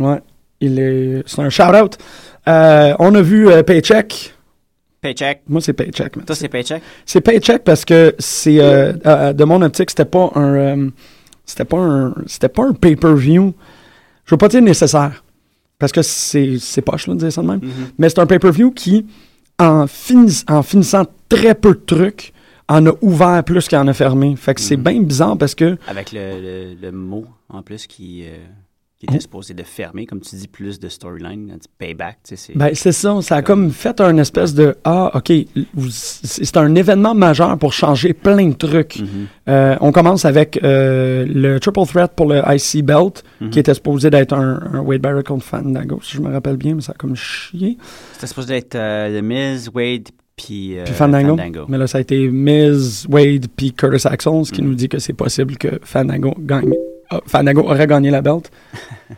Ouais. 0.00 0.20
Il 0.60 0.78
est. 0.78 1.22
C'est 1.26 1.40
un 1.40 1.48
shout-out. 1.50 1.96
Euh, 2.48 2.94
on 2.98 3.14
a 3.14 3.22
vu 3.22 3.48
euh, 3.48 3.62
Paycheck. 3.62 4.34
Paycheck. 5.00 5.42
Moi, 5.48 5.60
c'est 5.60 5.72
Paycheck. 5.72 6.12
Toi, 6.26 6.34
c'est 6.36 6.48
Paycheck? 6.48 6.82
C'est 7.06 7.20
Paycheck 7.22 7.64
parce 7.64 7.84
que 7.84 8.14
c'est 8.18 8.58
euh, 8.60 9.32
de 9.32 9.44
mon 9.44 9.62
optique, 9.62 9.90
c'était 9.90 10.04
pas 10.04 10.30
un 10.34 10.90
c'était 11.46 11.64
pas 11.64 11.78
un 11.78 12.14
c'était 12.26 12.48
pas 12.50 12.64
un 12.66 12.72
pay-per-view. 12.72 13.54
Je 14.26 14.34
veux 14.34 14.38
pas 14.38 14.48
dire 14.48 14.60
nécessaire 14.62 15.24
parce 15.78 15.92
que 15.92 16.02
c'est 16.02 16.82
poche 16.84 17.06
là 17.06 17.14
de 17.14 17.20
dire 17.20 17.32
ça 17.32 17.40
de 17.42 17.46
même, 17.46 17.60
mais 17.98 18.08
c'est 18.10 18.18
un 18.18 18.26
pay-per-view 18.26 18.72
qui 18.72 19.06
en 19.58 19.86
finis- 19.86 20.44
en 20.48 20.62
finissant 20.62 21.06
très 21.30 21.54
peu 21.54 21.70
de 21.74 21.80
trucs 21.86 22.32
en 22.68 22.86
a 22.86 22.92
ouvert 23.00 23.42
plus 23.42 23.66
qu'il 23.68 23.78
en 23.78 23.88
a 23.88 23.92
fermé. 23.94 24.36
Fait 24.36 24.54
que 24.54 24.60
c'est 24.60 24.76
Mhm. 24.76 24.82
bien 24.84 25.00
bizarre 25.02 25.38
parce 25.38 25.54
que 25.54 25.76
Avec 25.88 26.12
le, 26.12 26.40
le, 26.40 26.74
le 26.80 26.92
mot, 26.92 27.24
en 27.48 27.62
plus, 27.62 27.86
qui, 27.86 28.24
qui 29.00 29.06
était 29.06 29.18
supposé 29.20 29.54
de 29.54 29.62
fermer, 29.62 30.04
comme 30.04 30.20
tu 30.20 30.36
dis, 30.36 30.46
plus 30.46 30.78
de 30.78 30.88
storyline, 30.90 31.46
du 31.46 31.66
payback, 31.78 32.18
tu 32.22 32.36
sais, 32.36 32.36
c'est... 32.36 32.56
Ben, 32.56 32.70
c'est 32.74 32.92
ça. 32.92 33.16
Ça 33.22 33.36
a 33.36 33.42
comme 33.42 33.70
fait 33.70 33.98
un 34.02 34.18
espèce 34.18 34.52
de 34.54 34.76
Ah, 34.84 35.10
OK, 35.14 35.32
c'est 35.90 36.56
un 36.58 36.74
événement 36.74 37.14
majeur 37.14 37.56
pour 37.58 37.72
changer 37.72 38.12
plein 38.12 38.46
de 38.48 38.54
trucs. 38.54 39.00
Mhm. 39.00 39.08
Euh, 39.48 39.76
on 39.80 39.90
commence 39.90 40.24
avec 40.26 40.60
euh, 40.62 41.24
le 41.26 41.58
Triple 41.60 41.86
Threat 41.86 42.12
pour 42.14 42.26
le 42.28 42.42
IC 42.46 42.82
Belt, 42.84 43.24
Mhm. 43.40 43.50
qui 43.50 43.58
était 43.58 43.72
supposé 43.74 44.10
d'être 44.10 44.34
un, 44.34 44.60
un 44.74 44.80
Wade 44.80 45.00
Barrett 45.00 45.26
contre 45.26 45.44
Fandango, 45.44 46.00
si 46.02 46.16
je 46.16 46.20
me 46.20 46.30
rappelle 46.30 46.56
bien, 46.58 46.74
mais 46.74 46.82
ça 46.82 46.92
a 46.92 46.94
comme 46.94 47.16
chié. 47.16 47.78
C'était 48.12 48.26
supposé 48.26 48.56
être 48.56 48.74
euh, 48.74 49.18
The 49.18 49.22
Miz, 49.24 49.70
Wade, 49.74 50.08
puis, 50.36 50.78
euh, 50.78 50.84
Puis 50.84 50.92
Fandango. 50.94 51.36
Mais 51.68 51.78
là, 51.78 51.86
ça 51.86 51.98
a 51.98 52.00
été 52.02 52.28
Miz, 52.28 53.06
Wade, 53.08 53.46
puis 53.56 53.72
Curtis 53.72 54.06
Axel, 54.06 54.44
ce 54.44 54.52
qui 54.52 54.60
Mhm. 54.62 54.68
nous 54.68 54.74
dit 54.74 54.88
que 54.90 54.98
c'est 54.98 55.12
possible 55.14 55.56
que 55.56 55.80
Fandango 55.82 56.34
gagne. 56.38 56.72
Ah, 57.10 57.20
Fandango 57.26 57.62
aurait 57.62 57.86
gagné 57.86 58.10
la 58.10 58.22
belt. 58.22 58.50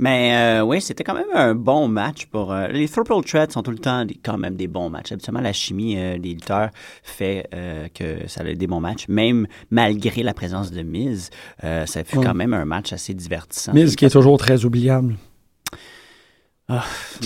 Mais 0.00 0.32
euh, 0.60 0.62
oui, 0.64 0.80
c'était 0.80 1.02
quand 1.04 1.14
même 1.14 1.26
un 1.34 1.54
bon 1.54 1.88
match 1.88 2.26
pour... 2.26 2.52
euh, 2.52 2.68
les 2.68 2.88
Triple 2.88 3.20
Threats 3.26 3.50
sont 3.50 3.62
tout 3.62 3.72
le 3.72 3.78
temps 3.78 4.04
des- 4.04 4.14
quand 4.22 4.38
même 4.38 4.54
des 4.54 4.68
bons 4.68 4.88
matchs. 4.88 5.12
Habituellement, 5.12 5.40
la 5.40 5.52
chimie 5.52 5.96
euh, 5.98 6.18
des 6.18 6.30
lutteurs 6.30 6.70
fait 7.02 7.48
euh, 7.54 7.88
que 7.92 8.28
ça 8.28 8.42
a 8.42 8.54
des 8.54 8.66
bons 8.68 8.80
matchs. 8.80 9.06
Même 9.08 9.46
malgré 9.70 10.22
la 10.22 10.32
présence 10.34 10.70
de 10.70 10.82
Miz, 10.82 11.30
euh, 11.64 11.84
ça 11.86 12.04
fut 12.04 12.18
Ouais. 12.18 12.24
quand 12.24 12.34
même 12.34 12.54
un 12.54 12.64
match 12.64 12.92
assez 12.92 13.12
divertissant. 13.12 13.74
Miz, 13.74 13.96
qui 13.96 14.04
est 14.04 14.10
toujours 14.10 14.38
très 14.38 14.64
oubliable. 14.64 15.16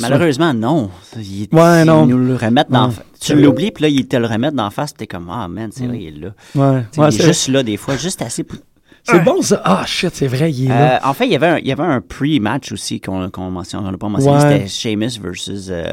Malheureusement, 0.01 0.55
non. 0.55 0.91
Il, 1.17 1.49
Ouais, 1.53 1.85
non. 1.85 2.07
nous 2.07 2.17
le 2.19 2.37
remettent 2.37 2.71
dans... 2.71 2.89
Ouais. 2.89 2.95
Tu 3.21 3.35
l'oublies, 3.35 3.71
puis 3.73 3.83
là, 3.83 3.89
ils 3.89 4.07
te 4.07 4.17
le 4.17 4.27
remettent 4.27 4.55
d'en 4.55 4.71
face, 4.71 4.95
t'es 4.95 5.07
comme, 5.07 5.29
ah, 5.31 5.47
man, 5.49 5.71
c'est 5.73 5.85
Mm. 5.85 5.89
vrai, 5.89 5.99
il 6.01 6.07
est 6.09 6.21
là. 6.21 6.35
Ouais, 6.55 7.11
c'est 7.11 7.23
juste 7.25 7.49
là, 7.49 7.63
des 7.63 7.77
fois, 7.77 7.97
juste 7.97 8.23
assez 8.23 8.45
pour 8.45 8.59
c'est 9.05 9.25
bon 9.25 9.43
ça? 9.43 9.61
Ah, 9.65 9.85
shit, 9.87 10.11
c'est 10.15 10.27
vrai, 10.27 10.51
il 10.53 10.67
est 10.67 10.69
là. 10.69 10.97
Euh, 10.97 11.09
en 11.09 11.13
fait, 11.15 11.27
il 11.27 11.33
y 11.33 11.37
avait 11.37 11.47
un, 11.47 11.59
il 11.59 11.67
y 11.67 11.73
avait 11.73 11.83
un 11.83 12.01
pre-match 12.01 12.73
aussi 12.73 13.01
qu'on 13.01 13.31
qu'on 13.31 13.51
mentionne, 13.51 13.85
on 13.87 13.91
n'a 13.91 13.99
pas 13.99 14.09
mentionné. 14.09 14.37
Ouais. 14.37 14.53
C'était 14.67 14.69
Sheamus 14.69 15.19
versus 15.23 15.69
euh, 15.71 15.85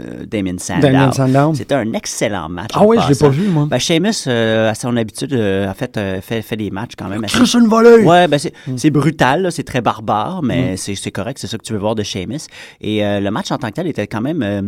euh, 0.00 0.24
Damien 0.26 0.56
Sandow. 0.58 0.80
Damien 0.82 1.12
Sandow. 1.12 1.54
C'était 1.54 1.74
un 1.74 1.92
excellent 1.92 2.48
match. 2.48 2.70
Ah 2.74 2.84
oui, 2.86 2.96
je 3.02 3.08
l'ai 3.12 3.18
pas 3.18 3.28
vu, 3.28 3.48
moi. 3.48 3.66
Ben, 3.70 3.78
Sheamus, 3.78 4.24
euh, 4.26 4.70
à 4.70 4.74
son 4.74 4.96
habitude, 4.96 5.32
euh, 5.34 5.70
a 5.70 5.74
fait, 5.74 5.96
euh, 5.96 6.20
fait, 6.20 6.42
fait 6.42 6.56
des 6.56 6.70
matchs 6.70 6.92
quand 6.96 7.08
même. 7.08 7.22
assez- 7.24 7.38
Chris 7.38 7.52
une 7.60 7.68
volée! 7.68 8.02
Ouais, 8.04 8.26
ben 8.28 8.38
c'est 8.38 8.52
Mm. 8.66 8.76
c'est 8.78 8.90
brutal, 8.90 9.48
c'est 9.50 9.64
très 9.64 9.80
barbare, 9.80 10.42
mais 10.42 10.76
c'est 10.76 10.94
c'est 10.94 11.10
correct, 11.10 11.38
c'est 11.38 11.46
ça 11.48 11.58
que 11.58 11.62
tu 11.64 11.72
veux 11.72 11.78
voir 11.78 11.94
de 11.94 12.02
Sheamus. 12.02 12.46
Et 12.80 13.04
euh, 13.04 13.20
le 13.20 13.30
match 13.30 13.50
en 13.50 13.58
tant 13.58 13.68
que 13.68 13.74
tel 13.74 13.86
était 13.86 14.06
quand 14.06 14.20
même 14.20 14.42
euh, 14.42 14.62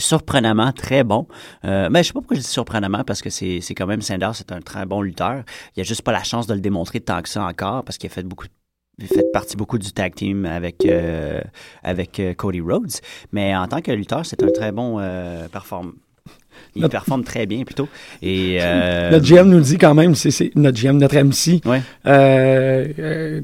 surprenamment 0.00 0.72
très 0.72 1.04
bon. 1.04 1.26
Euh, 1.64 1.88
mais 1.90 2.02
je 2.02 2.08
sais 2.08 2.12
pas 2.12 2.20
pourquoi 2.20 2.36
je 2.36 2.42
dis 2.42 2.48
surprenamment, 2.48 3.04
parce 3.04 3.22
que 3.22 3.30
c'est 3.30 3.60
quand 3.76 3.86
même 3.86 4.02
Sanders, 4.02 4.34
c'est 4.34 4.52
un 4.52 4.60
très 4.60 4.86
bon 4.86 5.02
lutteur. 5.02 5.44
Il 5.76 5.80
a 5.80 5.84
juste 5.84 6.02
pas 6.02 6.12
la 6.12 6.22
chance 6.22 6.46
de 6.46 6.54
le 6.54 6.60
démontrer 6.60 7.00
tant 7.00 7.22
que 7.22 7.28
ça 7.28 7.44
encore, 7.44 7.84
parce 7.84 7.98
qu'il 7.98 8.10
a 8.10 8.12
fait 8.12 8.22
beaucoup 8.22 8.46
fait 9.06 9.32
partie 9.32 9.56
beaucoup 9.56 9.78
du 9.78 9.92
tag 9.92 10.14
team 10.14 10.44
avec 10.44 10.84
euh, 10.84 11.40
avec 11.82 12.20
euh, 12.20 12.34
Cody 12.34 12.60
Rhodes, 12.60 12.92
mais 13.32 13.56
en 13.56 13.66
tant 13.66 13.80
que 13.80 13.92
lutteur, 13.92 14.26
c'est 14.26 14.42
un 14.42 14.50
très 14.50 14.72
bon 14.72 14.98
euh, 14.98 15.48
Il 16.76 16.82
Notre- 16.82 16.92
performe 16.92 17.24
très 17.24 17.46
bien 17.46 17.64
plutôt. 17.64 17.88
Et 18.22 18.58
euh, 18.60 19.10
Notre 19.12 19.24
GM 19.26 19.48
nous 19.48 19.60
dit 19.60 19.78
quand 19.78 19.94
même, 19.94 20.14
c'est 20.14 20.50
notre 20.54 20.78
GM, 20.80 20.98
notre 20.98 21.16
MC, 21.16 21.60
Ouais. 21.66 21.82
euh, 22.06 22.86
euh, 22.98 23.40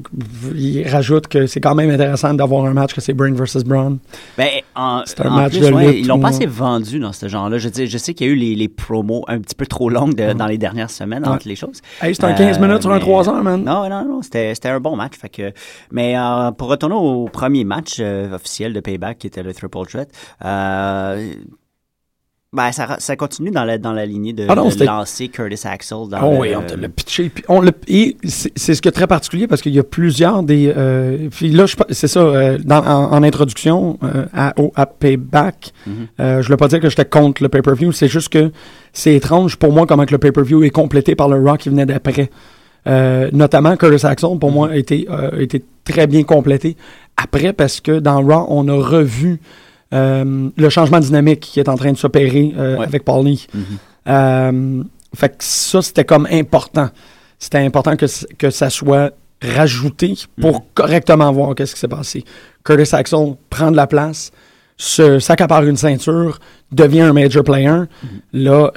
il 0.55 0.87
rajoute 0.87 1.27
que 1.27 1.45
c'est 1.47 1.59
quand 1.59 1.75
même 1.75 1.89
intéressant 1.89 2.33
d'avoir 2.33 2.65
un 2.65 2.73
match 2.73 2.93
que 2.93 3.01
c'est 3.01 3.13
Brain 3.13 3.33
versus 3.33 3.63
Braun. 3.63 3.97
Ben, 4.37 4.47
en, 4.75 5.03
C'est 5.05 5.21
un 5.21 5.29
en 5.31 5.35
match 5.35 5.51
plus, 5.57 5.67
de 5.69 5.73
ouais, 5.73 5.87
lutte, 5.87 5.95
ils 6.01 6.07
l'ont 6.07 6.19
pas 6.19 6.29
assez 6.29 6.45
vendu 6.45 6.99
dans 6.99 7.13
ce 7.13 7.27
genre-là. 7.27 7.57
Je, 7.57 7.69
dis- 7.69 7.87
je 7.87 7.97
sais 7.97 8.13
qu'il 8.13 8.27
y 8.27 8.29
a 8.29 8.33
eu 8.33 8.35
les, 8.35 8.55
les 8.55 8.67
promos 8.67 9.23
un 9.27 9.39
petit 9.39 9.55
peu 9.55 9.65
trop 9.65 9.89
longues 9.89 10.15
de- 10.15 10.33
dans 10.33 10.47
les 10.47 10.57
dernières 10.57 10.89
semaines 10.91 11.27
entre 11.27 11.47
les 11.47 11.55
choses. 11.55 11.81
Hey, 12.01 12.15
c'est 12.15 12.23
un 12.23 12.31
Euh, 12.31 12.37
15 12.37 12.59
minutes 12.59 12.81
sur 12.81 12.91
un 12.91 12.95
mais- 12.95 12.99
3 13.01 13.29
heures, 13.29 13.43
man. 13.43 13.63
Non, 13.63 13.89
non, 13.89 14.05
non, 14.05 14.21
c'était 14.21 14.53
c'était 14.55 14.69
un 14.69 14.79
bon 14.79 14.95
match. 14.95 15.13
Fait 15.19 15.29
que, 15.29 15.51
mais 15.91 16.15
pour 16.57 16.69
retourner 16.69 16.95
au 16.95 17.25
premier 17.25 17.63
match 17.63 17.99
officiel 18.33 18.73
de 18.73 18.79
Payback, 18.79 19.17
qui 19.19 19.27
était 19.27 19.43
le 19.43 19.53
Triple 19.53 19.85
Threat, 19.89 20.09
euh, 20.45 21.31
ben, 22.53 22.71
ça, 22.71 22.95
ça 22.99 23.15
continue 23.17 23.51
dans 23.51 23.65
la, 23.65 23.77
dans 23.77 23.91
la 23.91 24.05
lignée 24.05 24.31
de, 24.31 24.45
Ah 24.47 24.55
non, 24.55 24.69
de 24.69 24.83
lancer 24.85 25.27
Curtis 25.27 25.67
Axel 25.67 25.97
dans 26.09 26.21
Oh 26.23 26.31
le- 26.31 26.39
oui, 26.39 26.55
on 26.55 26.61
te 26.63 26.75
l'a 26.75 26.87
pitché. 26.87 27.29
puis 27.29 27.43
on 27.49 27.61
et 27.89 28.15
c'est 28.23 28.73
ce 28.73 28.81
qui 28.81 28.87
est 28.87 28.91
très 28.93 29.05
particulier 29.05 29.47
parce 29.47 29.61
qu'il 29.61 29.73
y 29.73 29.79
a 29.79 29.83
plusieurs 29.83 30.43
des. 30.43 30.73
euh, 30.75 31.27
puis 31.29 31.49
là, 31.51 31.65
c'est 31.89 32.07
ça, 32.07 32.21
euh, 32.21 32.57
dans- 32.63 32.85
en, 32.85 33.11
en 33.11 33.21
introduction 33.23 33.99
euh, 34.01 34.25
à, 34.33 34.53
au, 34.59 34.71
à 34.75 34.85
Payback, 34.85 35.73
Mhm. 35.85 35.93
euh, 36.21 36.41
je 36.41 36.47
ne 36.47 36.53
veux 36.53 36.57
pas 36.57 36.69
dire 36.69 36.79
que 36.79 36.89
j'étais 36.89 37.03
contre 37.05 37.43
le 37.43 37.49
pay-per-view, 37.49 37.91
c'est 37.91 38.07
juste 38.07 38.29
que 38.29 38.51
c'est 38.93 39.13
étrange 39.15 39.57
pour 39.57 39.73
moi 39.73 39.85
comment 39.85 40.05
que 40.05 40.13
le 40.13 40.17
pay-per-view 40.17 40.63
est 40.63 40.69
complété 40.69 41.15
par 41.15 41.27
le 41.27 41.35
Raw 41.45 41.57
qui 41.57 41.67
venait 41.69 41.85
d'après. 41.85 42.29
Euh, 42.87 43.29
notamment 43.33 43.75
Curtis 43.75 44.05
Axel, 44.05 44.29
pour 44.39 44.51
moi, 44.51 44.69
a 44.69 44.77
été, 44.77 45.05
euh, 45.11 45.37
a 45.37 45.41
été 45.41 45.61
très 45.83 46.07
bien 46.07 46.23
complété 46.23 46.77
après 47.21 47.51
parce 47.51 47.81
que 47.81 47.99
dans 47.99 48.21
Raw, 48.23 48.45
on 48.49 48.69
a 48.69 48.73
revu 48.73 49.41
euh, 49.93 50.49
le 50.55 50.69
changement 50.69 50.99
dynamique 50.99 51.39
qui 51.39 51.59
est 51.59 51.69
en 51.69 51.75
train 51.75 51.91
de 51.91 51.97
s'opérer 51.97 52.53
euh, 52.57 52.77
Ouais. 52.77 52.85
avec 52.85 53.03
Paul 53.05 53.25
Lee. 53.25 53.47
Mhm. 53.53 53.63
Euh, 54.09 54.83
fait 55.15 55.29
que 55.29 55.43
ça, 55.43 55.81
c'était 55.81 56.05
comme 56.05 56.27
important. 56.31 56.89
C'était 57.39 57.59
important 57.59 57.95
que, 57.95 58.05
que 58.37 58.49
ça 58.49 58.69
soit 58.69 59.11
rajouté 59.41 60.15
pour 60.41 60.53
Mhm. 60.55 60.61
correctement 60.73 61.31
voir 61.31 61.55
qu'est-ce 61.55 61.73
qui 61.75 61.79
s'est 61.79 61.87
passé. 61.87 62.23
Curtis 62.63 62.95
Axel 62.95 63.35
prend 63.49 63.71
de 63.71 63.75
la 63.77 63.87
place, 63.87 64.31
se 64.77 65.19
s'accapare 65.19 65.63
une 65.63 65.77
ceinture, 65.77 66.39
devient 66.71 67.01
un 67.01 67.13
major 67.13 67.43
player. 67.43 67.69
Mhm. 67.69 67.87
Là, 68.33 68.71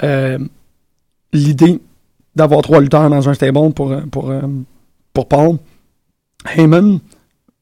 l'idée 1.33 1.79
d'avoir 2.35 2.61
trois 2.61 2.79
lutteurs 2.79 3.09
dans 3.09 3.27
un 3.27 3.33
stable 3.33 3.73
pour, 3.73 3.93
pour, 4.11 4.33
pour 5.13 5.27
Paul 5.27 5.57
Heyman, 6.55 6.99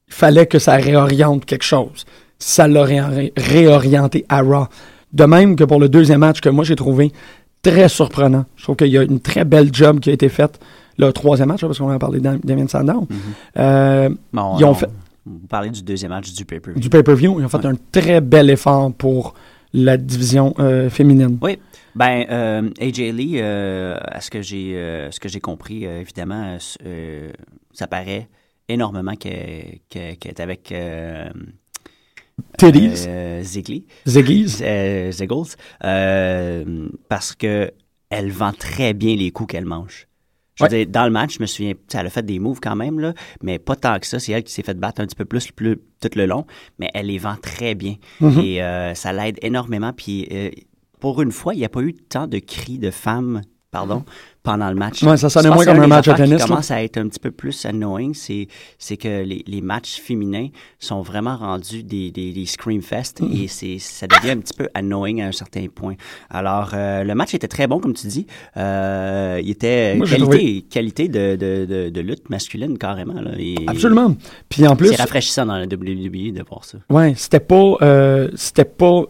il 0.08 0.14
fallait 0.14 0.46
que 0.46 0.58
ça 0.58 0.74
réoriente 0.76 1.44
quelque 1.44 1.64
chose. 1.64 2.04
Ça 2.40 2.66
l'a 2.66 2.82
ré- 2.84 3.32
réorienté 3.36 4.24
à 4.28 4.42
Raw. 4.42 4.66
De 5.12 5.24
même 5.24 5.54
que 5.56 5.64
pour 5.64 5.78
le 5.78 5.88
deuxième 5.88 6.20
match 6.20 6.40
que 6.40 6.48
moi 6.48 6.64
j'ai 6.64 6.74
trouvé 6.76 7.12
très 7.62 7.88
surprenant. 7.88 8.46
Je 8.56 8.62
trouve 8.64 8.76
qu'il 8.76 8.88
y 8.88 8.98
a 8.98 9.02
une 9.02 9.20
très 9.20 9.44
belle 9.44 9.68
job 9.72 10.00
qui 10.00 10.10
a 10.10 10.12
été 10.12 10.28
faite. 10.28 10.58
Le 10.98 11.12
troisième 11.12 11.48
match, 11.48 11.60
parce 11.60 11.78
qu'on 11.78 11.88
a 11.90 11.98
parlé 11.98 12.18
de 12.20 12.38
Damien 12.44 12.66
Sandow. 12.68 13.06
Mhm. 13.08 13.16
Euh, 13.58 14.08
Bon, 14.32 14.56
Ils 14.58 14.64
ont 14.64 14.70
on- 14.70 14.74
fait- 14.74 14.88
Vous 15.26 15.46
parlez 15.48 15.70
du 15.70 15.82
deuxième 15.82 16.10
match 16.10 16.32
du 16.32 16.44
pay-per-view. 16.44 16.80
du 16.80 16.88
pay-per-view, 16.88 17.40
ils 17.40 17.44
ont 17.44 17.48
fait 17.48 17.58
Ouais. 17.58 17.66
un 17.66 17.76
très 17.92 18.20
bel 18.20 18.48
effort 18.50 18.90
pour 18.92 19.34
la 19.74 19.96
division 19.98 20.54
euh, 20.58 20.88
féminine. 20.90 21.38
Oui. 21.42 21.58
Ben, 21.94 22.24
euh, 22.30 22.70
AJ 22.80 23.12
Lee, 23.12 23.34
euh, 23.36 23.98
à 24.02 24.20
ce 24.20 24.30
que 24.30 24.40
j'ai, 24.42 24.72
ce 25.10 25.20
que 25.20 25.28
j'ai 25.28 25.40
compris, 25.40 25.84
évidemment, 25.84 26.56
ça 27.72 27.86
paraît 27.86 28.28
énormément 28.68 29.14
qu'elle, 29.16 29.80
est 29.94 30.40
avec 30.40 30.72
Titties, 32.58 33.04
euh, 33.06 33.42
Ziggly, 33.42 33.84
euh, 34.62 35.10
Ziggles, 35.12 35.56
euh, 35.84 36.88
parce 37.08 37.34
que 37.34 37.70
elle 38.10 38.30
vend 38.30 38.52
très 38.52 38.92
bien 38.92 39.14
les 39.16 39.30
coups 39.30 39.52
qu'elle 39.52 39.64
mange. 39.66 40.06
Je 40.56 40.64
veux 40.64 40.70
Ouais. 40.70 40.84
dire, 40.84 40.92
dans 40.92 41.04
le 41.04 41.10
match, 41.10 41.36
je 41.36 41.40
me 41.40 41.46
souviens, 41.46 41.72
elle 41.94 42.06
a 42.06 42.10
fait 42.10 42.24
des 42.26 42.38
moves 42.38 42.60
quand 42.60 42.76
même, 42.76 43.00
là, 43.00 43.14
mais 43.42 43.58
pas 43.58 43.76
tant 43.76 43.98
que 43.98 44.06
ça. 44.06 44.18
C'est 44.18 44.32
elle 44.32 44.42
qui 44.42 44.52
s'est 44.52 44.62
fait 44.62 44.78
battre 44.78 45.00
un 45.00 45.06
petit 45.06 45.16
peu 45.16 45.24
plus, 45.24 45.50
plus 45.52 45.78
tout 46.02 46.10
le 46.16 46.26
long, 46.26 46.44
mais 46.78 46.90
elle 46.92 47.06
les 47.06 47.18
vend 47.18 47.36
très 47.40 47.74
bien. 47.74 47.94
Mhm. 48.20 48.40
Et 48.40 48.62
euh, 48.62 48.94
ça 48.94 49.12
l'aide 49.12 49.38
énormément. 49.42 49.92
Puis 49.92 50.28
pour 50.98 51.22
une 51.22 51.32
fois, 51.32 51.54
il 51.54 51.58
n'y 51.58 51.64
a 51.64 51.68
pas 51.70 51.80
eu 51.82 51.94
tant 51.94 52.26
de 52.26 52.38
cris 52.38 52.78
de 52.78 52.90
femmes 52.90 53.40
pardon, 53.70 54.04
pendant 54.42 54.68
le 54.70 54.74
match. 54.74 55.02
Ouais, 55.02 55.16
ça 55.18 55.28
sonnait 55.28 55.50
moins 55.50 55.64
comme 55.66 55.80
un 55.80 55.86
match 55.86 56.06
de 56.06 56.12
tennis, 56.14 56.34
Qui 56.34 56.38
là. 56.40 56.46
commence 56.46 56.70
à 56.70 56.82
être 56.82 56.96
un 56.96 57.08
petit 57.08 57.20
peu 57.20 57.30
plus 57.30 57.66
annoying, 57.66 58.14
c'est 58.14 58.48
c'est 58.78 58.96
que 58.96 59.22
les, 59.22 59.44
les 59.46 59.60
matchs 59.60 60.00
féminins 60.00 60.48
sont 60.78 61.02
vraiment 61.02 61.36
rendus 61.36 61.82
des, 61.82 62.10
des, 62.10 62.32
des 62.32 62.46
scream 62.46 62.80
fest 62.80 63.20
Mm. 63.20 63.32
et 63.32 63.48
c'est 63.48 63.78
ça 63.78 64.06
devient 64.06 64.30
un 64.30 64.38
petit 64.38 64.54
peu 64.56 64.68
annoying 64.74 65.20
à 65.20 65.26
un 65.26 65.32
certain 65.32 65.66
point. 65.74 65.94
Alors 66.30 66.70
euh, 66.74 67.04
le 67.04 67.14
match 67.14 67.34
était 67.34 67.48
très 67.48 67.66
bon 67.66 67.80
comme 67.80 67.92
tu 67.92 68.06
dis. 68.06 68.26
Euh, 68.56 69.40
il 69.42 69.50
était 69.50 69.94
Moi, 69.96 70.06
qualité 70.06 70.22
trouvé- 70.24 70.62
qualité 70.70 71.08
de, 71.08 71.36
de, 71.36 71.66
de, 71.66 71.88
de 71.90 72.00
lutte 72.00 72.30
masculine 72.30 72.78
carrément 72.78 73.20
là. 73.20 73.32
Et 73.38 73.56
Absolument. 73.66 74.16
Puis 74.48 74.66
en 74.66 74.76
plus, 74.76 74.88
C'est 74.88 74.96
rafraîchissant 74.96 75.46
dans 75.46 75.56
la 75.58 75.64
WWE 75.66 76.32
de 76.32 76.42
voir 76.48 76.64
ça. 76.64 76.78
ouais, 76.88 77.14
c'était 77.16 77.40
pas, 77.40 77.74
euh, 77.82 78.28
c'était 78.36 78.64
pas, 78.64 79.02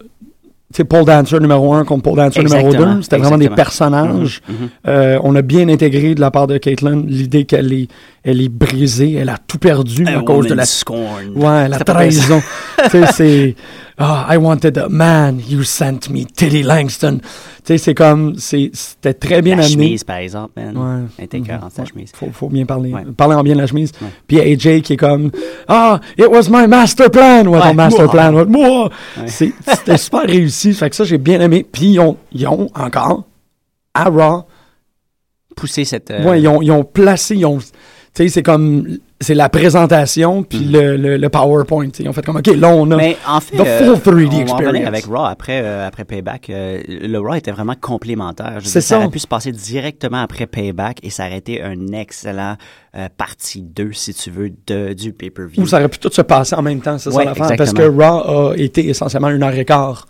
sais, 0.72 0.84
pole 0.84 1.04
dancer 1.04 1.40
numéro 1.40 1.74
un 1.74 1.84
contre 1.84 2.02
pole 2.02 2.16
dancer 2.16 2.42
numéro 2.42 2.72
deux. 2.72 3.02
C'était 3.02 3.18
vraiment 3.18 3.38
des 3.38 3.48
personnages. 3.48 4.40
Mhm. 4.48 4.54
Euh, 4.88 5.18
on 5.22 5.34
a 5.34 5.42
bien 5.42 5.68
intégré 5.68 6.14
de 6.14 6.20
la 6.20 6.30
part 6.30 6.46
de 6.46 6.58
Caitlyn 6.58 7.04
l'idée 7.06 7.44
qu'elle 7.44 7.72
est, 7.72 7.88
elle 8.22 8.42
est 8.42 8.48
brisée, 8.50 9.14
elle 9.14 9.30
a 9.30 9.38
tout 9.38 9.58
perdu 9.58 10.06
à 10.06 10.20
cause 10.20 10.46
de 10.46 10.54
la, 10.54 10.66
scorn. 10.66 11.32
ouais, 11.34 11.68
la 11.68 11.78
trahison. 11.78 12.42
tu 12.84 12.90
sais, 12.90 13.06
c'est, 13.12 13.56
ah, 13.96 14.26
I 14.30 14.36
wanted 14.36 14.76
a 14.76 14.88
man, 14.90 15.40
you 15.48 15.62
sent 15.62 16.10
me 16.10 16.24
Teddy 16.24 16.62
Langston. 16.62 17.18
Tu 17.22 17.28
sais, 17.64 17.78
c'est 17.78 17.94
comme, 17.94 18.34
c'était 18.36 19.14
très 19.14 19.40
bien 19.42 19.56
la 19.56 19.64
amené. 19.64 19.84
chemise, 19.84 20.04
par 20.04 20.16
exemple, 20.16 20.52
man. 20.56 20.76
Ouais. 20.76 21.06
Elle 21.18 21.24
était 21.26 21.42
sa 21.74 21.84
chemise. 21.84 22.12
Faut, 22.14 22.28
faut 22.32 22.48
bien 22.48 22.66
parler. 22.66 22.92
Ouais. 22.92 23.04
Parler 23.16 23.36
en 23.36 23.42
bien 23.42 23.54
de 23.54 23.60
la 23.60 23.66
chemise. 23.66 23.92
Ouais. 24.02 24.08
Puis 24.26 24.40
AJ 24.40 24.82
qui 24.82 24.94
est 24.94 24.96
comme 24.98 25.30
Ah, 25.68 26.00
it 26.18 26.26
was 26.26 26.48
my 26.50 26.66
master 26.66 27.10
plan. 27.10 27.46
Ouais, 27.46 27.60
ton 27.60 27.74
master 27.74 28.06
Mouah. 28.46 28.88
plan. 28.88 28.90
C'est- 29.26 29.52
C'était 29.66 29.96
super 29.98 30.22
réussi. 30.22 30.72
Fait 30.74 30.90
que 30.90 30.96
ça, 30.96 31.04
j'ai 31.04 31.18
bien 31.18 31.40
aimé. 31.40 31.66
Puis 31.70 31.92
ils 31.92 32.00
ont, 32.00 32.16
ils 32.32 32.46
ont 32.46 32.68
encore, 32.74 33.24
à 33.94 34.04
Raw, 34.04 34.44
Pousser 35.56 35.84
cette. 35.84 36.10
euh, 36.10 36.24
ouais, 36.24 36.40
ils, 36.40 36.48
ont, 36.48 36.62
ils 36.62 36.70
ont 36.70 36.84
placé, 36.84 37.36
ils 37.36 37.44
ont. 37.44 37.58
Sais, 38.12 38.28
c'est 38.28 38.42
comme. 38.42 38.98
C'est 39.22 39.34
la 39.34 39.48
présentation, 39.50 40.42
puis 40.42 40.60
le, 40.60 40.96
le, 40.96 41.16
le 41.18 41.28
PowerPoint. 41.28 41.88
Ils 41.98 42.08
ont 42.08 42.12
fait 42.14 42.24
comme 42.24 42.36
OK, 42.38 42.46
là, 42.46 42.68
on 42.70 42.90
a. 42.90 42.96
Mais 42.96 43.16
en 43.28 43.38
fait, 43.40 43.56
The 43.56 43.60
euh, 43.66 43.96
full 43.96 44.14
3D 44.14 44.26
on 44.26 44.30
va 44.30 44.52
en 44.54 44.58
experience. 44.58 44.86
avec 44.88 45.04
Raw 45.04 45.24
après, 45.26 45.60
euh, 45.62 45.86
après 45.86 46.04
Payback. 46.04 46.48
euh, 46.48 46.80
le 46.88 47.18
Raw 47.18 47.34
était 47.34 47.50
vraiment 47.50 47.74
complémentaire. 47.78 48.54
Je 48.58 48.64
dire, 48.64 48.70
ça. 48.72 48.80
ça. 48.80 48.98
aurait 48.98 49.10
pu 49.10 49.18
se 49.18 49.26
passer 49.26 49.52
directement 49.52 50.22
après 50.22 50.46
Payback 50.46 51.00
et 51.02 51.10
ça 51.10 51.26
aurait 51.26 51.36
été 51.38 51.62
un 51.62 51.88
excellent 51.92 52.56
euh, 52.96 53.08
partie 53.16 53.60
2, 53.62 53.92
si 53.92 54.14
tu 54.14 54.30
veux, 54.30 54.50
de, 54.66 54.94
du 54.94 55.12
pay-per-view. 55.12 55.62
Ou 55.62 55.66
ça 55.66 55.76
aurait 55.78 55.88
pu 55.88 55.98
tout 55.98 56.10
se 56.10 56.22
passer 56.22 56.54
en 56.56 56.62
même 56.62 56.80
temps, 56.80 56.96
c'est 56.98 57.10
Ouais, 57.10 57.24
ça 57.24 57.34
l'affaire. 57.34 57.56
Parce 57.58 57.72
que. 57.74 57.82
Raw 57.82 58.52
a 58.52 58.56
été 58.56 58.88
essentiellement 58.88 59.28
une 59.28 59.42
heure 59.42 59.54
et 59.54 59.64
quart. 59.66 60.06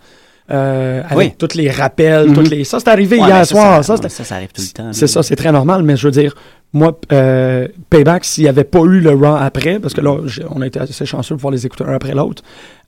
Euh, 0.49 1.01
avec 1.07 1.17
Oui. 1.17 1.33
tous 1.37 1.55
les 1.55 1.69
rappels, 1.69 2.33
toutes 2.33 2.49
les. 2.49 2.63
Ça, 2.63 2.79
c'est 2.79 2.89
arrivé 2.89 3.19
Ouais, 3.19 3.27
hier 3.27 3.45
soir. 3.45 3.83
ça, 3.85 3.95
ça, 3.97 4.09
ça 4.09 4.35
arrive 4.35 4.49
tout 4.53 4.61
le 4.61 4.67
temps. 4.73 4.93
C'est 4.93 5.07
ça, 5.07 5.21
c'est 5.21 5.35
très 5.35 5.51
normal, 5.51 5.83
mais 5.83 5.95
je 5.95 6.07
veux 6.07 6.11
dire, 6.11 6.33
moi, 6.73 6.97
euh, 7.11 7.67
Payback, 7.89 8.23
s'il 8.23 8.43
n'y 8.43 8.49
avait 8.49 8.63
pas 8.63 8.79
eu 8.81 9.01
le 9.01 9.11
Raw 9.11 9.35
après, 9.35 9.79
parce 9.79 9.93
que 9.93 10.01
là, 10.01 10.15
on 10.49 10.61
a 10.61 10.67
été 10.67 10.79
assez 10.79 11.05
chanceux 11.05 11.35
de 11.35 11.37
pouvoir 11.39 11.51
les 11.51 11.65
écouter 11.65 11.83
un 11.85 11.93
après 11.93 12.13
l'autre, 12.13 12.43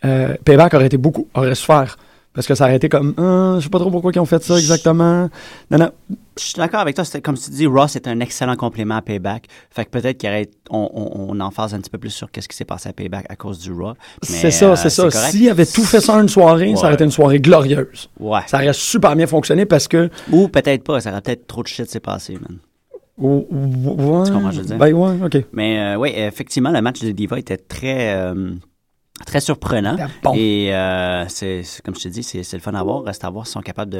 euh, 0.05 0.35
Payback 0.45 0.73
aurait 0.73 0.85
été 0.85 0.97
beaucoup, 0.97 1.27
aurait 1.33 1.55
su 1.55 1.65
faire. 1.65 1.97
Parce 2.33 2.47
que 2.47 2.55
ça 2.55 2.63
aurait 2.63 2.77
été 2.77 2.89
comme, 2.89 3.13
ah, 3.17 3.57
je 3.59 3.65
sais 3.65 3.69
pas 3.69 3.77
trop 3.77 3.91
pourquoi 3.91 4.11
ils 4.15 4.19
ont 4.19 4.25
fait 4.25 4.41
ça 4.41 4.57
exactement. 4.57 5.29
Non, 5.69 5.77
non. 5.77 5.91
Je 6.35 6.43
suis 6.43 6.53
d'accord 6.55 6.79
avec 6.79 6.95
toi. 6.95 7.03
Comme 7.21 7.37
tu 7.37 7.51
dis, 7.51 7.67
Raw, 7.67 7.87
c'est 7.87 8.07
un 8.07 8.19
excellent 8.21 8.55
complément 8.55 8.95
à 8.95 9.03
Payback. 9.03 9.45
Fait 9.69 9.85
que 9.85 9.91
peut-être 9.91 10.19
qu'on 10.19 10.89
on, 10.95 11.11
on, 11.15 11.37
on 11.37 11.39
emphase 11.41 11.75
un 11.75 11.79
petit 11.79 11.91
peu 11.91 11.99
plus 11.99 12.09
sur 12.09 12.31
qu'est-ce 12.31 12.49
qui 12.49 12.57
s'est 12.57 12.65
passé 12.65 12.89
à 12.89 12.93
Payback 12.93 13.27
à 13.29 13.35
cause 13.35 13.59
du 13.59 13.71
Raw. 13.71 13.93
C'est 14.23 14.49
ça, 14.49 14.71
euh, 14.71 14.75
c'est 14.75 14.89
ça. 14.89 15.03
correct. 15.03 15.29
S'il 15.29 15.47
avait 15.47 15.67
tout 15.67 15.83
fait 15.83 16.01
ça 16.01 16.13
en 16.15 16.21
une 16.21 16.29
soirée, 16.29 16.75
ça 16.75 16.85
aurait 16.85 16.95
été 16.95 17.03
une 17.03 17.11
soirée 17.11 17.39
glorieuse. 17.39 18.09
Ouais. 18.19 18.39
Ça 18.47 18.57
aurait 18.57 18.73
super 18.73 19.15
bien 19.15 19.27
fonctionné 19.27 19.67
parce 19.67 19.87
que. 19.87 20.09
Ou 20.31 20.47
peut-être 20.47 20.83
pas. 20.83 21.01
Ça 21.01 21.11
aurait 21.11 21.21
peut-être 21.21 21.45
trop 21.45 21.61
de 21.61 21.67
shit 21.67 21.87
s'est 21.87 21.99
passé, 21.99 22.33
man. 22.33 22.57
Ou- 23.17 23.45
ou- 23.49 24.19
ouais, 24.19 24.25
Tu 24.25 24.31
comprends 24.33 24.51
je 24.51 24.61
veux 24.61 24.65
dire? 24.67 24.77
Ben 24.77 24.93
ouais, 24.93 25.15
ok. 25.23 25.45
Mais 25.53 25.79
euh, 25.79 25.97
oui, 25.97 26.11
effectivement, 26.15 26.71
le 26.71 26.81
match 26.81 27.01
de 27.01 27.11
Diva 27.11 27.37
était 27.39 27.57
très, 27.57 28.15
euh, 28.15 28.51
très 29.25 29.39
surprenant. 29.39 29.95
Bon. 30.23 30.33
Et 30.35 30.73
euh, 30.73 31.25
c'est 31.27 31.61
comme 31.85 31.95
je 31.95 32.01
te 32.01 32.07
dis, 32.09 32.23
c'est 32.23 32.51
le 32.53 32.59
fun 32.59 32.73
à 32.73 32.83
voir. 32.83 33.03
Reste 33.03 33.23
à 33.23 33.29
voir 33.29 33.45
s'ils 33.45 33.53
sont 33.53 33.61
capables 33.61 33.95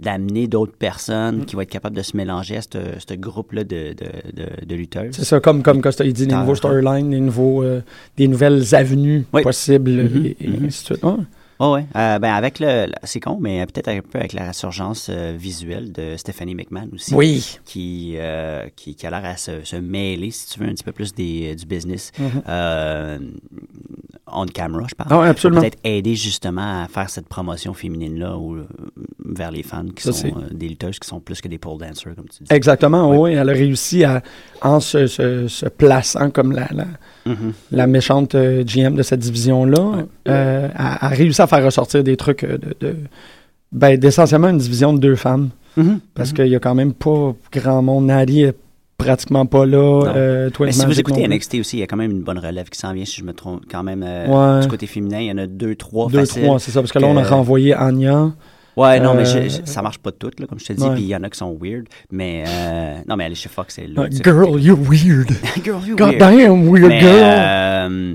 d'amener 0.00 0.46
d'autres 0.48 0.72
Mm. 0.72 0.78
personnes 0.78 1.44
qui 1.44 1.54
vont 1.56 1.62
être 1.62 1.70
capables 1.70 1.96
de 1.96 2.02
se 2.02 2.16
mélanger 2.16 2.56
à 2.58 2.62
ce 2.62 2.68
ce 2.98 3.14
groupe-là 3.14 3.64
de, 3.64 3.94
de, 3.94 4.06
de, 4.42 4.66
de 4.66 4.74
lutteuses. 4.74 5.14
C'est 5.14 5.24
ça, 5.24 5.40
comme, 5.40 5.62
comme 5.62 5.80
Costa 5.80 6.04
a 6.04 6.06
dit, 6.06 6.26
des 6.26 6.32
Ah, 6.34 6.40
nouveaux 6.40 6.52
ah. 6.52 6.56
storylines, 6.56 7.10
des, 7.10 7.20
nouveaux, 7.20 7.62
euh, 7.62 7.80
des 8.16 8.28
nouvelles 8.28 8.74
avenues 8.74 9.24
Oui. 9.32 9.42
possibles 9.42 9.90
Mhm, 9.90 10.26
et, 10.26 10.36
et 10.40 10.48
mhm. 10.48 10.66
ainsi 10.66 10.82
de 10.82 10.86
suite. 10.94 11.02
Ouais. 11.04 11.12
Oh 11.60 11.74
ouais. 11.74 11.86
Euh, 11.96 12.18
ben 12.20 12.32
avec 12.34 12.60
le, 12.60 12.86
c'est 13.02 13.20
con, 13.20 13.38
mais 13.40 13.66
peut-être 13.66 13.88
un 13.88 14.00
peu 14.00 14.18
avec 14.18 14.32
la 14.32 14.46
résurgence 14.46 15.08
euh, 15.10 15.34
visuelle 15.36 15.90
de 15.92 16.16
Stephanie 16.16 16.54
McMahon 16.54 16.88
aussi. 16.94 17.14
Oui. 17.14 17.58
Qui, 17.64 18.14
euh, 18.16 18.66
qui, 18.76 18.94
qui 18.94 19.06
a 19.06 19.10
l'air 19.10 19.24
à 19.24 19.36
se, 19.36 19.64
se 19.64 19.76
mêler, 19.76 20.30
si 20.30 20.48
tu 20.50 20.60
veux, 20.60 20.66
un 20.66 20.72
petit 20.74 20.84
peu 20.84 20.92
plus 20.92 21.12
des, 21.14 21.54
du 21.56 21.66
business 21.66 22.12
Mhm. 22.18 22.42
euh, 22.48 23.18
on 24.30 24.44
camera, 24.46 24.86
je 24.88 24.94
parle. 24.94 25.20
Ouais, 25.22 25.28
absolument. 25.28 25.62
Peut-être 25.62 25.78
aider 25.84 26.14
justement 26.14 26.82
à 26.82 26.86
faire 26.88 27.08
cette 27.08 27.28
promotion 27.28 27.72
féminine-là 27.72 28.36
ou 28.36 28.58
vers 29.24 29.50
les 29.50 29.62
fans 29.62 29.86
qui 29.96 30.02
Ça, 30.02 30.12
sont 30.12 30.34
des 30.50 30.68
lutteuses 30.68 30.98
qui 30.98 31.08
sont 31.08 31.18
plus 31.18 31.40
que 31.40 31.48
des 31.48 31.56
pole 31.56 31.78
dancers, 31.78 32.14
comme 32.14 32.28
tu 32.28 32.44
dis. 32.44 32.52
Exactement, 32.54 33.18
oui. 33.18 33.32
Elle 33.32 33.48
a 33.48 33.52
réussi 33.52 34.04
à, 34.04 34.22
en 34.62 34.80
se, 34.80 35.06
se- 35.06 35.48
se 35.48 35.66
plaçant 35.66 36.30
comme 36.30 36.52
la, 36.52 36.68
la, 36.74 36.84
Mhm. 37.26 37.52
la 37.72 37.86
méchante 37.86 38.34
euh, 38.34 38.64
GM 38.64 38.94
de 38.94 39.02
cette 39.02 39.20
division-là, 39.20 40.04
euh, 40.28 40.68
a, 40.74 41.06
a 41.06 41.08
réussi 41.08 41.42
à 41.42 41.46
faire 41.46 41.64
ressortir 41.64 42.02
des 42.02 42.16
trucs 42.16 42.44
euh, 42.44 42.56
de, 42.58 42.74
de 42.86 42.96
ben, 43.72 43.98
d'essentiellement 43.98 44.48
une 44.48 44.58
division 44.58 44.92
de 44.94 44.98
deux 44.98 45.14
femmes. 45.16 45.50
Mhm. 45.76 46.00
Parce 46.14 46.30
Mhm. 46.30 46.36
qu'il 46.36 46.48
y 46.48 46.56
a 46.56 46.58
quand 46.60 46.74
même 46.74 46.92
pas 46.94 47.34
grand 47.52 47.82
monde. 47.82 48.06
Nadi 48.06 48.42
est 48.44 48.56
pratiquement 48.96 49.46
pas 49.46 49.64
là. 49.66 50.02
Euh, 50.16 50.50
Mais 50.60 50.72
si 50.72 50.84
vous 50.86 50.98
écoutez. 50.98 51.22
NXT 51.28 51.60
aussi, 51.60 51.76
il 51.76 51.80
y 51.80 51.82
a 51.82 51.86
quand 51.86 51.96
même 51.96 52.10
une 52.10 52.22
bonne 52.22 52.38
relève 52.38 52.68
qui 52.68 52.78
s'en 52.78 52.92
vient, 52.92 53.04
si 53.04 53.16
je 53.20 53.24
me 53.24 53.32
trompe. 53.32 53.62
Quand 53.70 53.82
même, 53.84 54.02
euh, 54.04 54.56
Ouais. 54.56 54.62
du 54.62 54.68
côté 54.68 54.86
féminin, 54.86 55.20
il 55.20 55.26
y 55.26 55.32
en 55.32 55.38
a 55.38 55.46
deux, 55.46 55.76
trois 55.76 56.08
Deux, 56.08 56.26
trois, 56.26 56.58
c'est 56.58 56.70
ça. 56.72 56.80
Parce 56.80 56.90
que 56.92 56.98
là, 56.98 57.06
on 57.06 57.16
a 57.16 57.22
que- 57.22 57.28
renvoyé 57.28 57.74
Anya. 57.74 58.32
Ouais, 58.80 59.00
non, 59.00 59.14
mais 59.14 59.24
je- 59.24 59.38
Euh, 59.38 59.48
je- 59.48 59.70
ça 59.70 59.82
marche 59.82 59.98
pas 59.98 60.12
toutes, 60.12 60.40
là, 60.40 60.46
comme 60.46 60.58
je 60.58 60.66
te 60.66 60.72
dis. 60.72 60.88
Puis 60.94 61.02
il 61.02 61.08
y 61.08 61.16
en 61.16 61.22
a 61.24 61.30
qui 61.30 61.38
sont 61.38 61.56
weird. 61.60 61.86
Mais 62.10 62.44
euh, 62.46 62.98
non, 63.08 63.16
mais 63.16 63.24
Alicia 63.24 63.50
Fox, 63.50 63.74
c'est 63.74 63.86
là. 63.86 64.06
Girl, 64.10 64.60
you're 64.60 64.78
weird. 64.78 65.28
girl, 65.64 65.80
you 65.86 65.96
God 65.96 66.08
weird. 66.14 66.18
damn, 66.18 66.68
weird 66.70 66.88
Mais, 66.88 67.00
girl. 67.00 67.12
euh, 67.14 68.14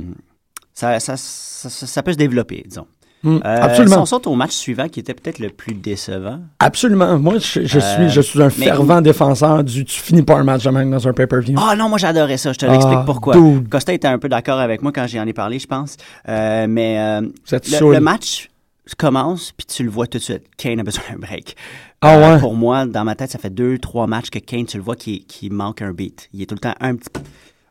ça, 0.74 1.00
ça, 1.00 1.16
ça, 1.18 2.04
peut 2.04 2.14
se 2.14 2.18
développer, 2.18 2.64
disons. 2.68 2.88
Mm, 3.26 3.38
Euh, 3.46 3.56
Si 3.56 3.62
absolument. 3.62 4.02
on 4.02 4.06
saute 4.06 4.28
au 4.28 4.36
match 4.36 4.52
suivant, 4.52 4.90
qui 4.90 5.00
était 5.00 5.14
peut-être 5.14 5.40
le 5.40 5.48
plus 5.50 5.74
décevant. 5.74 6.40
Absolument. 6.60 7.18
Moi, 7.18 7.36
je, 7.40 7.66
je 7.66 7.78
Euh, 7.80 7.82
suis, 7.82 8.10
je 8.10 8.20
suis 8.22 8.42
un 8.42 8.50
mais- 8.58 8.66
fervent 8.66 9.00
défenseur 9.00 9.64
du 9.64 9.86
tu 9.86 9.98
finis 10.02 10.24
pas 10.24 10.36
un 10.36 10.44
match 10.44 10.64
de 10.66 10.70
même 10.72 10.92
dans 10.92 11.08
un 11.08 11.14
pay-per-view. 11.14 11.58
Ah 11.58 11.74
non, 11.78 11.88
moi 11.88 11.98
j'adorais 11.98 12.36
ça. 12.36 12.52
Je 12.52 12.58
te 12.60 12.66
Ah, 12.66 12.72
l'explique 12.74 13.06
pourquoi. 13.06 13.36
dude. 13.36 13.70
Costa 13.70 13.94
était 13.94 14.10
un 14.10 14.18
peu 14.20 14.28
d'accord 14.28 14.60
avec 14.60 14.82
moi 14.82 14.92
quand 14.94 15.08
j'en 15.08 15.26
ai 15.26 15.32
parlé, 15.32 15.58
je 15.60 15.68
pense. 15.68 15.96
Euh, 16.28 16.66
mais 16.68 17.22
le, 17.22 17.94
le 17.94 18.00
match 18.02 18.50
commence, 18.98 19.52
puis 19.54 19.66
tu 19.66 19.84
le 19.84 19.90
vois 19.90 20.08
tout 20.08 20.18
de 20.18 20.24
suite. 20.24 20.44
Kane 20.58 20.80
a 20.80 20.84
besoin 20.84 21.04
d'un 21.12 21.18
break. 21.20 21.56
Ah 22.02 22.16
Euh, 22.18 22.34
ouais? 22.34 22.40
Pour 22.40 22.54
moi, 22.56 22.86
dans 22.86 23.04
ma 23.06 23.16
tête, 23.16 23.32
ça 23.32 23.40
fait 23.40 23.50
deux, 23.50 23.78
trois 23.78 24.08
matchs 24.08 24.30
que 24.30 24.40
Kane, 24.40 24.66
tu 24.66 24.78
le 24.78 24.84
vois, 24.84 24.96
qui, 24.96 25.24
qui 25.26 25.50
manque 25.50 25.82
un 25.82 25.94
beat. 25.94 26.30
Il 26.34 26.42
est 26.42 26.46
tout 26.46 26.56
le 26.56 26.60
temps 26.60 26.76
un 26.82 26.96
petit 26.96 27.10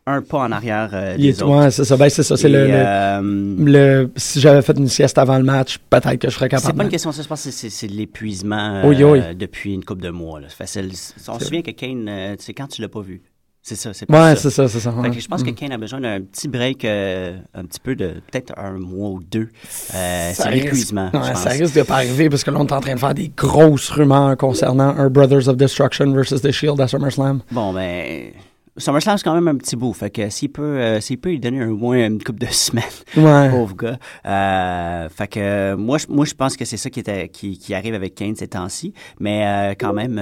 un 0.04 0.20
pas 0.20 0.38
en 0.40 0.50
arrière 0.50 0.90
euh, 0.94 1.14
Il 1.16 1.22
des 1.22 1.28
est, 1.28 1.42
autres. 1.44 1.56
ouais, 1.56 1.70
c'est 1.70 1.84
ça. 1.84 1.96
Ben, 1.96 2.08
c'est 2.08 2.24
ça. 2.24 2.36
C'est 2.36 2.48
le, 2.48 2.58
euh, 2.58 3.20
le- 3.22 4.10
si 4.16 4.40
j'avais 4.40 4.60
fait 4.60 4.76
une 4.76 4.88
sieste 4.88 5.16
avant 5.16 5.38
le 5.38 5.44
match, 5.44 5.78
peut-être 5.90 6.16
que 6.16 6.28
je 6.28 6.34
serais 6.34 6.46
c'est 6.46 6.56
capable. 6.56 6.76
pas 6.78 6.84
une 6.84 6.90
question, 6.90 7.12
ça, 7.12 7.22
je 7.22 7.28
pense 7.28 7.44
que 7.44 7.50
c'est- 7.52 7.70
c'est 7.70 7.86
l'épuisement 7.86 8.82
euh, 8.82 8.88
Oui, 8.88 9.04
oui. 9.04 9.20
depuis 9.36 9.72
une 9.74 9.84
couple 9.84 10.02
de 10.02 10.10
mois. 10.10 10.40
Là. 10.40 10.48
C'est 10.48 10.80
on 10.80 10.90
se 10.92 11.12
C'est- 11.38 11.44
souvient 11.44 11.62
que 11.62 11.70
Kane, 11.70 12.34
c'est 12.40 12.52
quand 12.52 12.66
tu 12.66 12.82
l'as 12.82 12.88
pas 12.88 13.00
vu. 13.00 13.22
C'est 13.64 13.76
ça, 13.76 13.92
c'est 13.94 14.10
Ouais, 14.10 14.16
pas 14.18 14.34
ça. 14.34 14.42
c'est 14.42 14.50
ça, 14.50 14.68
c'est 14.68 14.80
ça. 14.80 14.90
Fait 14.90 14.98
ouais. 14.98 15.10
que 15.12 15.20
je 15.20 15.28
pense 15.28 15.44
que 15.44 15.50
Mm. 15.50 15.54
Kane 15.54 15.72
a 15.72 15.78
besoin 15.78 16.00
d'un 16.00 16.20
petit 16.20 16.48
break, 16.48 16.84
euh, 16.84 17.38
un 17.54 17.64
petit 17.64 17.78
peu 17.78 17.94
de 17.94 18.14
peut-être 18.30 18.52
un 18.58 18.72
mois 18.72 19.10
ou 19.10 19.20
deux. 19.22 19.50
Euh, 19.94 20.32
Ça 20.32 20.44
c'est 20.44 20.50
l'épuisement. 20.50 21.10
ouais, 21.14 21.34
ça 21.36 21.50
risque 21.50 21.74
de 21.76 21.82
pas 21.82 21.94
arriver 21.96 22.28
parce 22.28 22.42
que 22.42 22.50
là, 22.50 22.58
on 22.60 22.66
est 22.66 22.72
en 22.72 22.80
train 22.80 22.94
de 22.94 22.98
faire 22.98 23.14
des 23.14 23.28
grosses 23.28 23.88
rumeurs 23.90 24.36
concernant 24.36 24.88
un 24.98 25.08
Brothers 25.08 25.48
of 25.48 25.56
Destruction 25.56 26.10
versus 26.12 26.42
The 26.42 26.50
Shield 26.50 26.80
à 26.80 26.88
SummerSlam. 26.88 27.40
Bon, 27.52 27.72
ben. 27.72 28.32
SummerSlam, 28.78 29.18
c'est 29.18 29.24
quand 29.24 29.34
même 29.34 29.48
un 29.48 29.56
petit 29.56 29.76
bout. 29.76 29.92
Fait 29.92 30.08
que 30.10 30.30
s'il 30.30 30.50
peut, 30.50 30.62
euh, 30.62 31.00
s'il 31.00 31.18
peut 31.18 31.28
lui 31.30 31.38
donner 31.40 31.62
au 31.64 31.76
moins 31.76 32.06
une 32.06 32.22
couple 32.22 32.38
de 32.40 32.46
semaines, 32.50 32.82
Ouais. 33.16 33.50
pauvre 33.50 33.76
gars. 33.76 33.98
Euh, 34.24 35.08
fait 35.10 35.26
que 35.28 35.40
euh, 35.40 35.76
moi, 35.76 35.98
je- 35.98 36.06
moi, 36.08 36.24
je 36.24 36.32
pense 36.34 36.56
que 36.56 36.64
c'est 36.64 36.78
ça 36.78 36.88
qui, 36.88 37.00
était, 37.00 37.28
qui, 37.28 37.58
qui 37.58 37.74
arrive 37.74 37.94
avec 37.94 38.14
Kane 38.14 38.34
ces 38.34 38.48
temps-ci. 38.48 38.94
Mais 39.20 39.44
euh, 39.46 39.74
quand 39.78 39.92
même, 39.92 40.18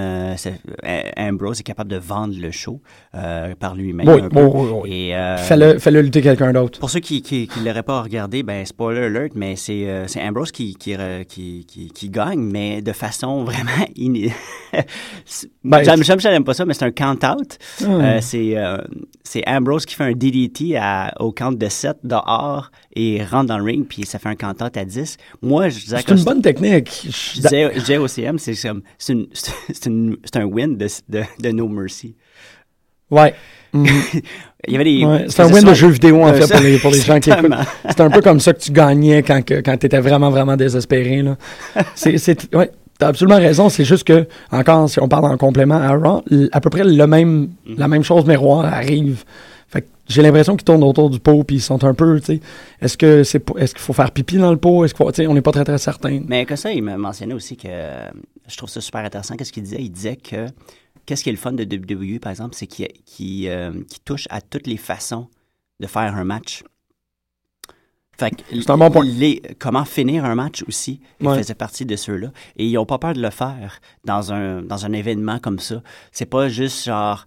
Ambrose 1.17 1.61
est 1.61 1.65
capable 1.65 1.91
de 1.91 1.97
vendre 1.99 2.35
le 2.37 2.51
show 2.51 2.81
par 3.13 3.75
lui-même. 3.77 4.09
Oui, 4.09 4.21
oui, 4.83 5.13
Fais-le, 5.39 5.79
fais-le 5.79 6.01
lutter 6.03 6.21
quelqu'un 6.23 6.53
d'autre. 6.53 6.79
Pour 6.81 6.91
ceux 6.91 7.01
qui 7.01 7.23
qui, 7.23 7.47
qui 7.47 7.61
l'auraient 7.61 7.83
pas 7.83 8.03
regardé, 8.03 8.43
ben 8.43 8.65
spoiler 8.67 9.05
alert, 9.07 9.35
mais 9.35 9.57
c'est 9.57 9.87
c'est 10.07 10.21
Ambrose 10.23 10.51
qui 10.53 10.75
qui, 10.75 11.67
qui 11.67 12.11
gagne, 12.11 12.41
mais 12.41 12.83
de 12.83 12.93
façon 12.93 13.45
vraiment 13.51 13.71
in... 13.99 14.13
Ben, 15.65 15.83
j'aime 15.85 16.45
pas 16.45 16.55
ça, 16.55 16.65
mais 16.65 16.75
c'est 16.75 16.85
un 16.85 16.91
count 16.91 17.19
out. 17.25 17.59
Hum. 17.85 18.01
Euh, 18.01 18.19
c'est 18.21 18.40
c'est 18.41 18.57
euh, 18.57 18.79
c'est 19.23 19.43
Ambrose 19.47 19.85
qui 19.87 19.95
fait 19.95 20.05
un 20.05 20.13
DDT 20.13 20.77
à, 20.77 21.13
au 21.21 21.33
count 21.33 21.53
de 21.53 21.69
7 21.69 21.99
dehors 22.05 22.71
et 22.95 23.23
rentre 23.25 23.47
dans 23.47 23.59
le 23.59 23.65
ring, 23.65 23.87
puis 23.87 24.05
ça 24.05 24.19
fait 24.19 24.29
un 24.29 24.35
cantate 24.35 24.77
à 24.77 24.85
10. 24.85 25.17
Moi, 25.43 25.69
je 25.69 25.79
disais 25.81 25.99
C'est 25.99 26.11
une 26.17 26.25
bonne 26.25 26.43
technique. 26.43 26.91
je 27.05 27.41
disais, 27.41 27.71
je 27.75 27.81
disais 27.81 27.97
au 27.99 28.09
CM, 28.09 28.39
c'est 28.39 28.67
un 30.37 30.45
win 30.45 30.77
de, 30.77 30.87
de, 31.09 31.23
de 31.41 31.51
No 31.51 31.69
Mercy. 31.69 32.17
Ouais. 33.11 33.35
Il 33.75 34.73
y 34.73 34.75
avait 34.75 34.85
des. 34.85 35.05
Ouais, 35.05 35.27
c'est 35.29 35.43
un 35.43 35.53
win 35.53 35.65
de 35.65 35.75
jeu 35.75 35.89
vidéo, 35.89 36.23
en 36.23 36.33
fait, 36.35 36.47
ça- 36.47 36.55
pour 36.55 36.63
les, 36.65 36.79
pour 36.79 36.91
les 36.91 37.01
gens 37.01 37.19
qui 37.19 37.31
écoutent. 37.31 37.53
C'est 37.89 38.01
un 38.01 38.11
peu 38.11 38.21
comme 38.21 38.41
ça 38.41 38.53
que 38.53 38.61
tu 38.61 38.73
gagnais 38.73 39.23
quand, 39.23 39.41
quand 39.49 39.77
tu 39.79 39.87
étais 39.87 40.01
vraiment, 40.01 40.31
vraiment 40.31 40.57
désespéré. 40.57 41.23
C'est, 41.95 42.19
c'est, 42.19 42.55
ouais, 42.55 42.71
t'as 43.01 43.09
absolument 43.09 43.39
raison. 43.39 43.69
C'est 43.69 43.85
juste 43.85 44.05
que, 44.05 44.29
encore, 44.53 44.89
si 44.89 45.01
on 45.01 45.09
parle 45.09 45.25
en 45.25 45.37
complément 45.37 45.75
à 45.75 45.97
Raw, 45.97 46.23
à 46.53 46.61
peu 46.61 46.71
près 46.71 46.85
le 46.85 47.07
même, 47.07 47.49
Mm-hmm. 47.71 47.79
la 47.79 47.89
même 47.89 48.03
chose 48.03 48.27
miroir 48.27 48.65
arrive. 48.65 49.25
Fait 49.69 49.83
que 49.83 49.87
j'ai 50.09 50.23
l'impression 50.23 50.57
qu'ils 50.57 50.65
tournent 50.65 50.83
autour 50.83 51.11
du 51.11 51.21
pot 51.21 51.45
puis 51.45 51.57
ils 51.57 51.61
sont 51.61 51.83
un 51.85 51.95
peu, 51.95 52.19
tu 52.19 52.27
sais, 52.27 52.41
est-ce 52.81 52.97
que 52.97 53.23
c'est 53.23 53.43
est-ce 53.59 53.75
qu'il 53.75 53.83
faut 53.83 53.93
faire 53.93 54.11
pipi 54.11 54.37
dans 54.37 54.51
le 54.51 54.57
pot? 54.57 54.85
Est-ce 54.85 54.95
sais, 55.15 55.27
on 55.27 55.35
n'est 55.35 55.43
pas 55.43 55.53
très, 55.53 55.65
très 55.65 55.79
certain. 55.79 56.23
Mais 56.27 56.45
que 56.45 56.57
ça, 56.57 56.73
il 56.73 56.83
m'a 56.83 56.97
mentionné 56.97 57.35
aussi 57.35 57.57
que 57.57 57.69
je 58.49 58.57
trouve 58.57 58.69
ça 58.69 58.81
super 58.81 59.05
intéressant. 59.05 59.37
Qu'est-ce 59.37 59.53
qu'il 59.53 59.63
disait? 59.63 59.81
Il 59.81 59.91
disait 59.91 60.17
que 60.17 60.47
qu'est-ce 61.07 61.23
qui 61.23 61.29
est 61.29 61.33
le 61.33 61.39
fun 61.39 61.53
de 61.53 61.65
WWE, 61.65 62.19
par 62.19 62.31
exemple, 62.31 62.57
c'est 62.57 62.67
qu'il 62.67 62.89
qu'il, 63.07 63.49
euh, 63.49 63.71
qu'il 63.89 64.01
touche 64.05 64.27
à 64.31 64.41
toutes 64.41 64.67
les 64.67 64.77
façons 64.77 65.29
de 65.79 65.87
faire 65.87 66.15
un 66.17 66.25
match. 66.25 66.65
Fait 68.21 68.31
que 68.31 68.37
C'est 68.51 68.71
un 68.71 68.77
bon 68.77 68.91
point. 68.91 69.05
les- 69.05 69.43
comment 69.59 69.85
finir 69.85 70.25
un 70.25 70.35
match 70.35 70.63
aussi, 70.69 71.01
il 71.21 71.27
Ouais. 71.29 71.39
faisait 71.39 71.55
partie 71.55 71.85
de 71.87 71.97
ceux-là. 71.97 72.29
Et 72.57 72.67
ils 72.67 72.75
n'ont 72.75 72.85
pas 72.87 72.99
peur 72.99 73.15
de 73.15 73.21
le 73.23 73.31
faire 73.31 73.81
dans 74.05 74.33
un, 74.33 74.63
dans 74.63 74.85
un 74.87 74.93
événement 74.93 75.39
comme 75.39 75.59
ça. 75.59 75.83
C'est 76.13 76.27
pas 76.27 76.49
juste 76.49 76.85
genre. 76.85 77.27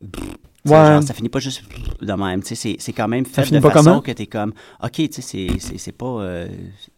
tu 0.00 0.18
Ouais. 0.66 0.76
genre, 0.76 1.02
ça 1.02 1.14
finit 1.14 1.28
pas 1.30 1.38
juste 1.40 1.62
de 2.02 2.12
même. 2.12 2.42
tu 2.42 2.54
C'est 2.54 2.76
c'est 2.78 2.92
quand 2.92 3.08
même 3.08 3.24
fait 3.24 3.50
de 3.50 3.58
pas 3.60 3.70
façon 3.70 4.00
que 4.00 4.12
t'es 4.12 4.26
comme. 4.26 4.52
OK, 4.82 4.92
tu 4.92 5.08
c'est- 5.22 5.48
c'est 5.58 5.78
c'est 5.78 5.92
pas. 5.92 6.06
euh, 6.06 6.48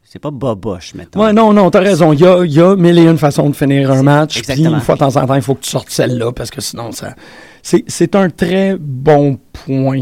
c'est 0.05 0.19
pas 0.19 0.31
boboche, 0.31 0.95
mettons. 0.95 1.21
Ouais, 1.23 1.33
non, 1.33 1.53
non, 1.53 1.71
t'as 1.71 1.81
raison. 1.81 2.13
Il 2.13 2.21
y 2.21 2.27
a, 2.27 2.45
y 2.45 2.61
a 2.61 2.77
mille 2.77 2.99
et 2.99 3.07
une 3.07 3.19
façons 3.19 3.49
de 3.49 3.57
finir 3.57 3.91
un 3.91 4.03
match. 4.03 4.43
Puis, 4.43 4.63
une 4.65 4.81
fois 4.81 4.97
de 4.97 5.01
temps 5.01 5.17
en 5.17 5.27
temps, 5.27 5.35
il 5.37 5.43
faut 5.43 5.55
que 5.55 5.63
tu 5.63 5.71
sortes 5.71 5.91
celle-là 5.91 6.33
parce 6.33 6.51
que 6.51 6.61
sinon, 6.61 6.93
ça. 6.93 7.15
C'est, 7.63 7.85
c'est 7.87 8.15
un 8.17 8.29
très 8.29 8.77
bon 8.79 9.39
point. 9.53 10.01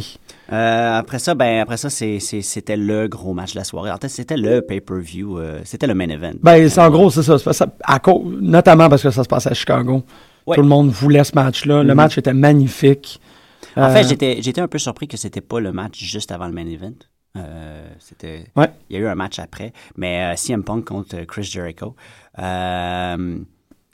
Euh, 0.52 0.98
après 0.98 1.18
ça, 1.20 1.34
ben 1.34 1.60
après 1.60 1.76
ça, 1.76 1.90
c'était 1.90 2.76
le 2.76 3.06
gros 3.08 3.34
match 3.34 3.52
de 3.52 3.58
la 3.58 3.64
soirée. 3.64 3.90
En 3.90 3.96
fait, 3.98 4.08
c'était 4.08 4.36
le 4.36 4.60
pay-per-view, 4.62 5.38
euh, 5.38 5.60
c'était 5.64 5.86
le 5.86 5.94
main 5.94 6.08
event. 6.08 6.32
Ben, 6.42 6.68
c'est 6.68 6.80
en 6.80 6.90
gros, 6.90 7.10
c'est 7.10 7.22
ça. 7.22 7.38
Ça- 7.38 7.66
à 7.84 7.98
cause, 8.00 8.36
notamment 8.40 8.88
parce 8.88 9.02
que 9.02 9.10
ça 9.10 9.22
se 9.22 9.28
passe 9.28 9.46
à 9.46 9.54
Chicago. 9.54 10.02
Ouais. 10.46 10.56
Tout 10.56 10.62
le 10.62 10.68
monde 10.68 10.90
voulait 10.90 11.22
ce 11.24 11.32
match-là. 11.34 11.82
Le 11.82 11.90
Mhm. 11.90 11.94
match 11.94 12.18
était 12.18 12.32
magnifique. 12.32 13.20
En 13.76 13.82
Euh, 13.82 13.88
fait, 13.90 14.08
j'étais 14.08 14.38
j'étais 14.42 14.60
un 14.60 14.66
peu 14.68 14.78
surpris 14.78 15.06
que 15.06 15.16
c'était 15.16 15.40
pas 15.42 15.60
le 15.60 15.70
match 15.72 15.98
juste 16.02 16.32
avant 16.32 16.46
le 16.48 16.52
main 16.52 16.66
event. 16.66 16.94
Euh, 17.36 17.88
c'était 18.00 18.46
Ouais. 18.56 18.70
il 18.88 18.96
y 18.96 18.98
a 18.98 19.02
eu 19.02 19.06
un 19.06 19.14
match 19.14 19.38
après, 19.38 19.72
mais 19.96 20.32
euh, 20.32 20.36
CM 20.36 20.64
Punk 20.64 20.84
contre 20.86 21.16
Chris 21.26 21.44
Jericho. 21.44 21.94
Euh, 22.40 23.16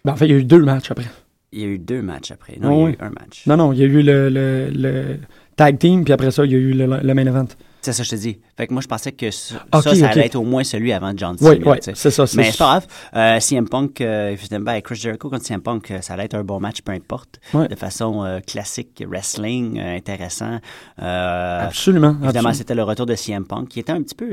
ben, 0.05 0.13
en 0.13 0.17
fait, 0.17 0.25
il 0.27 0.31
y 0.31 0.35
a 0.35 0.39
eu 0.39 0.45
deux 0.45 0.63
matchs 0.63 0.91
après. 0.91 1.05
il 1.53 1.61
y 1.61 1.65
a 1.65 1.69
eu 1.69 1.79
deux 1.79 2.03
matchs 2.03 2.31
après. 2.33 2.57
Non, 2.61 2.69
Oh, 2.71 2.73
il 2.73 2.77
y 2.79 2.83
a 2.83 2.87
oui. 2.87 2.93
eu 3.01 3.05
un 3.05 3.11
match. 3.11 3.47
Non, 3.47 3.57
non, 3.57 3.73
il 3.73 3.79
y 3.79 3.83
a 3.83 3.87
eu 3.87 4.03
le, 4.03 4.29
le, 4.29 4.69
le 4.71 5.19
tag 5.57 5.79
team, 5.79 6.05
puis 6.05 6.13
après 6.13 6.31
ça, 6.31 6.45
il 6.45 6.53
y 6.53 6.55
a 6.55 6.59
eu 6.59 6.73
le, 6.73 7.15
main 7.15 7.27
event. 7.27 7.49
C'est 7.83 7.93
ça 7.93 8.03
que 8.03 8.07
je 8.09 8.11
te 8.17 8.21
dis. 8.21 8.39
Fait 8.57 8.67
que 8.67 8.73
moi, 8.73 8.83
je 8.83 8.89
pensais 8.89 9.13
que 9.13 9.31
ça, 9.31 9.55
ça, 9.73 9.91
allait 10.09 10.27
être 10.27 10.35
au 10.35 10.43
moins 10.43 10.65
celui 10.65 10.93
avant 10.93 11.13
John 11.17 11.39
Cena. 11.39 11.51
Oui, 11.51 11.63
oui, 11.65 11.77
c'est 11.95 12.11
ça. 12.11 12.25
Mais 12.35 12.51
c'est 12.51 12.59
pas 12.59 12.65
grave. 12.65 12.87
Euh, 13.15 13.39
CM 13.39 13.69
Punk, 13.69 14.01
euh, 14.01 14.35
ben, 14.61 14.81
Chris 14.81 14.97
Jericho 14.97 15.31
contre 15.31 15.45
CM 15.45 15.61
Punk, 15.61 15.91
euh, 15.91 16.01
ça 16.01 16.15
allait 16.15 16.25
être 16.25 16.35
un 16.35 16.43
bon 16.43 16.59
match, 16.59 16.81
peu 16.83 16.93
importe. 16.93 17.39
Ouais. 17.55 17.69
De 17.69 17.77
façon 17.77 18.25
euh, 18.25 18.41
classique, 18.41 19.05
wrestling, 19.09 19.79
intéressant. 19.81 20.59
Absolument. 20.99 22.17
Évidemment, 22.25 22.53
c'était 22.53 22.75
le 22.75 22.83
retour 22.83 23.07
de 23.07 23.15
CM 23.15 23.47
Punk, 23.47 23.69
qui 23.69 23.81
était 23.81 23.93
un 23.93 24.03
petit 24.03 24.15
peu, 24.15 24.27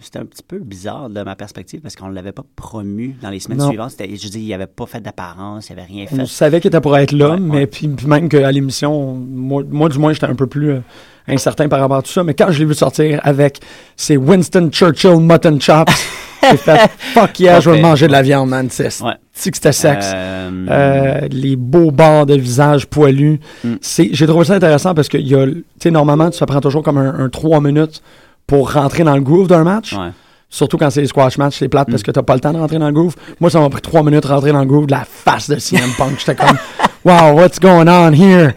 c'était 0.00 0.18
un 0.18 0.26
petit 0.26 0.42
peu 0.46 0.58
bizarre 0.58 1.10
de 1.10 1.22
ma 1.22 1.34
perspective 1.34 1.80
parce 1.80 1.96
qu'on 1.96 2.08
ne 2.08 2.14
l'avait 2.14 2.32
pas 2.32 2.44
promu 2.54 3.16
dans 3.20 3.30
les 3.30 3.40
semaines 3.40 3.58
Non. 3.58 3.68
suivantes. 3.68 3.94
Je 3.98 4.28
dis, 4.28 4.40
il 4.40 4.52
avait 4.52 4.66
pas 4.66 4.86
fait 4.86 5.00
d'apparence, 5.00 5.68
il 5.68 5.72
avait 5.72 5.84
rien 5.84 6.06
On 6.12 6.16
fait. 6.18 6.26
savait 6.26 6.60
qu'il 6.60 6.68
était 6.68 6.80
pour 6.80 6.96
être 6.96 7.12
là, 7.12 7.30
Ouais, 7.30 7.40
mais 7.40 7.54
ouais. 7.56 7.66
puis, 7.66 7.88
même 8.06 8.28
qu'à 8.28 8.52
l'émission, 8.52 9.14
moi, 9.14 9.62
moi, 9.68 9.88
du 9.88 9.98
moins, 9.98 10.12
j'étais 10.12 10.26
un 10.26 10.34
peu 10.34 10.46
plus 10.46 10.76
incertain 11.28 11.68
par 11.68 11.80
rapport 11.80 11.98
à 11.98 12.02
tout 12.02 12.10
ça. 12.10 12.22
Mais 12.24 12.34
quand 12.34 12.50
je 12.50 12.58
l'ai 12.60 12.64
vu 12.64 12.74
sortir 12.74 13.20
avec 13.22 13.60
ses 13.96 14.16
Winston 14.16 14.68
Churchill 14.72 15.16
mutton 15.20 15.58
chops, 15.60 15.92
j'ai 16.50 16.56
fait 16.56 16.90
fuck 17.14 17.40
yeah, 17.40 17.60
je 17.60 17.70
veux 17.70 17.76
Ok. 17.76 17.82
manger 17.82 18.06
de 18.06 18.12
la 18.12 18.22
viande, 18.22 18.48
man. 18.50 18.68
C'est 18.70 19.02
Ouais. 19.02 19.12
que 19.14 19.40
c'était 19.56 19.72
sexe. 19.72 20.12
Euh, 20.14 20.66
Euh, 20.70 21.20
les 21.30 21.56
beaux 21.56 21.90
bords 21.90 22.26
de 22.26 22.34
visage 22.34 22.86
poilus. 22.86 23.40
Mm. 23.64 23.74
J'ai 24.12 24.26
trouvé 24.26 24.44
ça 24.44 24.54
intéressant 24.54 24.94
parce 24.94 25.08
que 25.08 25.16
il 25.18 25.26
y 25.28 25.34
a, 25.34 25.46
tu 25.46 25.64
sais, 25.82 25.90
normalement, 25.90 26.30
ça 26.32 26.46
prend 26.46 26.60
toujours 26.60 26.82
comme 26.82 26.98
un, 26.98 27.18
un 27.24 27.28
3 27.28 27.60
minutes 27.60 28.02
pour 28.46 28.72
rentrer 28.72 29.02
dans 29.04 29.14
le 29.16 29.22
groove 29.22 29.48
d'un 29.48 29.64
match. 29.64 29.92
ouais. 29.94 30.10
Surtout 30.48 30.78
quand 30.78 30.88
c'est 30.90 31.00
les 31.00 31.08
squash 31.08 31.38
match, 31.38 31.56
c'est 31.58 31.68
plate 31.68 31.88
parce 31.90 32.02
Mm. 32.02 32.04
que 32.04 32.10
t'as 32.12 32.22
pas 32.22 32.34
le 32.34 32.40
temps 32.40 32.52
de 32.52 32.58
rentrer 32.58 32.78
dans 32.78 32.86
le 32.86 32.92
groove. 32.92 33.16
Moi, 33.40 33.50
ça 33.50 33.58
m'a 33.58 33.68
pris 33.68 33.80
trois 33.82 34.04
minutes 34.04 34.22
de 34.22 34.28
rentrer 34.28 34.52
dans 34.52 34.60
le 34.60 34.66
groove 34.66 34.86
de 34.86 34.92
la 34.92 35.04
face 35.04 35.50
de 35.50 35.58
CM 35.58 35.90
Punk. 35.98 36.20
J'étais 36.20 36.36
comme, 36.36 36.56
wow, 37.04 37.32
what's 37.34 37.58
going 37.58 37.88
on 37.88 38.12
here? 38.12 38.54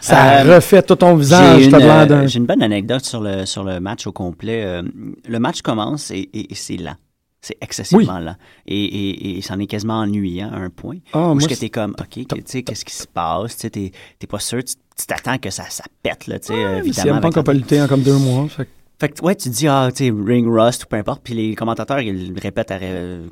Ça 0.00 0.40
Euh, 0.44 0.54
refait 0.56 0.82
tout 0.82 0.96
ton 0.96 1.14
visage. 1.16 1.60
J'ai 1.60 1.64
une, 1.66 1.70
euh, 2.12 2.26
j'ai 2.26 2.38
une 2.38 2.46
bonne 2.46 2.62
anecdote 2.62 3.04
sur 3.04 3.20
le, 3.20 3.44
sur 3.46 3.64
le 3.64 3.80
match 3.80 4.06
au 4.06 4.12
complet. 4.12 4.62
Euh, 4.64 4.82
le 5.28 5.38
match 5.38 5.62
commence 5.62 6.10
et, 6.10 6.28
et- 6.32 6.52
et 6.52 6.54
c'est 6.54 6.76
lent. 6.76 6.96
C'est 7.42 7.56
excessivement 7.60 8.18
lent. 8.18 8.36
Et, 8.66 8.82
et, 8.84 9.38
et 9.38 9.42
c'en 9.42 9.58
est 9.58 9.66
quasiment 9.66 10.00
ennuyant 10.00 10.50
à 10.52 10.56
un 10.56 10.70
point. 10.70 10.96
Ah, 11.12 11.32
où 11.32 11.38
est-ce 11.38 11.48
que 11.48 11.54
c'est- 11.54 11.60
t'es 11.60 11.70
comme, 11.70 11.94
OK, 11.98 12.26
que- 12.26 12.34
tu 12.36 12.42
sais, 12.46 12.62
qu'est-ce 12.62 12.84
qui 12.84 12.94
se 12.94 13.06
passe? 13.06 13.56
Tu 13.56 13.70
t'es 13.70 13.92
t'es 14.18 14.26
pas 14.26 14.38
sûr, 14.38 14.62
tu 14.64 14.74
t'attends 15.06 15.38
que 15.38 15.48
ça, 15.50 15.64
ça 15.70 15.84
pète, 16.02 16.26
là, 16.26 16.38
tu 16.38 16.48
sais, 16.48 16.52
euh, 16.54 16.78
évidemment. 16.78 17.20
A 17.40 17.42
pas 17.42 17.52
lutté 17.54 17.80
en 17.82 17.86
comme 17.88 18.02
deux 18.02 18.16
mois. 18.18 18.46
Fait 18.48 18.64
que- 18.66 18.70
Fait 19.00 19.08
que, 19.08 19.22
ouais, 19.24 19.34
tu 19.34 19.48
dis, 19.48 19.66
ah, 19.66 19.88
tu 19.94 20.04
sais, 20.04 20.12
ring 20.14 20.46
rust 20.46 20.84
ou 20.84 20.86
peu 20.86 20.96
importe. 20.96 21.22
Puis 21.24 21.32
les 21.32 21.54
commentateurs, 21.54 22.00
ils 22.00 22.34
le 22.34 22.40
répètent 22.40 22.70
à 22.70 22.78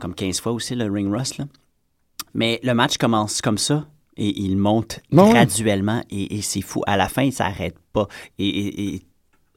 comme 0.00 0.14
15 0.14 0.40
fois 0.40 0.52
aussi, 0.52 0.74
le 0.74 0.90
ring 0.90 1.12
rust, 1.14 1.36
là. 1.36 1.44
Mais 2.32 2.58
le 2.62 2.72
match 2.72 2.96
commence 2.96 3.42
comme 3.42 3.58
ça 3.58 3.86
et 4.18 4.40
il 4.40 4.56
monte 4.56 5.00
Non, 5.12 5.30
graduellement 5.30 6.02
et, 6.10 6.36
et 6.36 6.42
c'est 6.42 6.60
fou. 6.60 6.82
À 6.86 6.96
la 6.96 7.08
fin, 7.08 7.30
ça 7.30 7.46
arrête 7.46 7.76
pas. 7.92 8.06
Et, 8.38 9.00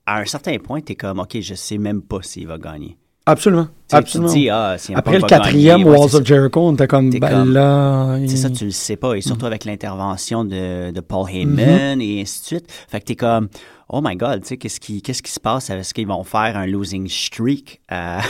à 0.06 0.20
un 0.20 0.26
certain 0.26 0.58
point, 0.58 0.82
t'es 0.82 0.96
comme, 0.96 1.20
OK, 1.20 1.38
je 1.42 1.54
sais 1.54 1.78
même 1.78 2.02
pas 2.02 2.20
s'il 2.22 2.48
va 2.48 2.58
gagner. 2.58 2.98
Absolument. 3.26 3.68
Tu 3.88 3.96
Absolument. 3.96 4.34
Tu 4.34 4.40
dis, 4.40 4.50
ah, 4.50 4.76
Après 4.96 5.20
le 5.20 5.26
quatrième 5.28 5.84
Walls 5.86 6.16
of 6.16 6.26
Jericho, 6.26 6.60
on 6.62 6.74
était 6.74 6.88
comme, 6.88 7.12
ben 7.12 7.30
comme- 7.30 7.54
là. 7.54 8.16
C'est 8.20 8.24
il- 8.34 8.38
ça, 8.38 8.50
tu 8.50 8.66
le 8.66 8.72
sais 8.72 8.96
pas. 8.96 9.14
Et 9.14 9.22
surtout 9.22 9.46
avec 9.46 9.64
l'intervention 9.64 10.44
de, 10.44 10.90
de 10.92 11.00
Paul 11.02 11.28
Mm-hmm. 11.28 11.36
Heyman 11.60 12.02
et 12.02 12.22
ainsi 12.22 12.42
de 12.42 12.46
suite. 12.46 12.66
Fait 12.90 13.00
que 13.00 13.06
t'es 13.06 13.16
comme, 13.16 13.48
oh 13.94 14.02
my 14.04 14.16
God, 14.16 14.42
tu 14.42 14.48
sais, 14.48 14.58
qu'est-ce 14.58 14.80
qui, 14.80 15.02
qu'est-ce 15.02 15.22
qui 15.22 15.32
se 15.32 15.40
passe? 15.40 15.70
Est-ce 15.70 15.94
qu'ils 15.94 16.08
vont 16.08 16.24
faire 16.24 16.58
un 16.58 16.66
losing 16.66 17.08
streak 17.08 17.82
à, 17.90 18.22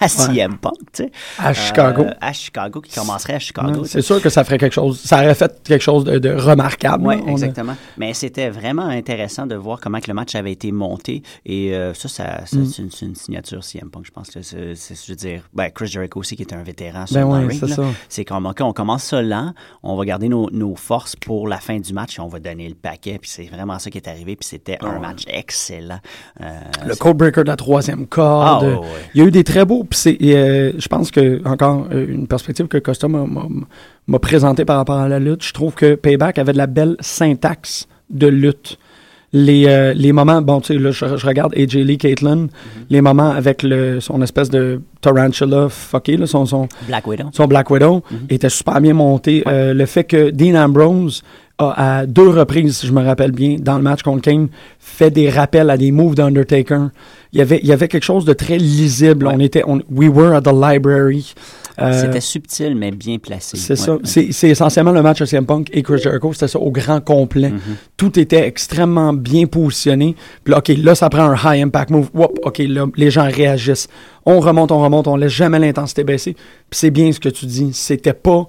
à 0.00 0.08
CM 0.08 0.58
Punk, 0.58 0.74
tu 0.92 1.04
sais? 1.04 1.10
À 1.38 1.54
Chicago. 1.54 2.02
Euh, 2.02 2.12
à 2.20 2.32
Chicago, 2.32 2.80
qui 2.82 2.94
commencerait 2.94 3.34
à 3.34 3.38
Chicago. 3.38 3.80
Ouais, 3.80 3.88
c'est 3.88 4.02
sûr 4.02 4.20
que 4.20 4.28
ça 4.28 4.44
ferait 4.44 4.58
quelque 4.58 4.74
chose. 4.74 5.00
Ça 5.00 5.16
aurait 5.22 5.34
fait 5.34 5.60
quelque 5.64 5.82
chose 5.82 6.04
de, 6.04 6.18
de 6.18 6.30
remarquable. 6.34 7.06
Oui, 7.06 7.14
a- 7.26 7.30
exactement. 7.30 7.74
Mais 7.96 8.12
c'était 8.12 8.50
vraiment 8.50 8.86
intéressant 8.86 9.46
de 9.46 9.54
voir 9.54 9.80
comment 9.80 9.98
que 10.00 10.08
le 10.08 10.14
match 10.14 10.34
avait 10.34 10.52
été 10.52 10.70
monté. 10.70 11.22
Et 11.46 11.74
euh, 11.74 11.94
ça, 11.94 12.08
ça, 12.08 12.44
ça, 12.46 12.56
Mm. 12.58 12.66
c'est, 12.90 13.02
une, 13.06 13.14
signature 13.14 13.64
CM 13.64 13.88
Punk. 13.90 14.04
Je 14.06 14.10
pense 14.10 14.30
que 14.30 14.42
c'est, 14.42 14.74
je 14.74 15.12
veux 15.12 15.16
dire, 15.16 15.42
ben, 15.54 15.70
Chris 15.70 15.86
Jericho 15.86 16.20
aussi, 16.20 16.36
qui 16.36 16.42
est 16.42 16.52
un 16.54 16.62
vétéran 16.62 17.06
sur 17.06 17.16
Ben 17.16 17.46
ring, 17.48 17.58
c'est 17.58 17.66
là. 17.68 17.74
ça. 17.76 17.84
C'est 18.10 18.24
comme, 18.26 18.44
OK, 18.46 18.60
on 18.60 18.72
commence 18.74 19.04
ça 19.04 19.22
lent, 19.22 19.54
on 19.82 19.96
va 19.96 20.04
garder 20.04 20.28
nos, 20.28 20.50
nos 20.50 20.74
forces 20.76 21.16
pour 21.16 21.48
la 21.48 21.58
fin 21.58 21.78
du 21.80 21.92
match 21.94 22.18
et 22.18 22.20
on 22.20 22.28
va 22.28 22.38
donner 22.38 22.68
le 22.68 22.74
paquet. 22.74 23.18
Puis 23.18 23.30
c'est 23.30 23.46
vraiment 23.46 23.78
ça 23.78 23.90
qui 23.90 23.96
est 23.98 24.08
arrivé. 24.08 24.36
Puis 24.36 24.46
c'était 24.48 24.76
un 24.82 25.02
match 25.08 25.24
excellent. 25.28 26.00
Euh, 26.40 26.44
Le 26.86 26.94
codebreaker 26.96 27.44
de 27.44 27.48
la 27.48 27.56
troisième 27.56 28.06
corde. 28.06 28.64
Ah, 28.64 28.66
ouais, 28.66 28.74
ouais. 28.74 28.86
Il 29.14 29.20
y 29.20 29.24
a 29.24 29.26
eu 29.26 29.30
des 29.30 29.44
très 29.44 29.64
beaux. 29.64 29.84
Puis 29.84 29.98
c'est, 29.98 30.18
euh, 30.22 30.72
je 30.78 30.88
pense 30.88 31.10
que, 31.10 31.40
encore, 31.46 31.86
euh, 31.92 32.06
une 32.08 32.26
perspective 32.26 32.66
que 32.68 32.78
Costa 32.78 33.08
m'a- 33.08 34.18
présentée 34.20 34.64
par 34.64 34.76
rapport 34.76 34.98
à 34.98 35.08
la 35.08 35.18
lutte, 35.18 35.42
je 35.44 35.52
trouve 35.52 35.74
que 35.74 35.94
Payback 35.94 36.38
avait 36.38 36.52
de 36.52 36.58
la 36.58 36.66
belle 36.66 36.96
syntaxe 37.00 37.86
de 38.10 38.26
lutte. 38.26 38.78
Les, 39.32 39.66
euh, 39.66 39.92
les 39.92 40.12
moments, 40.12 40.40
bon, 40.40 40.60
tu 40.60 40.68
sais, 40.72 40.78
là, 40.78 40.92
je, 40.92 41.16
je 41.16 41.26
regarde 41.26 41.52
AJ 41.56 41.74
Lee, 41.78 41.98
Caitlyn, 41.98 42.46
Mm-hmm. 42.46 42.48
les 42.90 43.00
moments 43.02 43.30
avec 43.30 43.62
le, 43.64 44.00
son 44.00 44.22
espèce 44.22 44.48
de 44.48 44.80
tarantula 45.00 45.68
fucké, 45.68 46.16
là, 46.16 46.26
son, 46.26 46.46
son, 46.46 46.68
Black 46.86 47.06
Widow. 47.06 47.24
son 47.32 47.46
Black 47.46 47.68
Widow 47.70 48.02
Mhm. 48.10 48.18
était 48.30 48.48
super 48.48 48.80
bien 48.80 48.94
monté. 48.94 49.42
Euh, 49.46 49.74
le 49.74 49.84
fait 49.86 50.04
que 50.04 50.30
Dean 50.30 50.54
Ambrose 50.54 51.22
a, 51.58 52.00
à 52.00 52.06
deux 52.06 52.28
reprises, 52.28 52.78
si 52.78 52.86
je 52.86 52.92
me 52.92 53.02
rappelle 53.02 53.32
bien, 53.32 53.56
dans 53.58 53.76
le 53.76 53.82
match 53.82 54.02
contre 54.02 54.22
Kane, 54.22 54.48
fait 54.78 55.10
des 55.10 55.30
rappels 55.30 55.70
à 55.70 55.76
des 55.76 55.90
moves 55.90 56.14
d'Undertaker. 56.14 56.88
Il 57.32 57.38
y 57.38 57.42
avait, 57.42 57.60
il 57.62 57.66
y 57.68 57.72
avait 57.72 57.88
quelque 57.88 58.04
chose 58.04 58.24
de 58.24 58.32
très 58.32 58.58
lisible. 58.58 59.26
Ouais. 59.26 59.32
On 59.36 59.40
était, 59.40 59.62
on, 59.66 59.80
we 59.90 60.08
were 60.08 60.34
at 60.34 60.42
the 60.42 60.52
library. 60.52 61.34
Euh, 61.78 62.00
C'était 62.00 62.20
subtil, 62.20 62.74
mais 62.74 62.90
bien 62.90 63.18
placé. 63.18 63.58
c'est 63.58 63.74
Ouais. 63.74 63.76
ça. 63.76 63.98
C'est 64.02 64.32
c'est 64.32 64.48
essentiellement 64.48 64.92
le 64.92 65.02
match 65.02 65.18
de 65.20 65.26
CM 65.26 65.44
Punk 65.44 65.68
et 65.74 65.82
Chris 65.82 65.98
Jericho. 65.98 66.32
C'était 66.32 66.48
ça 66.48 66.58
au 66.58 66.70
grand 66.70 67.02
complet. 67.04 67.50
Mhm. 67.50 67.60
Tout 67.98 68.18
était 68.18 68.46
extrêmement 68.46 69.12
bien 69.12 69.44
positionné. 69.46 70.16
Puis 70.42 70.52
là, 70.52 70.58
OK, 70.60 70.68
là, 70.78 70.94
ça 70.94 71.10
prend 71.10 71.24
un 71.30 71.34
high 71.36 71.62
impact 71.62 71.90
move. 71.90 72.08
Whoop, 72.14 72.38
OK, 72.44 72.58
là, 72.66 72.86
les 72.96 73.10
gens 73.10 73.24
réagissent. 73.30 73.88
On 74.24 74.40
remonte, 74.40 74.72
on 74.72 74.82
remonte, 74.82 75.06
on 75.06 75.16
laisse 75.16 75.32
jamais 75.32 75.58
l'intensité 75.58 76.02
baisser. 76.02 76.32
Puis 76.32 76.78
c'est 76.78 76.90
bien 76.90 77.12
ce 77.12 77.20
que 77.20 77.28
tu 77.28 77.44
dis. 77.44 77.70
C'était 77.74 78.14
pas, 78.14 78.48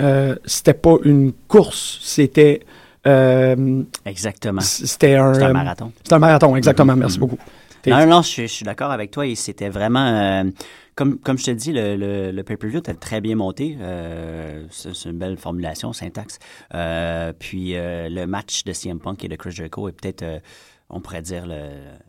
euh, 0.00 0.34
c'était 0.44 0.74
pas 0.74 0.96
une 1.04 1.32
course. 1.48 1.98
C'était 2.02 2.60
Euh, 3.06 3.82
Exactement. 4.04 4.60
c'était 4.62 5.14
un, 5.14 5.32
C'est 5.34 5.42
un 5.44 5.50
euh, 5.50 5.52
marathon. 5.52 5.92
c'était 5.98 6.14
un 6.14 6.18
marathon, 6.18 6.56
exactement. 6.56 6.94
Mhm, 6.94 6.98
Merci 7.00 7.18
mhm. 7.18 7.20
beaucoup. 7.20 7.38
Non, 7.86 7.98
non, 8.00 8.06
non, 8.06 8.22
je, 8.22 8.26
suis- 8.28 8.48
je 8.48 8.52
suis 8.52 8.64
d'accord 8.64 8.90
avec 8.90 9.12
toi. 9.12 9.24
Et 9.26 9.36
c'était 9.36 9.68
vraiment. 9.68 10.06
euh, 10.08 10.44
comme, 10.96 11.18
comme 11.20 11.38
je 11.38 11.44
te 11.44 11.50
dis, 11.52 11.72
le, 11.72 11.94
le, 11.94 12.32
le 12.32 12.42
pay-per-view 12.42 12.80
était 12.80 12.94
très 12.94 13.20
bien 13.20 13.36
monté. 13.36 13.76
Euh, 13.80 14.64
c'est 14.70 14.92
c'est 14.92 15.10
une 15.10 15.18
belle 15.18 15.36
formulation, 15.36 15.92
syntaxe. 15.92 16.40
Euh, 16.74 17.32
puis 17.38 17.76
euh, 17.76 18.08
le 18.10 18.26
match 18.26 18.64
de 18.64 18.72
CM 18.72 18.98
Punk 18.98 19.22
et 19.24 19.28
de 19.28 19.36
Chris 19.36 19.52
Jericho 19.52 19.88
est 19.88 19.92
peut-être, 19.92 20.24
on 20.88 21.00
pourrait 21.00 21.22
dire, 21.22 21.46
le, 21.46 21.56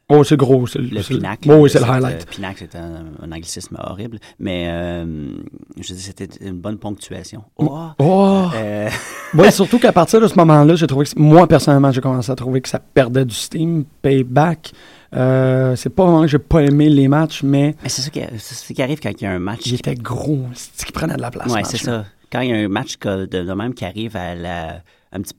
Oh, 0.09 0.23
c'est 0.23 0.37
gros. 0.37 0.67
C'est 0.67 0.79
le 0.79 1.01
c'est- 1.01 1.15
pinacle. 1.15 1.49
Oh, 1.51 1.55
oui, 1.63 1.69
c'est 1.69 1.79
le 1.79 1.85
highlight. 1.85 2.21
euh, 2.21 2.31
pinacle, 2.31 2.67
c'est 2.71 2.77
un, 2.77 3.05
un 3.21 3.31
anglicisme 3.31 3.75
horrible. 3.79 4.19
Mais 4.39 4.67
euh, 4.69 5.31
je 5.79 5.93
dis, 5.93 6.01
c'était 6.01 6.29
une 6.41 6.59
bonne 6.59 6.77
ponctuation. 6.77 7.43
Oh! 7.57 7.87
Oh! 7.99 8.45
Euh, 8.55 8.89
surtout 9.51 9.79
qu'à 9.79 9.91
partir 9.91 10.21
de 10.21 10.27
ce 10.27 10.35
moment-là, 10.35 10.75
j'ai 10.75 10.87
trouvé 10.87 11.05
que, 11.05 11.19
moi, 11.19 11.47
personnellement, 11.47 11.91
j'ai 11.91 12.01
commencé 12.01 12.31
à 12.31 12.35
trouver 12.35 12.61
que 12.61 12.69
ça 12.69 12.79
perdait 12.79 13.25
du 13.25 13.33
steam. 13.35 13.83
Payback, 14.01 14.71
euh, 15.15 15.75
c'est 15.75 15.89
pas 15.89 16.03
vraiment 16.03 16.21
que 16.21 16.27
j'ai 16.27 16.39
pas 16.39 16.61
aimé 16.61 16.87
les 16.89 17.07
matchs, 17.07 17.43
mais 17.43 17.75
mais 17.83 17.89
c'est 17.89 18.01
ça 18.03 18.09
qui, 18.09 18.21
ce 18.37 18.71
qui 18.73 18.81
arrive 18.81 18.99
quand 19.01 19.11
il 19.11 19.23
y 19.23 19.27
a 19.27 19.31
un 19.31 19.39
match. 19.39 19.61
il 19.65 19.73
était 19.75 19.95
gros. 19.95 20.39
C'est 20.53 20.81
ce 20.81 20.85
qui 20.85 20.91
prenait 20.91 21.15
de 21.15 21.21
la 21.21 21.31
place. 21.31 21.51
Ce 21.51 21.77
c'est 21.77 21.83
ça. 21.83 22.05
Quand 22.31 22.41
il 22.41 22.49
y 22.49 22.53
a 22.53 22.57
un 22.57 22.67
match 22.67 22.97
de, 22.99 23.25
de 23.25 23.53
même 23.53 23.73
qui 23.73 23.85
arrive 23.85 24.15
à 24.15 24.35
la, 24.35 24.81
un 25.11 25.21
petit 25.21 25.33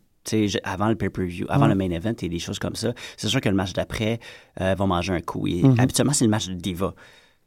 avant 0.65 0.89
le 0.89 0.95
pay-per-view, 0.95 1.47
avant 1.49 1.67
le 1.67 1.75
main 1.75 1.91
event 1.91 2.15
et 2.23 2.29
des 2.29 2.39
choses 2.39 2.59
comme 2.59 2.75
ça, 2.75 2.93
c'est 3.17 3.29
sûr 3.29 3.41
que 3.41 3.49
le 3.49 3.55
match 3.55 3.73
d'après 3.73 4.19
euh, 4.61 4.75
va 4.79 4.87
manger 4.87 5.13
un 5.13 5.21
coup. 5.21 5.47
Et 5.47 5.63
Mhm. 5.63 5.77
Habituellement, 5.79 6.13
c'est 6.13 6.25
le 6.25 6.31
match 6.31 6.49
de 6.49 6.55
Diva. 6.55 6.95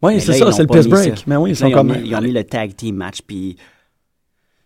Oui, 0.03 0.19
c'est 0.19 0.33
ça, 0.33 0.51
c'est 0.51 0.63
le 0.63 0.67
piss 0.67 0.87
break. 0.87 1.17
ça. 1.17 1.23
Mais 1.27 1.35
oui, 1.35 1.51
ils 1.51 1.53
Là, 1.53 1.59
sont 1.59 1.67
ils, 1.67 1.73
ont 1.75 1.77
comme. 1.77 1.91
mis, 2.01 2.07
ils 2.09 2.15
ont 2.15 2.21
mis 2.21 2.31
le 2.31 2.43
tag 2.43 2.75
team 2.75 2.95
match, 2.95 3.19
puis 3.25 3.55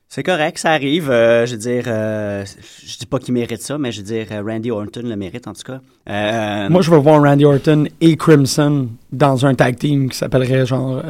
c'est 0.07 0.23
correct, 0.23 0.57
ça 0.59 0.71
arrive. 0.71 1.09
euh, 1.09 1.45
je 1.45 1.53
veux 1.55 1.59
dire, 1.59 1.83
euh, 1.87 2.45
je 2.85 2.97
dis 2.99 3.05
pas 3.05 3.19
qu'il 3.19 3.33
mérite 3.33 3.61
ça, 3.61 3.77
mais 3.77 3.91
je 3.91 3.99
veux 3.99 4.05
dire, 4.07 4.27
euh, 4.31 4.41
Randy 4.45 4.71
Orton 4.71 5.01
le 5.03 5.15
mérite 5.17 5.45
en 5.47 5.53
tout 5.53 5.63
cas. 5.63 5.81
Euh, 6.09 6.69
Moi, 6.69 6.81
je 6.81 6.89
veux 6.91 6.97
voir 6.99 7.21
Randy 7.21 7.43
Orton 7.43 7.85
et 7.99 8.15
Crimson 8.15 8.87
dans 9.11 9.45
un 9.45 9.55
tag 9.55 9.77
team 9.77 10.09
qui 10.09 10.17
s'appellerait 10.17 10.65
genre 10.65 11.01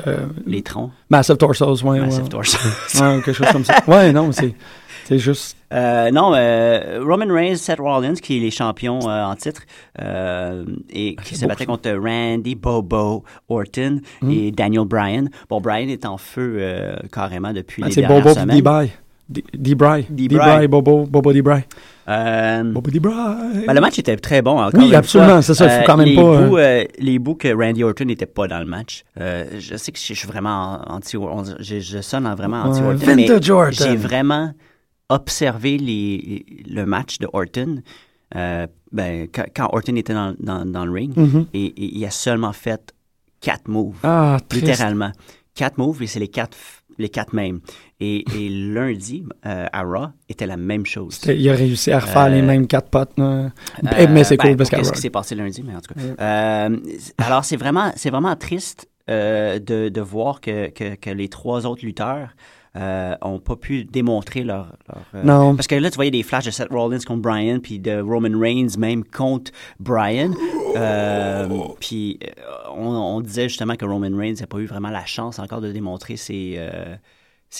les 0.47 0.63
troncs, 0.63 0.89
Massive 1.11 1.37
Torsos. 1.37 1.83
Ouais, 1.83 1.99
Massive 1.99 2.23
ouais. 2.23 2.29
Torso. 2.29 2.57
Ouais, 2.95 3.15
quelque 3.23 3.33
chose 3.33 3.47
comme 3.51 3.65
ça. 3.65 3.75
Ouais, 3.87 4.11
non, 4.11 4.31
c'est 4.31 4.55
c'est 5.05 5.17
juste. 5.19 5.55
Euh, 5.73 6.11
non, 6.11 6.33
euh, 6.35 6.99
Roman 7.05 7.25
Reigns, 7.33 7.55
Seth 7.55 7.79
Rollins, 7.79 8.15
qui 8.15 8.37
est 8.37 8.39
les 8.39 8.51
champions 8.51 8.99
euh, 9.09 9.23
en 9.25 9.35
titre, 9.35 9.61
et 10.89 11.15
qui 11.23 11.35
se 11.35 11.45
battait 11.45 11.65
contre 11.65 11.89
Randy 11.91 12.55
Bobo 12.55 13.23
Orton 13.49 14.01
Mm. 14.21 14.31
et 14.31 14.51
Daniel 14.51 14.85
Bryan. 14.85 15.29
Bon, 15.49 15.59
Bryan 15.61 15.89
est 15.89 16.05
en 16.05 16.17
feu 16.17 16.59
carrément 17.11 17.53
depuis 17.53 17.81
Ah, 17.83 17.87
les 17.87 17.93
c'est 17.93 18.01
dernières 18.01 18.21
Bobo 18.23 18.35
semaines. 18.35 18.55
D-Bry. 18.57 18.91
D- 19.27 19.43
D-Bry. 19.55 20.05
D-Bry. 20.07 20.67
Bobo, 20.67 21.05
Bobo 21.07 21.33
D-Bry. 21.33 21.61
Euh, 22.07 22.63
Bobo 22.63 22.91
D-Bry. 22.91 23.65
ben, 23.65 23.73
le 23.73 23.81
match 23.81 23.97
était 23.97 24.15
très 24.17 24.43
bon. 24.43 24.69
Oui, 24.75 24.93
absolument, 24.93 25.41
c'est 25.41 25.55
ça, 25.55 25.65
il 25.65 25.69
faut 25.71 25.75
Euh, 25.77 25.83
quand 25.87 25.97
même 25.97 26.07
les 26.07 26.15
pas, 26.15 26.21
Bouts, 26.47 26.57
euh, 26.59 26.83
les 26.99 27.17
bouts 27.17 27.33
que 27.33 27.47
Randy 27.51 27.83
Orton 27.83 28.05
n'était 28.05 28.27
pas 28.27 28.47
dans 28.47 28.59
le 28.59 28.65
match. 28.65 29.03
Je 29.17 29.75
sais 29.77 29.91
que 29.91 29.97
je, 29.97 30.13
suis 30.13 30.27
vraiment 30.27 30.79
anti 30.87 31.17
je, 31.59 31.79
je 31.79 32.01
sonne 32.01 32.27
en 32.27 32.35
vraiment 32.35 32.61
anti 32.65 32.81
Ouais, 32.81 32.93
vintage 32.93 33.49
Orton. 33.49 33.71
J'ai 33.71 33.95
vraiment 33.95 34.51
observé 35.09 35.77
les, 35.77 36.45
le 36.67 36.85
match 36.85 37.19
de 37.19 37.27
Orton. 37.33 37.81
euh, 38.35 38.67
ben, 38.91 39.27
quand, 39.31 39.45
quand 39.55 39.69
Orton 39.71 39.95
était 39.97 40.13
dans, 40.13 40.33
dans, 40.39 40.65
dans 40.65 40.85
le 40.85 40.91
ring, 40.91 41.13
Mhm. 41.15 41.45
et, 41.53 41.65
et 41.65 41.95
il 41.97 42.05
a 42.05 42.09
seulement 42.11 42.53
fait 42.53 42.93
quatre 43.41 43.67
moves, 43.67 43.97
Ah, 44.03 44.37
littéralement. 44.51 45.11
Quatre 45.53 45.77
moves, 45.77 46.01
et 46.01 46.07
c'est 46.07 46.19
les 46.19 46.27
quatre, 46.27 46.57
les 46.97 47.07
quatre 47.09 47.33
mêmes. 47.33 47.59
Et, 47.99 48.25
et 48.37 48.49
lundi, 48.49 49.23
euh, 49.45 49.67
à 49.71 49.83
Raw, 49.83 50.07
était 50.27 50.47
la 50.47 50.57
même 50.57 50.85
chose. 50.85 51.21
Il 51.27 51.47
a 51.49 51.53
réussi 51.53 51.91
à 51.91 51.99
refaire 51.99 52.23
Euh, 52.23 52.29
les 52.29 52.41
mêmes 52.41 52.67
quatre 52.67 52.89
potes. 52.89 53.11
Euh, 53.19 53.47
mais 54.09 54.23
c'est 54.23 54.37
ben, 54.37 54.49
cool 54.49 54.57
parce 54.57 54.69
Qu'est-ce 54.69 54.91
qui 54.91 54.99
s'est 55.01 55.09
passé 55.09 55.35
lundi, 55.35 55.63
mais 55.63 55.75
en 55.75 55.81
tout 55.81 55.93
cas. 55.93 56.01
Euh, 56.19 56.77
alors, 57.19 57.45
c'est 57.45 57.57
vraiment, 57.57 57.91
c'est 57.95 58.09
vraiment 58.09 58.35
triste 58.35 58.89
euh, 59.09 59.59
de, 59.59 59.89
de 59.89 60.01
voir 60.01 60.41
que, 60.41 60.69
que, 60.71 60.95
que 60.95 61.09
les 61.11 61.29
trois 61.29 61.65
autres 61.65 61.85
lutteurs 61.85 62.29
euh, 62.75 63.15
ont 63.21 63.39
pas 63.39 63.55
pu 63.55 63.85
démontrer 63.85 64.43
leur. 64.43 64.75
leur, 64.87 65.01
euh, 65.15 65.23
Non. 65.23 65.55
Parce 65.55 65.67
que 65.67 65.75
là, 65.75 65.89
tu 65.89 65.95
voyais 65.95 66.11
des 66.11 66.23
flashs 66.23 66.45
de 66.45 66.51
Seth 66.51 66.69
Rollins 66.69 66.99
contre 66.99 67.21
Bryan, 67.21 67.59
puis 67.59 67.79
de 67.79 67.99
Roman 67.99 68.37
Reigns 68.37 68.77
même 68.77 69.03
contre 69.03 69.51
Bryan. 69.79 70.33
Euh, 70.75 71.47
puis 71.79 72.19
on, 72.75 72.87
on 72.87 73.21
disait 73.21 73.47
justement 73.47 73.75
que 73.75 73.85
Roman 73.85 74.15
Reigns 74.15 74.35
n'a 74.41 74.47
pas 74.47 74.57
eu 74.57 74.65
vraiment 74.65 74.89
la 74.89 75.05
chance 75.05 75.39
encore 75.39 75.61
de 75.61 75.71
démontrer 75.71 76.17
ses. 76.17 76.59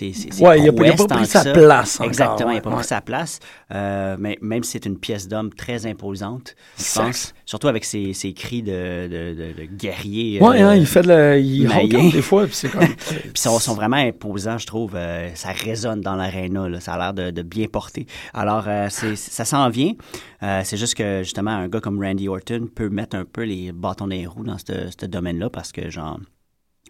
Euh, 0.03 0.11
ses 0.13 0.43
Ouais, 0.43 0.59
il 0.59 0.69
a 0.69 0.73
pas- 0.73 0.87
a 1.03 1.07
pris 1.17 1.25
sa 1.25 1.43
place 1.53 1.95
encore, 1.95 2.07
Exactement, 2.07 2.51
il 2.51 2.55
n'a 2.55 2.61
pas 2.61 2.69
ouais. 2.69 2.75
pris 2.77 2.85
sa 2.85 3.01
place. 3.01 3.39
Euh, 3.73 4.15
mais 4.19 4.37
même 4.41 4.63
si 4.63 4.71
c'est 4.71 4.85
une 4.85 4.97
pièce 4.99 5.27
d'homme 5.27 5.53
très 5.53 5.85
imposante, 5.85 6.55
je 6.77 6.99
pense, 6.99 7.33
surtout 7.45 7.67
avec 7.67 7.85
ses, 7.85 8.13
ses 8.13 8.33
cris 8.33 8.61
de, 8.61 9.07
de, 9.07 9.33
de, 9.33 9.61
de 9.61 9.65
guerrier. 9.65 10.41
Ouais, 10.41 10.61
euh, 10.61 10.69
hein, 10.69 10.75
il 10.75 10.85
fait 10.85 11.01
de 11.01 11.07
la. 11.07 11.37
Il 11.37 11.69
honte 11.71 12.11
des 12.13 12.21
fois, 12.21 12.45
puis 12.45 12.55
c'est 12.55 12.69
comme. 12.69 12.81
puis 12.95 13.31
ils 13.33 13.37
sont, 13.37 13.59
sont 13.59 13.73
vraiment 13.75 13.97
imposants, 13.97 14.57
je 14.57 14.67
trouve. 14.67 14.93
Euh, 14.95 15.29
ça 15.35 15.49
résonne 15.51 16.01
dans 16.01 16.15
l'aréna, 16.15 16.67
là. 16.69 16.79
ça 16.79 16.93
a 16.93 16.97
l'air 16.97 17.13
de, 17.13 17.31
de 17.31 17.41
bien 17.41 17.67
porter. 17.67 18.05
Alors, 18.33 18.65
euh, 18.67 18.87
c'est, 18.89 19.15
ça 19.15 19.45
s'en 19.45 19.69
vient. 19.69 19.93
Euh, 20.43 20.61
c'est 20.63 20.77
juste 20.77 20.95
que, 20.95 21.21
justement, 21.23 21.51
un 21.51 21.67
gars 21.67 21.79
comme 21.79 22.03
Randy 22.03 22.27
Orton 22.27 22.67
peut 22.73 22.89
mettre 22.89 23.15
un 23.15 23.25
peu 23.25 23.43
les 23.43 23.71
bâtons 23.71 24.05
dans 24.05 24.11
les 24.15 24.25
roues 24.27 24.43
dans 24.43 24.57
ce 24.57 24.89
ce 24.99 25.05
domaine-là 25.05 25.49
parce 25.49 25.71
que, 25.71 25.89
genre, 25.89 26.19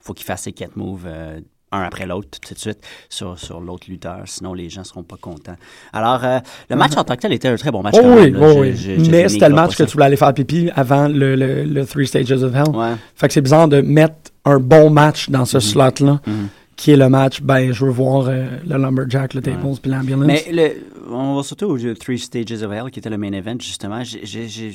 faut 0.01 0.13
qu'il 0.13 0.25
fasse 0.25 0.43
ses 0.43 0.51
quatre 0.53 0.75
moves 0.75 1.05
euh, 1.05 1.39
un 1.75 1.83
après 1.83 2.05
l'autre 2.05 2.39
tout 2.41 2.53
de 2.53 2.59
suite 2.59 2.79
sur, 3.09 3.37
sur 3.37 3.59
l'autre 3.59 3.85
lutteur, 3.89 4.21
sinon 4.25 4.53
les 4.53 4.69
gens 4.69 4.83
seront 4.83 5.03
pas 5.03 5.17
contents. 5.19 5.55
Alors, 5.93 6.23
euh, 6.23 6.39
le 6.69 6.75
match 6.75 6.95
en 6.97 7.03
tant 7.03 7.15
que 7.15 7.21
tel 7.21 7.33
était 7.33 7.47
un 7.47 7.55
très 7.55 7.71
bon 7.71 7.81
match. 7.81 7.95
Oh 7.97 8.01
quand 8.01 8.15
oui, 8.17 8.31
même, 8.31 8.41
oh 8.41 8.55
oui. 8.61 9.07
Mais 9.09 9.29
c'était 9.29 9.49
le 9.49 9.55
match 9.55 9.75
que 9.75 9.83
tu 9.83 9.91
voulais 9.91 10.05
aller 10.05 10.17
faire 10.17 10.33
pipi 10.33 10.69
avant 10.75 11.07
le, 11.07 11.35
le, 11.35 11.63
le 11.63 11.85
Three 11.85 12.07
Stages 12.07 12.31
of 12.31 12.53
Hell. 12.55 12.75
Ouais. 12.75 12.93
Fait 13.15 13.27
que 13.27 13.33
c'est 13.33 13.41
bizarre 13.41 13.67
de 13.67 13.81
mettre 13.81 14.15
un 14.45 14.59
bon 14.59 14.89
match 14.89 15.29
dans 15.29 15.45
ce 15.45 15.59
slot-là, 15.59 16.19
Mhm. 16.27 16.47
qui 16.75 16.91
est 16.91 16.97
le 16.97 17.09
match, 17.09 17.41
ben, 17.41 17.71
je 17.71 17.85
veux 17.85 17.91
voir 17.91 18.27
euh, 18.27 18.45
le 18.67 18.77
Lumberjack, 18.77 19.33
le 19.33 19.41
Tables, 19.41 19.57
puis 19.81 19.91
l'Ambulance. 19.91 20.25
Mais 20.25 20.45
le, 20.51 20.71
on 21.11 21.35
va 21.35 21.43
surtout 21.43 21.65
au 21.65 21.77
Three 21.95 22.19
Stages 22.19 22.51
of 22.63 22.71
Hell, 22.71 22.91
qui 22.91 22.99
était 22.99 23.09
le 23.09 23.17
main 23.17 23.31
event, 23.31 23.55
justement. 23.59 24.03
J'ai- 24.03 24.71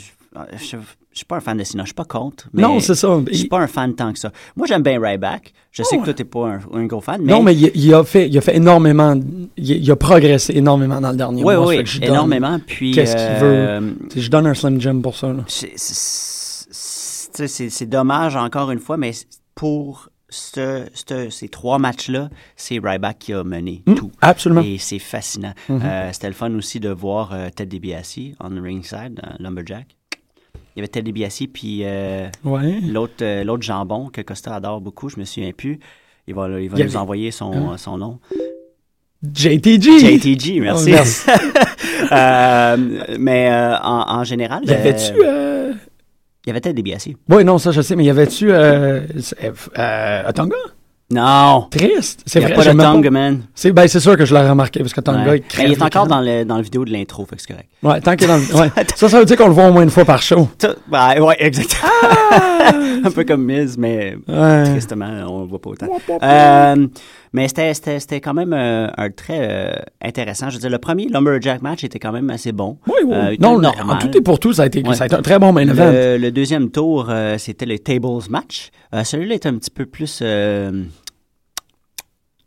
Je 1.12 1.18
suis 1.18 1.26
pas 1.26 1.36
un 1.36 1.40
fan 1.40 1.56
de 1.58 1.64
Cena, 1.64 1.82
je 1.82 1.88
suis 1.88 1.94
pas 1.94 2.04
contre. 2.04 2.48
Mais 2.52 2.62
non, 2.62 2.78
c'est 2.78 2.94
ça. 2.94 3.20
Je 3.28 3.34
suis 3.36 3.48
pas 3.48 3.58
un 3.58 3.66
fan 3.66 3.94
tant 3.96 4.12
que 4.12 4.18
ça. 4.18 4.30
Moi, 4.56 4.66
j'aime 4.68 4.82
bien 4.82 5.00
Ryback. 5.02 5.52
Je 5.72 5.82
sais 5.82 5.96
Oh, 5.96 6.00
que 6.00 6.04
toi, 6.04 6.14
t'es 6.14 6.24
pas 6.24 6.46
un, 6.48 6.60
un 6.72 6.86
gros 6.86 7.00
fan, 7.00 7.20
mais. 7.22 7.32
Non, 7.32 7.42
mais 7.42 7.52
il, 7.54 7.70
il 7.74 7.92
a 7.94 8.04
fait, 8.04 8.28
il 8.28 8.38
a 8.38 8.40
fait 8.40 8.56
énormément, 8.56 9.14
il, 9.56 9.70
il 9.72 9.90
a 9.90 9.96
progressé 9.96 10.52
énormément 10.56 11.00
dans 11.00 11.10
le 11.10 11.16
dernier 11.16 11.42
Oui, 11.44 11.54
mois. 11.56 11.66
oui, 11.66 11.76
donne- 11.78 12.04
énormément. 12.10 12.60
Puis. 12.64 12.92
qu'est-ce 12.92 13.16
qu'il 13.16 13.42
euh, 13.44 13.90
Tu 14.08 14.14
sais, 14.14 14.20
Je 14.20 14.30
donne 14.30 14.46
un 14.46 14.54
Slim 14.54 14.80
Jim 14.80 15.00
pour 15.02 15.16
ça. 15.16 15.34
c'est- 15.48 15.74
dommage, 17.86 18.36
encore 18.36 18.70
une 18.70 18.78
fois, 18.78 18.96
mais 18.96 19.12
pour 19.54 20.08
ce- 20.28 20.86
ce- 20.94 21.30
ces 21.30 21.48
trois 21.48 21.78
matchs-là, 21.78 22.28
c'est 22.56 22.78
Ryback 22.82 23.18
qui 23.18 23.32
a 23.32 23.42
mené 23.42 23.82
Mm, 23.86 23.94
tout. 23.94 24.10
Absolument. 24.20 24.62
Et 24.62 24.78
c'est 24.78 24.98
fascinant. 25.00 25.54
Mhm. 25.68 25.80
Euh, 25.84 26.10
C'était 26.12 26.28
le 26.28 26.34
fun 26.34 26.54
aussi 26.54 26.78
de 26.80 26.90
voir 26.90 27.30
euh, 27.32 27.48
Ted 27.54 27.66
DiBiase 27.68 28.34
on 28.40 28.50
the 28.50 28.60
ringside, 28.62 29.14
dans 29.14 29.32
Lumberjack. 29.40 29.96
Il 30.74 30.78
y 30.78 30.80
avait 30.80 30.88
Ted 30.88 31.02
DiBiase, 31.10 31.42
puis 31.52 31.80
euh, 31.84 32.28
Ouais. 32.44 32.78
l'autre 32.86 33.14
euh, 33.22 33.42
l'autre 33.44 33.62
jambon 33.62 34.08
que 34.08 34.20
Costa 34.20 34.54
adore 34.54 34.80
beaucoup, 34.80 35.08
je 35.08 35.18
me 35.18 35.24
souviens 35.24 35.50
plus. 35.52 35.80
Il 36.28 36.34
va, 36.34 36.48
il 36.60 36.68
va 36.70 36.78
Il 36.78 36.84
nous 36.84 36.90
avait- 36.90 36.96
envoyer 36.96 37.30
son, 37.32 37.52
Hein? 37.72 37.76
son 37.76 37.98
nom. 37.98 38.20
JTG. 39.22 39.98
JTG, 39.98 40.60
merci. 40.60 40.90
Oh, 40.90 40.94
merci. 40.94 41.30
Euh, 42.12 42.76
mais 43.20 43.48
en, 43.52 44.18
en 44.20 44.24
général, 44.24 44.64
Y 44.64 44.72
avait-tu. 44.72 45.12
il 45.20 45.76
y 46.46 46.50
avait 46.50 46.60
Ted 46.60 46.72
DiBiase. 46.74 47.08
Oui, 47.28 47.44
non, 47.44 47.58
ça 47.58 47.70
je 47.72 47.82
sais, 47.82 47.94
mais 47.94 48.04
y 48.04 48.10
avait-tu. 48.10 48.50
Otonga? 48.50 50.56
Non! 51.12 51.66
Triste. 51.70 52.22
C'est 52.24 52.38
vrai. 52.38 52.54
pas 52.54 52.64
même 52.72 52.78
tongue, 52.78 53.08
man. 53.10 53.42
C'est 53.54 53.72
ben, 53.72 53.88
c'est 53.88 53.98
sûr 53.98 54.16
que 54.16 54.24
je 54.24 54.32
l'ai 54.32 54.48
remarqué 54.48 54.78
parce 54.80 54.92
que 54.94 55.00
Tonga, 55.00 55.30
Ouais. 55.30 55.38
il 55.38 55.42
crève. 55.42 55.66
il 55.66 55.72
est 55.72 55.76
le 55.76 55.82
encore 55.82 56.06
dans 56.06 56.20
le, 56.20 56.44
dans 56.44 56.56
le 56.56 56.62
vidéo 56.62 56.84
de 56.84 56.92
l'intro, 56.92 57.26
fait 57.26 57.34
que 57.34 57.42
c'est 57.42 57.52
correct. 57.52 57.68
Ouais, 57.82 58.00
tant 58.00 58.14
qu'il 58.14 58.24
est 58.24 58.28
dans 58.28 58.36
le. 58.36 58.60
Ouais. 58.60 58.70
Ça, 58.94 59.08
ça 59.08 59.18
veut 59.18 59.24
dire 59.24 59.36
qu'on 59.36 59.48
le 59.48 59.54
voit 59.54 59.66
au 59.68 59.72
moins 59.72 59.82
une 59.82 59.90
fois 59.90 60.04
par 60.04 60.22
show. 60.22 60.48
Ouais, 60.92 61.36
exactement. 61.40 61.90
Un 63.04 63.10
peu 63.10 63.24
comme 63.24 63.44
Miz, 63.44 63.76
mais 63.78 64.16
Ouais. 64.28 64.64
tristement, 64.64 65.08
on 65.28 65.40
le 65.40 65.46
voit 65.46 65.60
pas 65.60 65.70
autant. 65.70 65.86
Euh, 66.22 66.86
mais 67.32 67.48
c'était, 67.48 68.20
quand 68.20 68.34
même 68.34 68.52
euh, 68.52 68.88
un 68.96 69.10
très 69.10 69.38
euh, 69.40 69.72
intéressant. 70.02 70.50
Je 70.50 70.56
veux 70.56 70.60
dire, 70.60 70.70
le 70.70 70.78
premier 70.78 71.08
Lumberjack 71.08 71.62
match 71.62 71.82
était 71.82 71.98
quand 71.98 72.12
même 72.12 72.28
assez 72.30 72.52
bon. 72.52 72.76
Oui, 72.86 72.94
oui. 73.06 73.36
Non, 73.40 73.58
normal. 73.58 73.96
en 73.96 73.98
tout 73.98 74.16
et 74.16 74.20
pour 74.20 74.38
tout, 74.38 74.52
ça 74.52 74.62
a 74.62 74.66
été, 74.66 74.82
ça 74.94 75.04
a 75.04 75.06
été 75.06 75.16
un 75.16 75.22
très 75.22 75.38
bon 75.38 75.52
main 75.52 75.62
event. 75.68 75.90
Le, 75.90 76.18
le 76.18 76.30
deuxième 76.30 76.70
tour, 76.70 77.10
c'était 77.38 77.66
le 77.66 77.78
Tables 77.78 78.28
match. 78.28 78.70
Celui-là 79.04 79.34
est 79.34 79.46
un 79.46 79.54
petit 79.54 79.70
peu 79.70 79.86
plus 79.86 80.22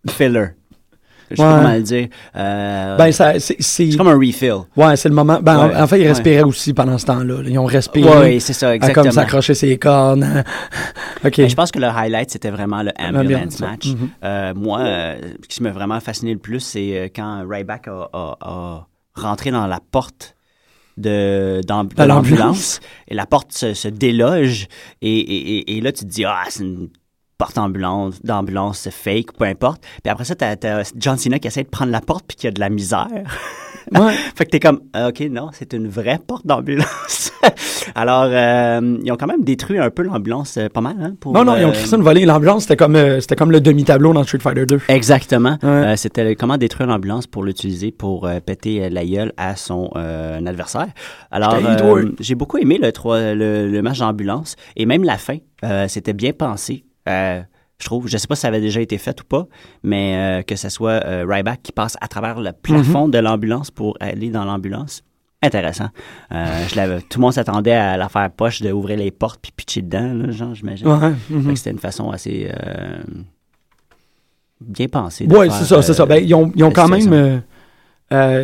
filler. 0.10 0.48
Je 1.32 1.38
sais 1.38 1.42
pas 1.42 1.58
comment 1.62 1.74
le 1.74 1.82
dire. 1.82 2.08
Euh, 2.36 2.98
Ben, 2.98 3.12
ça, 3.12 3.40
c'est, 3.40 3.56
c'est, 3.60 3.90
c'est 3.90 3.98
comme 3.98 4.10
un 4.10 4.18
refill. 4.20 4.54
ouais, 4.76 4.96
c'est 4.98 5.10
le 5.10 5.16
moment. 5.16 5.40
Ben, 5.42 5.58
en- 5.58 5.68
Ouais. 5.70 5.76
en, 5.82 5.88
fait, 5.88 5.98
ils 6.00 6.02
Ouais. 6.04 6.10
respiraient 6.10 6.44
aussi 6.44 6.74
pendant 6.74 6.98
ce 7.00 7.06
temps-là. 7.08 7.42
là. 7.42 7.50
Ils 7.50 7.58
ont 7.58 7.66
respiré. 7.66 8.10
Oui, 8.34 8.42
c'est 8.42 8.54
ça, 8.54 8.70
à 8.70 8.76
exactement. 8.76 9.06
comme 9.06 9.12
s'accrocher 9.14 9.54
ses 9.56 9.78
cornes. 9.80 10.44
OK. 11.26 11.38
Mais 11.40 11.50
je 11.50 11.56
pense 11.56 11.72
que 11.72 11.80
le 11.80 11.88
highlight, 11.88 12.30
c'était 12.30 12.52
vraiment 12.52 12.84
le 12.84 12.92
ambulance 13.00 13.60
match. 13.62 13.88
mhm. 13.88 14.10
Euh, 14.24 14.54
moi, 14.54 14.80
euh, 14.82 15.16
ce 15.44 15.48
qui 15.56 15.64
m'a 15.64 15.72
vraiment 15.72 16.00
fasciné 16.02 16.34
le 16.34 16.40
plus, 16.40 16.60
c'est 16.60 17.12
quand 17.16 17.44
Ryback 17.50 17.88
a, 17.88 18.10
a- 18.14 18.38
a 18.42 18.88
rentré 19.16 19.50
dans 19.50 19.66
la 19.66 19.80
porte 19.92 20.36
de, 20.98 21.62
l'ambulance. 21.68 22.08
l'ambulance 22.08 22.80
et 23.08 23.16
la 23.16 23.26
porte 23.26 23.52
se, 23.54 23.74
se 23.74 23.88
déloge 23.88 24.68
et, 25.02 25.18
et, 25.18 25.58
et, 25.58 25.78
et 25.78 25.82
là 25.82 25.92
tu 25.92 26.04
te 26.06 26.10
dis 26.10 26.24
ah 26.24 26.44
c'est 26.50 26.62
une 26.64 26.90
porte 27.44 27.58
ambulance 27.58 28.22
d'ambulance 28.24 28.88
fake 28.90 29.34
peu 29.38 29.46
importe 29.46 29.82
puis 30.02 30.10
après 30.12 30.24
ça 30.24 30.36
t'as, 30.36 30.56
t'as 30.56 30.90
John 30.96 31.18
Cena 31.18 31.40
qui 31.40 31.48
essaie 31.50 31.64
de 31.64 31.74
prendre 31.78 31.92
la 31.92 32.00
porte 32.02 32.24
puis 32.28 32.38
qui 32.38 32.48
a 32.48 32.52
de 32.52 32.60
la 32.60 32.70
misère 32.70 33.08
Ouais. 33.92 34.14
fait 34.38 34.46
que 34.46 34.52
t'es 34.52 34.62
comme 34.62 34.80
ah, 34.94 35.10
ok 35.10 35.20
non 35.30 35.50
c'est 35.52 35.74
une 35.74 35.90
vraie 35.90 36.18
porte 36.26 36.48
d'ambulance 36.48 37.34
alors 37.96 38.28
euh, 38.30 38.98
ils 39.04 39.12
ont 39.12 39.18
quand 39.18 39.28
même 39.28 39.44
détruit 39.44 39.78
un 39.78 39.90
peu 39.90 40.04
l'ambulance 40.04 40.56
euh, 40.58 40.70
pas 40.70 40.80
mal 40.80 40.96
hein, 41.02 41.14
pour, 41.20 41.34
Non, 41.34 41.44
non, 41.44 41.58
ils 41.58 41.66
ont 41.66 41.70
euh, 41.70 41.72
crissé 41.74 41.96
une 41.98 42.02
volée. 42.02 42.26
L'ambulance, 42.26 42.62
c'était 42.64 42.78
comme, 42.78 42.96
euh, 42.96 43.20
c'était 43.20 43.36
comme 43.36 43.52
le 43.52 43.60
demi-tableau 43.60 44.14
dans 44.14 44.24
Street 44.24 44.40
Fighter 44.40 44.66
2. 44.66 44.80
Exactement. 44.88 45.58
Ouais. 45.62 45.70
Euh, 45.70 45.96
C'était 45.98 46.36
comment 46.38 46.58
détruire 46.58 46.88
l'ambulance 46.88 47.28
pour 47.28 47.44
l'utiliser 47.44 47.92
pour 47.92 48.26
euh, 48.26 48.40
péter 48.40 48.86
euh, 48.86 48.90
la 48.90 49.04
gueule 49.06 49.34
à 49.36 49.58
son 49.58 49.90
euh, 49.98 50.40
adversaire. 50.46 50.88
Alors, 51.30 51.56
euh, 51.56 52.06
j'ai 52.22 52.36
beaucoup 52.36 52.58
aimé 52.58 52.80
le, 52.82 52.94
trois- 52.94 53.34
le, 53.34 53.70
le 53.70 53.82
match 53.82 54.00
d'ambulance 54.00 54.56
et 54.78 54.86
même 54.86 55.04
la 55.04 55.18
fin. 55.18 55.38
Euh, 55.66 55.88
C'était 55.90 56.14
bien 56.14 56.32
pensé. 56.32 56.86
Euh, 57.10 57.42
je 57.84 57.86
trouve, 57.86 58.08
je 58.08 58.18
sais 58.18 58.28
pas 58.28 58.36
si 58.36 58.42
ça 58.42 58.48
avait 58.48 58.62
déjà 58.62 58.80
été 58.80 58.98
fait 58.98 59.20
ou 59.20 59.26
pas, 59.26 59.46
mais 59.84 60.16
euh, 60.16 60.42
que 60.42 60.56
ce 60.56 60.70
soit 60.70 61.06
euh, 61.06 61.26
Ryback 61.28 61.62
qui 61.64 61.72
passe 61.74 61.98
à 62.00 62.08
travers 62.08 62.40
le 62.40 62.52
plafond 62.54 63.10
de 63.10 63.18
l'ambulance 63.18 63.72
pour 63.72 63.98
aller 64.00 64.30
dans 64.30 64.46
l'ambulance. 64.46 65.04
Intéressant. 65.42 65.90
Euh, 66.32 66.66
je 66.70 67.00
tout 67.02 67.20
le 67.20 67.22
monde 67.22 67.34
s'attendait 67.34 67.74
à 67.74 67.98
la 67.98 68.08
faire 68.08 68.32
poche 68.32 68.62
d'ouvrir 68.62 68.98
les 68.98 69.12
portes 69.12 69.42
puis 69.42 69.52
pitcher 69.52 69.82
dedans, 69.82 70.14
là, 70.14 70.32
genre, 70.32 70.56
j'imagine. 70.56 70.88
Ouais. 70.88 71.12
Mhm. 71.30 71.56
C'était 71.58 71.72
une 71.72 71.80
façon 71.80 72.10
assez 72.12 72.50
bien 74.62 74.88
pensée. 74.88 75.28
de 75.28 75.34
faire, 75.34 75.52
c'est 75.52 75.66
ça, 75.66 75.82
c'est 75.82 75.94
ça. 75.94 76.06
Ben, 76.06 76.24
ils 76.24 76.34
ont, 76.34 76.54
ils 76.56 76.64
ont 76.64 76.70
la 76.70 76.74
quand 76.74 76.88
même 76.88 77.42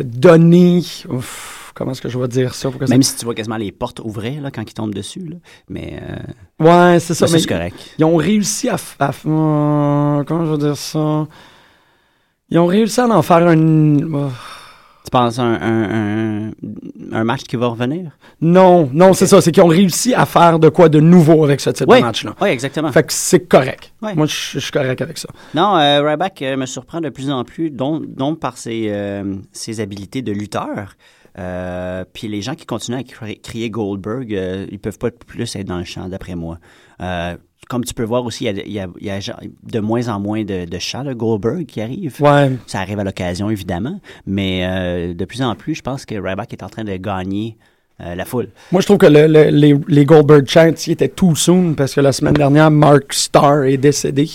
donné. 0.04 0.82
ouf, 1.08 1.59
comment 1.74 1.92
est-ce 1.92 2.02
que 2.02 2.08
je 2.08 2.18
vais 2.18 2.28
dire 2.28 2.54
ça? 2.54 2.70
pour 2.70 2.78
que 2.80 2.86
ça- 2.86 2.92
Même 2.94 3.02
si 3.02 3.16
tu 3.16 3.24
vois 3.24 3.34
quasiment 3.34 3.56
les 3.56 3.72
portes 3.72 4.00
ouvrir 4.00 4.42
là, 4.42 4.50
quand 4.50 4.62
ils 4.68 4.74
tombent 4.74 4.94
dessus. 4.94 5.20
Là. 5.28 5.36
Mais 5.68 6.00
euh, 6.60 6.64
Ouais, 6.92 6.98
c'est 7.00 7.14
ça. 7.14 7.26
mais 7.30 7.38
c'est 7.38 7.46
correct. 7.48 7.76
ils 7.98 8.04
ont 8.04 8.16
réussi 8.16 8.68
à. 8.68 8.74
euh, 8.74 10.24
comment 10.24 10.46
je 10.46 10.50
vais 10.52 10.58
dire 10.58 10.76
ça? 10.76 11.26
Ils 12.50 12.58
ont 12.58 12.66
réussi 12.66 13.00
à 13.00 13.06
en 13.08 13.22
faire 13.22 13.46
un. 13.46 13.96
oh. 14.12 14.30
Tu 15.02 15.10
penses 15.10 15.38
un, 15.38 15.54
un, 15.54 16.48
un, 16.48 16.50
un 17.12 17.24
match 17.24 17.44
qui 17.44 17.56
va 17.56 17.68
revenir? 17.68 18.10
Non, 18.42 18.90
non, 18.92 19.14
c'est 19.14 19.26
ça. 19.26 19.40
C'est 19.40 19.50
qu'ils 19.50 19.62
ont 19.62 19.66
réussi 19.68 20.12
à 20.14 20.26
faire 20.26 20.58
de 20.58 20.68
quoi 20.68 20.90
de 20.90 21.00
nouveau 21.00 21.42
avec 21.42 21.60
ce 21.60 21.70
type 21.70 21.86
Oui, 21.88 22.00
de 22.00 22.04
match-là. 22.04 22.34
oui, 22.42 22.50
exactement. 22.50 22.92
Fait 22.92 23.04
que 23.04 23.12
c'est 23.12 23.40
correct. 23.48 23.94
Moi, 24.02 24.26
je 24.26 24.58
suis 24.58 24.70
correct 24.70 25.00
avec 25.00 25.16
ça. 25.16 25.28
Non, 25.54 25.74
euh, 25.78 26.02
Ryback 26.06 26.42
euh, 26.42 26.56
me 26.58 26.66
surprend 26.66 27.00
de 27.00 27.08
plus 27.08 27.30
en 27.30 27.44
plus, 27.44 27.70
dont, 27.70 28.02
dont 28.06 28.34
par 28.34 28.58
ses, 28.58 28.88
euh, 28.90 29.36
ses 29.52 29.80
habiletés 29.80 30.20
de 30.20 30.32
lutteur. 30.32 30.96
Euh, 31.40 32.04
puis 32.12 32.28
les 32.28 32.42
gens 32.42 32.54
qui 32.54 32.66
continuent 32.66 32.98
à 32.98 33.02
cri- 33.02 33.40
crier 33.40 33.70
Goldberg, 33.70 34.32
euh, 34.34 34.66
ils 34.70 34.78
peuvent 34.78 34.98
pas 34.98 35.10
plus 35.10 35.56
être 35.56 35.66
dans 35.66 35.78
le 35.78 35.84
champ, 35.84 36.08
d'après 36.08 36.34
moi. 36.34 36.58
Euh, 37.00 37.36
comme 37.68 37.84
tu 37.84 37.94
peux 37.94 38.02
voir 38.04 38.24
aussi, 38.24 38.44
il 38.46 38.68
y 38.72 38.78
a, 38.80 38.88
y 39.00 39.06
y 39.08 39.50
de 39.72 39.80
moins 39.80 40.08
en 40.08 40.18
moins 40.20 40.44
de, 40.44 40.64
de 40.64 40.78
chants 40.78 41.04
de 41.04 41.12
Goldberg 41.12 41.66
qui 41.66 41.80
arrivent. 41.80 42.20
Ouais. 42.20 42.50
Ça 42.66 42.80
arrive 42.80 42.98
à 42.98 43.04
l'occasion, 43.04 43.48
évidemment, 43.48 44.00
mais 44.26 44.66
euh, 44.66 45.14
de 45.14 45.24
plus 45.24 45.40
en 45.42 45.54
plus, 45.54 45.74
je 45.76 45.82
pense 45.82 46.04
que 46.04 46.14
Ryback 46.14 46.52
est 46.52 46.62
en 46.62 46.68
train 46.68 46.84
de 46.84 46.96
gagner 46.96 47.56
euh, 48.00 48.14
la 48.14 48.24
foule. 48.24 48.48
Moi, 48.72 48.80
je 48.80 48.86
trouve 48.86 48.98
que 48.98 49.06
le- 49.06 49.26
le- 49.26 49.50
les, 49.50 49.74
les 49.88 50.04
Goldberg 50.04 50.46
chants, 50.48 50.72
ils 50.86 50.92
étaient 50.92 51.08
too 51.08 51.34
soon 51.36 51.74
parce 51.74 51.94
que 51.94 52.00
la 52.00 52.12
semaine 52.12 52.34
dernière, 52.34 52.70
Mark 52.70 53.12
Starr 53.12 53.64
est 53.64 53.76
décédé. 53.76 54.28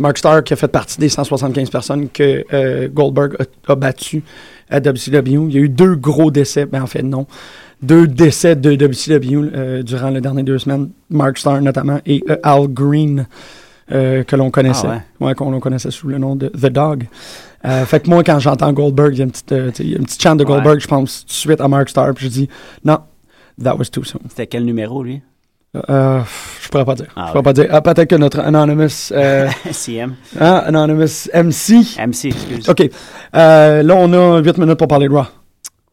Mark 0.00 0.18
Starr 0.18 0.42
qui 0.42 0.52
a 0.52 0.56
fait 0.56 0.66
partie 0.68 0.98
des 0.98 1.08
175 1.08 1.70
personnes 1.70 2.08
que 2.08 2.44
euh, 2.52 2.88
Goldberg 2.88 3.36
a, 3.38 3.72
a 3.72 3.74
battu 3.76 4.22
à 4.70 4.80
WCW. 4.80 5.46
Il 5.48 5.52
y 5.54 5.58
a 5.58 5.60
eu 5.60 5.68
deux 5.68 5.94
gros 5.94 6.30
décès, 6.30 6.64
ben 6.66 6.82
en 6.82 6.86
fait 6.86 7.02
non, 7.02 7.26
deux 7.82 8.06
décès 8.06 8.56
de 8.56 8.72
WCW 8.72 9.50
euh, 9.54 9.82
durant 9.82 10.10
les 10.10 10.20
dernières 10.20 10.44
deux 10.44 10.58
semaines. 10.58 10.90
Mark 11.10 11.36
Starr 11.38 11.60
notamment 11.60 12.00
et 12.06 12.24
euh, 12.30 12.36
Al 12.42 12.66
Green 12.68 13.26
euh, 13.92 14.22
que 14.24 14.36
l'on 14.36 14.50
connaissait, 14.50 14.86
Ah 14.88 15.02
ouais. 15.20 15.26
ouais, 15.28 15.34
qu'on 15.34 15.60
connaissait 15.60 15.90
sous 15.90 16.08
le 16.08 16.16
nom 16.18 16.34
de 16.34 16.48
The 16.48 16.66
Dog. 16.72 17.06
Fait 17.84 18.00
que 18.00 18.08
moi, 18.08 18.24
quand 18.24 18.38
j'entends 18.38 18.72
Goldberg, 18.72 19.12
il 19.12 19.18
y 19.18 19.20
a 19.20 19.24
une 19.24 19.32
petite, 19.32 19.50
une 19.80 20.04
petite 20.04 20.22
chante 20.22 20.38
de 20.38 20.44
Ouais. 20.44 20.50
Goldberg, 20.52 20.80
je 20.80 20.86
pense 20.88 21.20
tout 21.22 21.26
de 21.26 21.32
suite 21.32 21.60
à 21.60 21.68
Mark 21.68 21.90
Starr, 21.90 22.14
puis 22.14 22.24
je 22.26 22.30
dis 22.30 22.48
non, 22.84 23.00
that 23.62 23.76
was 23.76 23.86
too 23.92 24.02
soon. 24.04 24.20
C'était 24.30 24.46
quel 24.46 24.64
numéro, 24.64 25.02
lui? 25.02 25.20
Euh, 25.88 26.20
je 26.62 26.68
pourrais 26.68 26.84
pas 26.84 26.94
dire. 26.96 27.06
Ah 27.14 27.26
je 27.26 27.30
pourrais 27.32 27.42
pas 27.44 27.52
dire. 27.52 27.66
Ah, 27.70 27.80
peut-être 27.80 28.08
que 28.10 28.16
notre 28.16 28.40
Anonymous, 28.40 28.88
euh, 29.12 29.48
CM. 29.70 30.14
hein, 30.40 30.62
Anonymous 30.66 31.28
MC. 31.32 31.96
MC, 31.98 32.24
excuse. 32.26 32.68
OK. 32.68 32.90
Euh, 33.36 33.82
là, 33.82 33.94
on 33.96 34.12
a 34.12 34.40
8 34.40 34.58
minutes 34.58 34.78
pour 34.78 34.88
parler 34.88 35.08
de 35.08 35.12
Raw. 35.14 35.24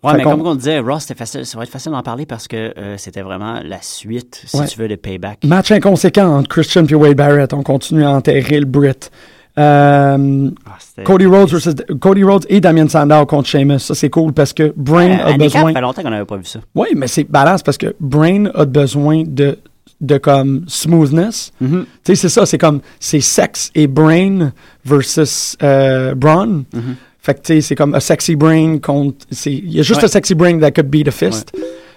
Ouais, 0.04 0.12
Fait 0.12 0.18
mais 0.18 0.24
comme 0.24 0.46
on 0.46 0.56
disait, 0.56 0.80
Ross, 0.80 1.04
c'était 1.04 1.16
facile, 1.18 1.46
ça 1.46 1.58
va 1.58 1.64
être 1.64 1.72
facile 1.72 1.92
d'en 1.92 2.04
parler 2.04 2.26
parce 2.28 2.48
que 2.48 2.72
c'était 2.98 3.22
vraiment 3.24 3.60
la 3.64 3.82
suite, 3.82 4.44
si 4.46 4.56
Ouais. 4.58 4.68
tu 4.68 4.80
veux, 4.80 4.88
de 4.88 4.96
Payback. 4.96 5.44
Match 5.44 5.72
inconséquent 5.72 6.38
entre 6.38 6.50
Christian 6.50 6.86
et 6.86 6.96
Wade 6.96 7.18
Barrett. 7.18 7.52
On 7.54 7.64
continue 7.64 8.04
à 8.06 8.12
enterrer 8.12 8.60
le 8.60 8.66
Brit. 8.66 9.10
Euh, 9.58 10.50
Ah, 10.68 11.04
Cody 11.04 11.26
Rhodes 11.26 11.50
versus 11.50 11.74
Cody 12.00 12.24
Rhodes 12.24 12.46
et 12.48 12.62
Damien 12.62 12.88
Sandow 12.88 13.26
contre 13.26 13.50
Sheamus. 13.50 13.80
Ça, 13.80 13.96
c'est 13.96 14.10
cool 14.12 14.34
parce 14.34 14.54
que 14.54 14.72
Brain 14.76 15.10
Euh, 15.10 15.24
a 15.24 15.26
handicap, 15.32 15.38
besoin. 15.40 15.68
Ça 15.70 15.74
fait 15.74 15.82
longtemps 15.82 16.02
qu'on 16.04 16.10
n'avait 16.12 16.26
pas 16.26 16.38
vu 16.38 16.46
ça. 16.46 16.60
Oui, 16.76 16.90
mais 16.96 17.08
c'est 17.08 17.24
balance 17.24 17.64
parce 17.64 17.78
que 17.80 17.96
Brain 18.00 18.46
a 18.54 18.66
besoin 18.66 19.24
de, 19.26 19.58
de 20.02 20.18
comme 20.18 20.66
smoothness. 20.68 21.52
Mm-hmm. 21.62 21.84
Tu 21.84 21.88
sais, 22.04 22.16
c'est 22.16 22.30
ça, 22.30 22.45
c'est 22.45 22.58
comme, 22.58 22.82
c'est 23.00 23.20
sex 23.22 23.72
et 23.76 23.88
brain 23.88 24.52
versus 24.86 25.58
euh, 25.64 26.14
brawn. 26.16 26.66
Mm-hmm. 26.74 26.82
Fait 27.20 27.34
que, 27.34 27.39
tu 27.41 27.54
sais, 27.56 27.62
c'est 27.62 27.76
comme 27.76 27.93
a 27.93 28.00
sexy 28.00 28.36
brain 28.36 28.80
contre, 28.80 29.26
il 29.45 29.72
y 29.72 29.80
a 29.80 29.84
juste 29.84 30.00
Ouais. 30.02 30.06
a 30.06 30.10
sexy 30.10 30.34
brain 30.36 30.60
that 30.60 30.72
could 30.72 30.89
beat 30.89 31.08
a 31.08 31.12
fist. 31.12 31.52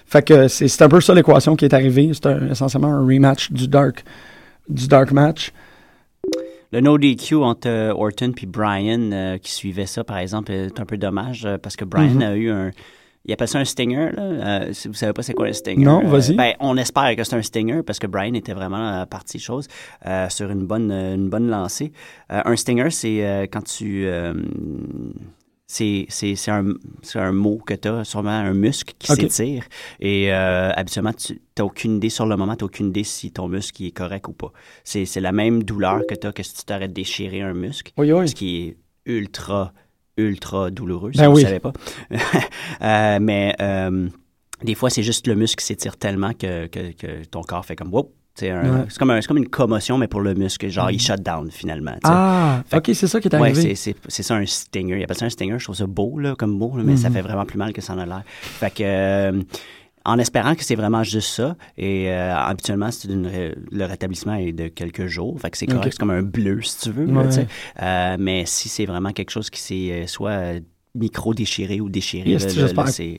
Fait 0.05 0.21
que 0.25 0.47
c'est, 0.49 0.81
un 0.81 0.89
peu 0.89 0.99
ça 0.99 1.13
l'équation 1.13 1.55
qui 1.55 1.63
est 1.63 1.73
arrivée. 1.73 2.11
C'est 2.13 2.29
essentiellement 2.51 2.89
un 2.89 3.05
rematch 3.05 3.49
du 3.51 3.67
dark, 3.69 4.03
du 4.67 4.87
dark 4.87 5.11
match. 5.13 5.53
Le 6.73 6.81
no 6.81 6.97
DQ 6.97 7.35
entre 7.35 7.69
euh, 7.69 7.93
Orton 7.93 8.31
puis 8.33 8.45
Brian 8.45 9.11
euh, 9.11 9.37
qui 9.37 9.51
suivait 9.51 9.85
ça, 9.85 10.03
par 10.03 10.17
exemple, 10.17 10.51
est 10.51 10.79
un 10.79 10.85
peu 10.85 10.97
dommage 10.97 11.45
euh, 11.45 11.57
parce 11.57 11.75
que 11.75 11.85
Brian 11.85 12.15
Mhm. 12.15 12.21
a 12.23 12.35
eu 12.35 12.49
un. 12.49 12.71
Il 13.25 13.31
appelle 13.33 13.47
ça 13.47 13.59
un 13.59 13.65
stinger, 13.65 14.09
là. 14.15 14.21
Euh, 14.23 14.73
si 14.73 14.87
vous 14.87 14.95
savez 14.95 15.13
pas 15.13 15.21
c'est 15.21 15.33
quoi 15.33 15.45
un 15.47 15.53
stinger. 15.53 15.83
Non, 15.85 16.03
euh, 16.03 16.07
vas-y. 16.09 16.35
ben, 16.35 16.53
on 16.59 16.75
espère 16.75 17.15
que 17.15 17.23
c'est 17.23 17.35
un 17.35 17.41
stinger 17.43 17.83
parce 17.83 17.99
que 17.99 18.07
Brian 18.07 18.33
était 18.33 18.53
vraiment 18.53 19.05
parti 19.05 19.37
chose 19.37 19.67
euh, 20.07 20.27
sur 20.29 20.49
une 20.49 20.65
bonne, 20.65 20.91
euh, 20.91 21.13
une 21.15 21.29
bonne 21.29 21.47
lancée. 21.47 21.91
Un 22.29 22.55
stinger, 22.55 22.89
c'est 22.89 23.47
quand 23.51 23.63
tu. 23.63 24.07
c'est 25.67 26.07
un, 26.47 26.73
c'est 27.01 27.19
un 27.19 27.31
mot 27.31 27.57
que 27.65 27.73
tu 27.75 27.87
as, 27.87 28.03
sûrement 28.03 28.31
un 28.31 28.53
muscle 28.53 28.93
qui 28.97 29.07
s'étire. 29.13 29.63
Et 29.99 30.31
habituellement, 30.31 31.13
tu 31.13 31.39
n'as 31.57 31.65
aucune 31.65 31.97
idée 31.97 32.09
sur 32.09 32.25
le 32.25 32.35
moment, 32.35 32.55
tu 32.55 32.63
n'as 32.63 32.67
aucune 32.67 32.87
idée 32.87 33.03
si 33.03 33.31
ton 33.31 33.47
muscle 33.47 33.83
est 33.83 33.91
correct 33.91 34.27
ou 34.27 34.33
pas. 34.33 34.51
C'est 34.83 35.05
c'est 35.05 35.21
la 35.21 35.31
même 35.31 35.63
douleur 35.63 36.01
que 36.09 36.15
tu 36.15 36.27
as 36.27 36.31
que 36.31 36.43
si 36.43 36.55
tu 36.55 36.63
t'aurais 36.65 36.87
déchiré 36.87 37.41
un 37.41 37.53
muscle, 37.53 37.91
Oui, 37.97 38.11
oui. 38.11 38.27
ce 38.27 38.35
qui 38.35 38.63
est 38.67 38.77
ultra, 39.05 39.73
ultra 40.17 40.69
douloureux, 40.71 41.11
si 41.13 41.19
Ben 41.19 41.29
vous 41.29 41.35
oui. 41.37 41.43
ne 41.43 41.47
savez 41.47 41.59
pas. 41.59 41.73
Euh, 42.81 43.19
mais 43.21 43.55
euh, 43.61 44.07
des 44.63 44.75
fois, 44.75 44.89
c'est 44.89 45.03
juste 45.03 45.27
le 45.27 45.35
muscle 45.35 45.59
qui 45.59 45.65
s'étire 45.65 45.97
tellement 45.97 46.33
que, 46.33 46.67
que, 46.67 46.91
que 46.93 47.23
ton 47.25 47.41
corps 47.41 47.65
fait 47.65 47.75
comme 47.75 47.93
wow. 47.93 48.11
C'est 48.33 48.49
un- 48.49 48.61
Ouais. 48.79 48.85
c'est 48.89 48.97
comme, 48.97 49.09
un- 49.11 49.19
c'est 49.21 49.27
comme 49.27 49.37
une 49.37 49.49
commotion, 49.49 49.97
mais 49.97 50.07
pour 50.07 50.21
le 50.21 50.33
muscle. 50.33 50.69
Genre, 50.69 50.89
il 50.89 50.99
shut 51.01 51.21
down 51.21 51.51
finalement. 51.51 51.95
Ah, 52.03 52.63
Fait 52.65 52.77
ok, 52.77 52.91
c'est 52.95 53.07
ça 53.07 53.19
qui 53.19 53.27
est 53.27 53.35
Ouais, 53.35 53.49
arrivé. 53.49 53.75
c'est, 53.75 53.95
c'est, 54.07 54.23
ça 54.23 54.35
un 54.35 54.45
stinger. 54.45 54.97
Il 54.99 55.03
appelle 55.03 55.17
ça 55.17 55.25
un 55.25 55.29
stinger. 55.29 55.59
Je 55.59 55.65
trouve 55.65 55.75
ça 55.75 55.85
beau 55.85 56.17
là, 56.17 56.35
comme 56.35 56.57
là, 56.77 56.83
mais 56.83 56.95
ça 56.95 57.09
Mhm. 57.09 57.15
fait 57.15 57.21
vraiment 57.21 57.45
plus 57.45 57.57
mal 57.57 57.73
que 57.73 57.81
ça 57.81 57.93
en 57.93 57.99
a 57.99 58.05
l'air. 58.05 58.23
Fait 58.25 58.71
que, 58.71 58.83
euh, 58.83 59.41
en 60.05 60.17
espérant 60.19 60.55
que 60.55 60.63
c'est 60.63 60.75
vraiment 60.75 61.03
juste 61.03 61.29
ça, 61.29 61.55
et 61.77 62.09
euh, 62.11 62.35
habituellement, 62.35 62.89
c'est 62.91 63.09
une 63.09 63.29
le 63.71 63.85
rétablissement 63.85 64.35
est 64.35 64.51
de 64.51 64.67
quelques 64.67 65.05
jours. 65.07 65.39
Fait 65.39 65.49
que 65.51 65.57
c'est 65.57 65.67
correct, 65.67 65.93
c'est 65.93 65.99
comme 65.99 66.11
un 66.11 66.23
bleu, 66.23 66.61
si 66.61 66.79
tu 66.79 66.91
veux. 66.91 67.05
là, 67.05 67.21
Ouais. 67.21 67.31
sais. 67.31 67.47
Euh, 67.81 68.17
mais 68.19 68.45
si 68.45 68.69
c'est 68.69 68.85
vraiment 68.85 69.11
quelque 69.11 69.29
chose 69.31 69.49
qui 69.49 69.59
s'est 69.61 69.91
euh, 69.91 70.07
soit 70.07 70.61
euh, 70.95 70.99
micro-déchiré 70.99 71.79
ou 71.81 71.89
déchiré, 71.89 72.29
Yes, 72.31 72.41
là, 72.43 72.47
là, 72.47 72.53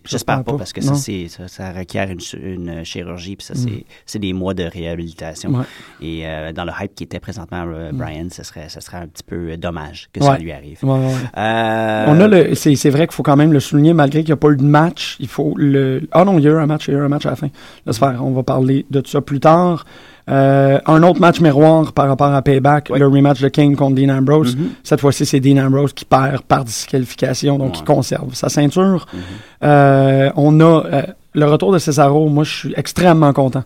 j'espère- 0.05 0.37
là, 0.39 0.43
pas, 0.43 0.53
pas. 0.53 0.59
parce 0.59 0.73
que 0.73 0.81
ça, 0.81 0.95
c'est, 0.95 1.29
ça, 1.29 1.49
ça 1.49 1.73
requiert 1.73 2.09
une, 2.11 2.20
une 2.43 2.85
chirurgie, 2.85 3.37
puis 3.37 3.47
ça, 3.47 3.55
Mhm. 3.55 3.81
c'est, 4.07 4.18
des 4.18 4.33
mois 4.33 4.55
de 4.55 4.64
réhabilitation. 4.64 5.51
Ouais. 5.51 5.64
Et 6.01 6.27
euh, 6.27 6.53
dans 6.53 6.64
le 6.64 6.73
hype 6.81 6.95
qui 6.95 7.05
était 7.05 7.20
présentement, 7.20 7.64
euh, 7.66 7.91
Brian, 7.93 8.29
ce 8.31 8.43
serait, 8.43 8.68
serait 8.68 8.99
un 8.99 9.07
petit 9.07 9.23
peu 9.25 9.53
euh, 9.53 9.57
dommage 9.57 10.09
que 10.12 10.20
Ouais. 10.20 10.27
ça 10.27 10.39
lui 10.39 10.53
arrive. 10.53 10.79
Ouais, 10.83 10.91
ouais, 10.91 10.99
ouais. 11.07 11.12
Euh, 11.39 12.05
On 12.09 12.20
a 12.20 12.29
le, 12.29 12.55
c'est, 12.55 12.91
vrai 12.91 13.07
qu'il 13.07 13.14
faut 13.14 13.23
quand 13.23 13.37
même 13.37 13.53
le 13.53 13.61
souligner, 13.61 13.93
malgré 13.95 14.20
qu'il 14.20 14.29
n'y 14.29 14.33
a 14.33 14.37
pas 14.37 14.51
eu 14.51 14.57
de 14.57 14.62
match. 14.62 15.16
Il 15.20 15.29
faut 15.29 15.55
le. 15.57 16.03
Ah 16.12 16.25
non, 16.25 16.39
il 16.39 16.45
y 16.45 16.49
a 16.49 16.51
eu 16.51 16.57
un 16.57 16.66
match, 16.66 16.89
il 16.89 16.93
y 16.95 16.97
a 16.97 17.01
eu 17.01 17.03
un 17.03 17.09
match 17.09 17.27
à 17.27 17.31
la 17.31 17.37
fin. 17.37 17.49
Faire, 17.93 18.25
on 18.25 18.33
va 18.33 18.43
parler 18.43 18.85
de 18.91 19.03
ça 19.07 19.20
plus 19.20 19.41
tard. 19.41 19.85
Euh, 20.31 20.79
un 20.87 21.03
autre 21.03 21.20
match 21.20 21.41
miroir 21.41 21.93
par 21.93 22.07
rapport 22.09 22.33
à 22.33 22.43
Payback, 22.43 22.89
Ouais. 22.91 22.99
le 22.99 23.09
rematch 23.09 23.41
de 23.41 23.49
Kane 23.49 23.75
contre 23.75 23.97
Dean 23.97 24.09
Ambrose. 24.11 24.57
Mhm. 24.57 24.68
Cette 24.85 25.01
fois-ci, 25.01 25.27
c'est 25.27 25.41
Dean 25.41 25.59
Ambrose 25.66 25.93
qui 25.93 26.05
perd 26.05 26.43
par 26.43 26.64
disqualification, 26.64 27.59
donc 27.59 27.73
Ouais. 27.73 27.79
il 27.81 27.85
conserve 27.85 28.33
sa 28.35 28.49
ceinture. 28.49 29.07
Mhm. 29.12 29.20
Euh, 29.64 30.31
on 30.37 30.61
a 30.61 30.64
euh, 30.64 31.03
le 31.35 31.45
retour 31.47 31.73
de 31.73 31.79
Cesaro. 31.79 32.29
Moi, 32.29 32.45
je 32.45 32.53
suis 32.55 32.75
extrêmement 32.77 33.33
content 33.33 33.64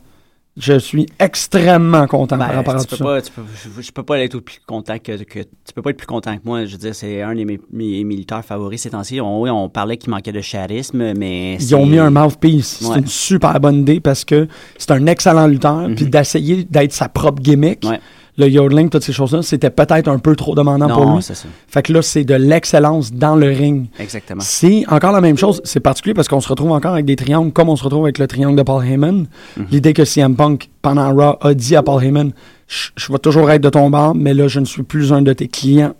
Je 0.58 0.78
suis 0.78 1.06
extrêmement 1.18 2.06
content 2.06 2.38
Ben, 2.38 2.46
par 2.46 2.54
rapport 2.56 2.74
à 2.76 2.80
tu 2.80 2.86
tout 2.86 2.90
peux 2.92 2.96
ça. 2.96 3.04
pas, 3.04 3.20
tu 3.22 3.30
peux, 3.32 3.42
je, 3.76 3.82
je 3.82 3.92
peux 3.92 4.02
pas 4.02 4.18
être 4.20 4.38
plus 4.40 4.58
content 4.66 4.98
que, 4.98 5.22
que 5.24 5.40
tu 5.40 5.72
peux 5.74 5.82
pas 5.82 5.90
être 5.90 5.98
plus 5.98 6.06
content 6.06 6.34
que 6.36 6.42
moi. 6.44 6.64
Je 6.64 6.72
veux 6.72 6.78
dire, 6.78 6.94
c'est 6.94 7.20
un 7.20 7.34
de 7.34 7.44
mes, 7.44 7.60
mes 7.72 8.04
militaires 8.04 8.42
favoris 8.44 8.80
ces 8.80 8.90
temps-ci. 8.90 9.20
On, 9.20 9.42
oui, 9.42 9.50
on 9.50 9.68
parlait 9.68 9.98
qu'il 9.98 10.10
manquait 10.10 10.32
de 10.32 10.40
charisme, 10.40 11.12
mais 11.14 11.56
Ils 11.60 11.74
ont 11.76 11.84
mis 11.84 11.98
un 11.98 12.10
mouthpiece. 12.10 12.80
Ouais. 12.82 12.88
C'est 12.94 13.00
une 13.00 13.06
super 13.06 13.60
bonne 13.60 13.80
idée 13.80 14.00
parce 14.00 14.24
que 14.24 14.48
c'est 14.78 14.92
un 14.92 15.06
excellent 15.06 15.46
lutteur. 15.46 15.88
Puis 15.94 16.06
d'essayer 16.06 16.64
d'être 16.64 16.92
sa 16.92 17.08
propre 17.10 17.42
gimmick. 17.42 17.84
Ouais. 17.84 18.00
Le 18.38 18.48
yodeling, 18.48 18.88
toutes 18.90 19.02
ces 19.02 19.12
choses-là, 19.12 19.42
c'était 19.42 19.70
peut-être 19.70 20.08
un 20.08 20.18
peu 20.18 20.36
trop 20.36 20.54
demandant 20.54 20.88
pour 20.88 21.14
lui. 21.14 21.22
c'est 21.22 21.34
ça. 21.34 21.48
Fait 21.68 21.82
que 21.82 21.92
là, 21.92 22.02
c'est 22.02 22.24
de 22.24 22.34
l'excellence 22.34 23.12
dans 23.12 23.34
le 23.36 23.48
ring. 23.48 23.86
Exactement. 23.98 24.40
C'est 24.44 24.84
encore 24.88 25.12
la 25.12 25.20
même 25.22 25.38
chose. 25.38 25.60
C'est 25.64 25.80
particulier 25.80 26.12
parce 26.14 26.28
qu'on 26.28 26.40
se 26.40 26.48
retrouve 26.48 26.72
encore 26.72 26.92
avec 26.92 27.06
des 27.06 27.16
triangles 27.16 27.52
comme 27.52 27.68
on 27.68 27.76
se 27.76 27.84
retrouve 27.84 28.04
avec 28.04 28.18
le 28.18 28.26
triangle 28.26 28.56
de 28.56 28.62
Paul 28.62 28.84
Heyman. 28.84 29.26
Mhm. 29.56 29.66
L'idée 29.70 29.92
que 29.94 30.04
CM 30.04 30.36
Punk, 30.36 30.68
pendant 30.82 31.14
Raw, 31.14 31.36
a 31.40 31.54
dit 31.54 31.76
à 31.76 31.82
Paul 31.82 32.02
Heyman 32.04 32.32
je, 32.68 32.88
je 32.96 33.12
vais 33.12 33.18
toujours 33.18 33.50
être 33.50 33.62
de 33.62 33.68
ton 33.70 33.88
bord, 33.90 34.14
mais 34.14 34.34
là, 34.34 34.48
je 34.48 34.58
ne 34.60 34.64
suis 34.64 34.82
plus 34.82 35.12
un 35.12 35.22
de 35.22 35.32
tes 35.32 35.46
clients. 35.48 35.94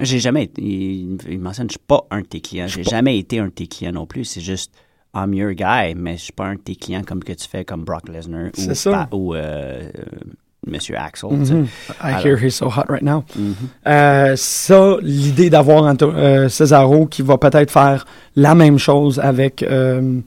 J'ai 0.00 0.18
jamais 0.20 0.44
été, 0.44 0.62
il, 0.62 1.18
il 1.28 1.38
mentionne, 1.40 1.68
je 1.68 1.72
suis 1.72 1.84
pas 1.86 2.06
un 2.10 2.20
de 2.22 2.26
tes 2.26 2.40
clients. 2.40 2.66
J'ai 2.68 2.84
jamais 2.84 3.18
été 3.18 3.38
un 3.38 3.46
de 3.46 3.50
tes 3.50 3.66
clients 3.66 3.92
non 3.92 4.06
plus. 4.06 4.24
C'est 4.24 4.40
juste, 4.40 4.72
I'm 5.14 5.34
your 5.34 5.52
guy, 5.52 5.94
mais 5.96 6.16
je 6.16 6.22
suis 6.22 6.32
pas 6.32 6.46
un 6.46 6.54
de 6.54 6.60
tes 6.60 6.74
clients 6.76 7.02
comme 7.02 7.22
que 7.22 7.32
tu 7.32 7.46
fais 7.48 7.64
comme 7.64 7.84
Brock 7.84 8.08
Lesnar 8.08 8.46
ou, 8.46 8.50
C'est 8.54 8.74
ça. 8.74 8.90
Pa- 9.10 9.16
ou 9.16 9.34
euh, 9.34 9.38
euh, 9.38 9.90
Monsieur 10.66 10.96
Axel. 10.96 11.30
Mhm. 11.30 11.66
I 11.88 12.12
Alors- 12.12 12.24
hear 12.24 12.36
he's 12.36 12.54
so 12.54 12.66
hot 12.68 12.84
right 12.88 13.02
now. 13.02 13.24
Mhm. 13.36 13.54
Euh, 13.86 14.34
ça, 14.36 14.96
l'idée 15.02 15.50
d'avoir 15.50 15.92
euh, 16.02 16.48
Cesaro 16.48 17.06
qui 17.06 17.22
va 17.22 17.36
peut-être 17.36 17.70
faire 17.70 18.04
la 18.36 18.54
même 18.54 18.78
chose 18.78 19.18
avec 19.18 19.62
euh, 19.64 20.20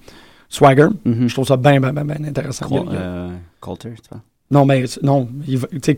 Swagger, 0.50 0.88
Mhm. 1.06 1.28
je 1.30 1.34
trouve 1.34 1.48
ça 1.48 1.56
bien, 1.56 1.80
bien, 1.80 1.94
bien, 1.94 2.04
bien 2.04 2.28
intéressant. 2.28 2.68
Col- 2.68 2.86
euh, 2.92 3.30
Coulter, 3.62 3.94
tu 4.02 4.10
vois? 4.12 4.22
Non, 4.52 4.66
mais 4.66 4.84
non, 5.02 5.28
tu 5.46 5.58
sais, 5.84 5.96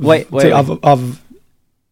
Ouais, 0.00 0.26
ouais, 0.30 0.52
of- 0.52 0.78
of- 0.82 1.00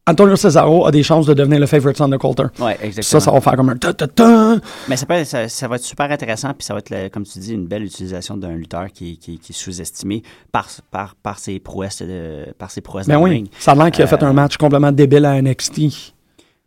Antonio 0.06 0.34
Cesaro 0.34 0.86
a 0.86 0.90
des 0.90 1.02
chances 1.02 1.26
de 1.26 1.34
devenir 1.34 1.60
le 1.60 1.66
favorite 1.66 1.96
son 1.96 2.08
de 2.08 2.16
Coulter. 2.16 2.44
Ouais, 2.58 2.72
exactement. 2.82 3.02
Ça, 3.02 3.20
ça 3.20 3.30
va 3.30 3.40
faire 3.40 3.54
comme 3.54 3.68
un 3.68 3.76
ta 3.76 3.92
ta 3.92 4.08
ta. 4.08 4.56
Mais 4.88 4.96
ça, 4.96 5.06
peut- 5.06 5.24
ça, 5.24 5.48
ça 5.48 5.68
va 5.68 5.76
être 5.76 5.84
super 5.84 6.10
intéressant, 6.10 6.52
puis 6.54 6.64
ça 6.64 6.72
va 6.74 6.78
être, 6.80 6.90
le- 6.90 7.08
comme 7.10 7.24
tu 7.24 7.38
dis, 7.38 7.52
une 7.54 7.66
belle 7.66 7.84
utilisation 7.84 8.36
d'un 8.36 8.52
lutteur 8.54 8.86
qui, 8.92 9.18
qui, 9.18 9.38
qui 9.38 9.52
est 9.52 9.54
sous-estimé 9.54 10.22
par, 10.50 10.68
par, 10.90 11.14
par 11.22 11.38
ses 11.38 11.60
prouesses, 11.60 12.02
de, 12.02 12.46
par 12.58 12.70
ses 12.70 12.80
prouesses 12.80 13.06
Ben 13.06 13.18
oui, 13.18 13.30
ring. 13.30 13.48
ça 13.58 13.72
a 13.72 13.74
l'air 13.76 13.90
qu'il 13.90 14.02
a 14.02 14.06
fait 14.06 14.20
Euh, 14.22 14.26
un 14.26 14.32
match 14.32 14.56
complètement 14.56 14.90
débile 14.90 15.26
à 15.26 15.40
NXT. 15.40 16.12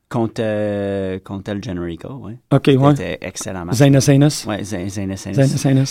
Contre, 0.10 0.42
euh, 0.42 1.18
contre 1.24 1.50
El 1.52 1.64
Generico, 1.64 2.10
ouais. 2.22 2.38
OK, 2.54 2.68
ouais. 2.68 2.96
C'était 2.96 3.18
excellent 3.22 3.66
match. 3.66 3.78
Zayna 3.78 4.00
Sanus. 4.00 4.46
Ouais, 4.46 4.64
Zayn 4.64 4.88
Zayn 4.88 5.16
Zayn-. 5.16 5.84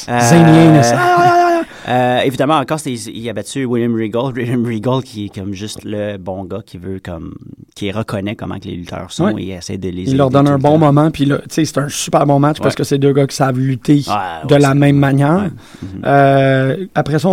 Euh, 1.89 2.21
évidemment, 2.21 2.57
encore, 2.59 2.79
il 2.87 3.29
a 3.29 3.33
battu 3.33 3.65
William 3.65 3.95
Regal. 3.95 4.33
William 4.37 4.65
Regal, 4.65 5.03
qui 5.03 5.27
est 5.27 5.35
comme 5.35 5.53
juste 5.53 5.81
le 5.85 6.17
bon 6.17 6.45
gars 6.45 6.61
qui 6.65 6.79
veut, 6.79 7.01
comme, 7.05 7.35
qui 7.75 7.91
reconnaît 7.91 8.37
comment 8.37 8.59
que 8.59 8.65
les 8.67 8.77
lutteurs 8.77 9.11
sont 9.11 9.33
Ouais. 9.33 9.43
et 9.43 9.51
essaie 9.51 9.79
de 9.79 9.89
les 9.89 10.03
Il 10.11 10.17
leur 10.17 10.31
donne 10.31 10.49
un 10.49 10.59
bon 10.59 10.73
temps. 10.73 10.79
moment, 10.79 11.11
puis 11.11 11.25
là, 11.25 11.39
tu 11.39 11.45
sais, 11.51 11.65
c'est 11.65 11.79
un 11.79 11.89
super 11.89 12.27
bon 12.27 12.39
match 12.39 12.59
parce 12.61 12.75
que 12.75 12.85
c'est 12.85 12.99
deux 12.99 13.13
gars 13.13 13.27
qui 13.27 13.37
savent 13.37 13.59
lutter 13.59 14.03
Ouais, 14.07 14.47
de 14.49 14.55
la 14.57 14.75
même 14.75 14.97
manière. 14.97 15.51
Euh, 16.05 16.87
après 16.95 17.19
ça, 17.19 17.29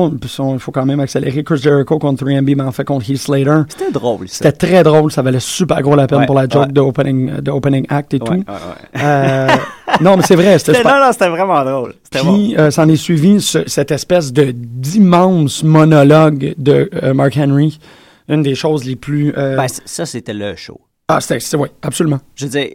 il 0.54 0.60
faut 0.60 0.72
quand 0.72 0.86
même 0.86 1.00
accélérer. 1.00 1.44
Chris 1.44 1.58
Jericho 1.62 1.98
contre 2.00 2.26
3MB, 2.26 2.56
mais 2.58 2.64
en 2.64 2.72
fait 2.72 2.84
contre 2.84 3.10
Heath 3.10 3.18
Slater. 3.18 3.62
C'était 3.70 3.92
drôle. 3.92 4.28
C'était 4.28 4.52
très 4.52 4.84
drôle, 4.84 5.12
ça 5.12 5.22
valait 5.22 5.40
super 5.40 5.82
gros 5.82 5.96
la 5.96 6.08
peine 6.08 6.26
pour 6.26 6.36
la 6.36 6.48
joke 6.48 6.72
de, 6.72 6.82
opening, 6.82 7.40
de 7.42 7.52
opening 7.52 7.86
act 7.90 8.14
et 8.14 8.20
tout. 8.20 8.32
ouais, 8.32 8.40
ouais. 8.40 9.02
Euh, 9.02 9.48
non, 10.02 10.18
mais 10.18 10.24
c'est 10.24 10.36
vrai, 10.36 10.58
c'était 10.60 10.76
super. 10.76 10.96
Non, 11.00 11.06
non, 11.08 11.12
c'était 11.12 11.30
vraiment 11.30 11.64
drôle. 11.64 11.94
C'était 12.04 12.24
bon. 12.24 12.34
Puis, 12.34 12.58
euh, 12.58 12.72
s'en 12.72 12.88
est 12.88 12.96
suivi 12.96 13.42
ce- 13.42 13.68
cette 13.68 13.92
espèce 13.92 14.32
de 14.34 14.52
d'immense 14.54 15.64
monologue 15.64 16.54
de 16.58 16.90
euh, 17.04 17.14
Mark 17.14 17.38
Henry. 17.38 17.80
Une 18.28 18.44
des 18.44 18.56
choses 18.56 18.84
les 18.86 18.96
plus. 18.96 19.34
euh, 19.38 19.56
Ben, 19.56 19.68
ça, 19.86 20.06
c'était 20.06 20.34
le 20.34 20.56
show. 20.56 20.80
ah, 21.08 21.20
c'était. 21.22 21.40
c'est- 21.40 21.58
Oui, 21.58 21.70
absolument. 21.82 22.20
Je 22.36 22.46
veux 22.46 22.52
dire, 22.52 22.70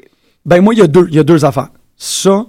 Ben, 0.44 0.60
moi, 0.60 0.74
il 0.74 0.78
y, 0.78 0.82
a 0.82 0.86
deux- 0.86 1.06
il 1.08 1.14
y 1.14 1.18
a 1.18 1.24
deux 1.24 1.44
affaires. 1.44 1.68
Ça, 1.96 2.44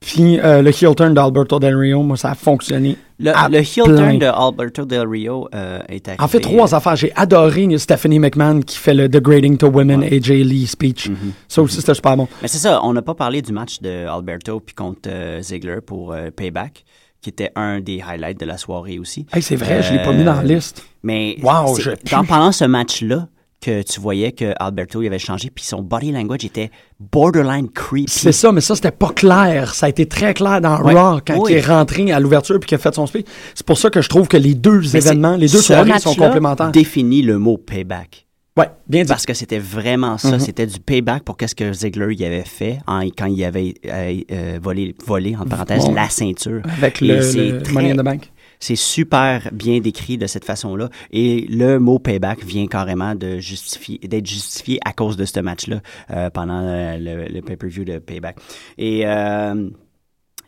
puis 0.00 0.40
euh, 0.40 0.62
le 0.62 0.70
heel 0.70 0.94
turn 0.94 1.12
d'Alberto 1.14 1.58
Del 1.58 1.76
Rio, 1.76 2.02
moi, 2.02 2.16
ça 2.16 2.30
a 2.30 2.34
fonctionné. 2.34 2.96
le, 3.18 3.36
à 3.36 3.48
le 3.50 3.58
heel 3.58 3.84
plein. 3.84 3.96
turn 3.96 4.18
de 4.18 4.26
Alberto 4.26 4.84
Del 4.86 5.06
Rio 5.06 5.48
euh, 5.54 5.80
est 5.88 6.08
arrivé. 6.08 6.22
En 6.24 6.26
fait, 6.28 6.40
trois 6.40 6.74
affaires. 6.74 6.96
J'ai 6.96 7.12
adoré 7.14 7.68
Stephanie 7.78 8.18
McMahon 8.18 8.60
qui 8.60 8.78
fait 8.78 8.94
le 8.94 9.08
Degrading 9.10 9.58
to 9.58 9.68
Women 9.68 10.02
AJ 10.02 10.30
Lee 10.30 10.66
speech. 10.66 11.08
Mhm. 11.10 11.16
Ça 11.48 11.60
aussi, 11.62 11.76
c'était 11.76 11.94
super 11.94 12.16
bon. 12.16 12.28
Mais 12.40 12.48
c'est 12.48 12.58
ça, 12.58 12.80
on 12.82 12.94
n'a 12.94 13.02
pas 13.02 13.14
parlé 13.14 13.42
du 13.42 13.52
match 13.52 13.80
de 13.80 14.06
Alberto 14.06 14.60
puis 14.60 14.74
contre 14.74 15.08
euh, 15.08 15.42
Ziggler 15.42 15.80
pour 15.84 16.12
euh, 16.12 16.30
Payback, 16.34 16.84
qui 17.20 17.28
était 17.28 17.52
un 17.54 17.80
des 17.80 18.00
highlights 18.00 18.40
de 18.40 18.46
la 18.46 18.56
soirée 18.56 18.98
aussi. 18.98 19.26
Hey, 19.34 19.42
c'est 19.42 19.56
vrai, 19.56 19.82
je 19.82 19.92
l'ai 19.92 20.02
pas 20.02 20.12
mis 20.14 20.24
dans 20.24 20.32
la 20.32 20.40
Euh, 20.40 20.44
liste. 20.44 20.82
Mais 21.02 21.36
Wow, 21.42 21.76
je 21.78 21.90
dans, 22.10 22.24
pendant 22.24 22.52
ce 22.52 22.64
match-là 22.64 23.28
que 23.60 23.82
tu 23.82 24.00
voyais 24.00 24.32
que 24.32 24.52
Alberto 24.58 25.02
il 25.02 25.06
avait 25.06 25.18
changé, 25.18 25.50
puis 25.54 25.64
son 25.64 25.82
body 25.82 26.12
language 26.12 26.44
était 26.44 26.70
borderline 26.98 27.68
creepy. 27.68 28.06
C'est 28.10 28.32
ça, 28.32 28.52
mais 28.52 28.60
ça, 28.60 28.74
c'était 28.74 28.90
pas 28.90 29.10
clair. 29.10 29.74
Ça 29.74 29.86
a 29.86 29.88
été 29.88 30.06
très 30.06 30.32
clair 30.34 30.60
dans 30.60 30.80
Ouais. 30.82 30.94
Raw 30.94 31.20
quand 31.26 31.38
Oui. 31.38 31.52
il 31.52 31.56
est 31.58 31.66
rentré 31.66 32.10
à 32.12 32.20
l'ouverture 32.20 32.58
puis 32.58 32.68
qu'il 32.68 32.76
a 32.76 32.78
fait 32.78 32.94
son 32.94 33.06
speech. 33.06 33.26
C'est 33.54 33.66
pour 33.66 33.78
ça 33.78 33.90
que 33.90 34.00
je 34.00 34.08
trouve 34.08 34.28
que 34.28 34.36
les 34.36 34.54
deux 34.54 34.80
Mais 34.92 34.98
événements, 35.00 35.36
les 35.36 35.48
deux 35.48 35.60
soirées 35.60 35.98
sont 35.98 36.14
complémentaires. 36.14 36.70
définit 36.70 37.22
le 37.22 37.38
mot 37.38 37.58
payback. 37.58 38.26
Ouais, 38.56 38.68
bien 38.88 39.02
dit. 39.02 39.08
Parce 39.08 39.26
que 39.26 39.32
c'était 39.32 39.58
vraiment 39.60 40.18
ça, 40.18 40.32
Mhm. 40.32 40.40
c'était 40.40 40.66
du 40.66 40.80
payback 40.80 41.22
pour 41.22 41.36
qu'est-ce 41.36 41.54
que 41.54 41.72
Ziggler 41.72 42.14
y 42.16 42.24
avait 42.24 42.42
fait 42.44 42.78
en- 42.86 43.02
quand 43.16 43.26
il 43.26 43.42
avait 43.44 43.74
euh, 43.86 44.20
euh, 44.32 44.58
volé, 44.60 44.94
volé, 45.06 45.36
entre 45.36 45.48
parenthèses, 45.50 45.84
Bon. 45.84 45.94
la 45.94 46.08
ceinture. 46.08 46.60
Avec 46.78 47.00
Et 47.00 47.06
le, 47.06 47.16
le 47.16 47.62
très- 47.62 47.72
Money 47.72 47.92
in 47.92 47.96
the 47.96 48.04
Bank. 48.04 48.30
C'est 48.60 48.76
super 48.76 49.48
bien 49.52 49.80
décrit 49.80 50.18
de 50.18 50.26
cette 50.26 50.44
façon-là. 50.44 50.90
Et 51.10 51.46
le 51.48 51.78
mot 51.78 51.98
payback 51.98 52.44
vient 52.44 52.66
carrément 52.66 53.14
de 53.14 53.38
justifier, 53.38 53.98
d'être 53.98 54.26
justifié 54.26 54.78
à 54.84 54.92
cause 54.92 55.16
de 55.16 55.24
ce 55.24 55.40
match-là 55.40 55.80
euh, 56.10 56.30
pendant 56.30 56.60
euh, 56.62 56.98
le, 56.98 57.32
le 57.32 57.40
pay-per-view 57.40 57.84
de 57.84 57.98
payback. 57.98 58.36
Et 58.76 59.06
euh, 59.06 59.70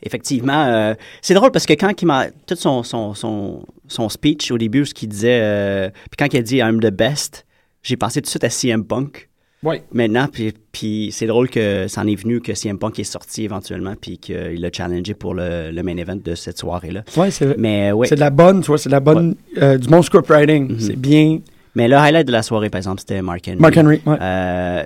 effectivement, 0.03 0.67
euh, 0.67 0.95
c'est 1.23 1.35
drôle 1.35 1.51
parce 1.53 1.67
que 1.67 1.73
quand 1.73 2.01
il 2.01 2.07
m'a 2.07 2.31
tout 2.47 2.55
son, 2.57 2.83
son, 2.83 3.15
son, 3.15 3.65
son 3.89 4.09
speech 4.09 4.51
au 4.51 4.59
début, 4.59 4.85
ce 4.85 4.95
qu'il 4.95 5.09
disait, 5.09 5.41
euh, 5.43 5.91
puis 6.11 6.17
quand 6.19 6.33
il 6.33 6.39
a 6.39 6.43
dit 6.43 6.57
I'm 6.59 6.81
the 6.81 6.91
best, 6.91 7.47
j'ai 7.83 7.97
pensé 7.97 8.21
tout 8.21 8.27
de 8.27 8.31
suite 8.31 8.45
à 8.45 8.51
CM 8.51 8.85
Punk. 8.85 9.29
Ouais. 9.63 9.85
Maintenant, 9.93 10.27
puis, 10.27 10.53
puis 10.73 11.11
c'est 11.13 11.27
drôle 11.27 11.49
que 11.49 11.87
ça 11.87 12.01
en 12.01 12.07
est 12.09 12.17
venu 12.17 12.41
que 12.41 12.53
CM 12.55 12.79
Punk 12.79 12.99
est 12.99 13.05
sorti 13.05 13.45
éventuellement, 13.45 13.95
puis 14.01 14.19
qu'il 14.19 14.61
l'a 14.61 14.71
challengé 14.73 15.15
pour 15.15 15.35
le, 15.35 15.71
le 15.71 15.83
main 15.85 15.97
event 15.97 16.17
de 16.17 16.35
cette 16.35 16.59
soirée-là. 16.59 17.03
Ouais, 17.17 17.31
c'est 17.31 17.57
Mais 17.59 17.93
ouais. 17.93 18.09
c'est 18.09 18.17
de 18.17 18.21
la 18.21 18.31
bonne, 18.31 18.61
tu 18.63 18.67
vois, 18.69 18.79
c'est 18.79 18.89
de 18.89 18.93
la 18.95 19.01
bonne, 19.01 19.37
euh, 19.59 19.79
du 19.79 19.87
bon 19.89 20.03
script 20.03 20.29
writing. 20.29 20.73
Mhm. 20.73 20.81
C'est 20.81 20.97
bien. 20.97 21.39
Mais 21.77 21.87
le 21.89 21.95
highlight 21.97 22.27
de 22.27 22.33
la 22.33 22.43
soirée, 22.43 22.71
par 22.71 22.79
exemple, 22.79 23.01
c'était 23.01 23.23
Mark 23.23 23.47
Henry. 23.47 23.59
Mark 23.61 23.77
Henry, 23.77 24.01
ouais. 24.05 24.17
Euh, 24.21 24.85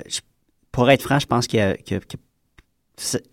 pour 0.73 0.91
être 0.91 1.03
franc, 1.03 1.19
je 1.19 1.27
pense 1.27 1.47
que, 1.47 1.75
que- 1.83 2.05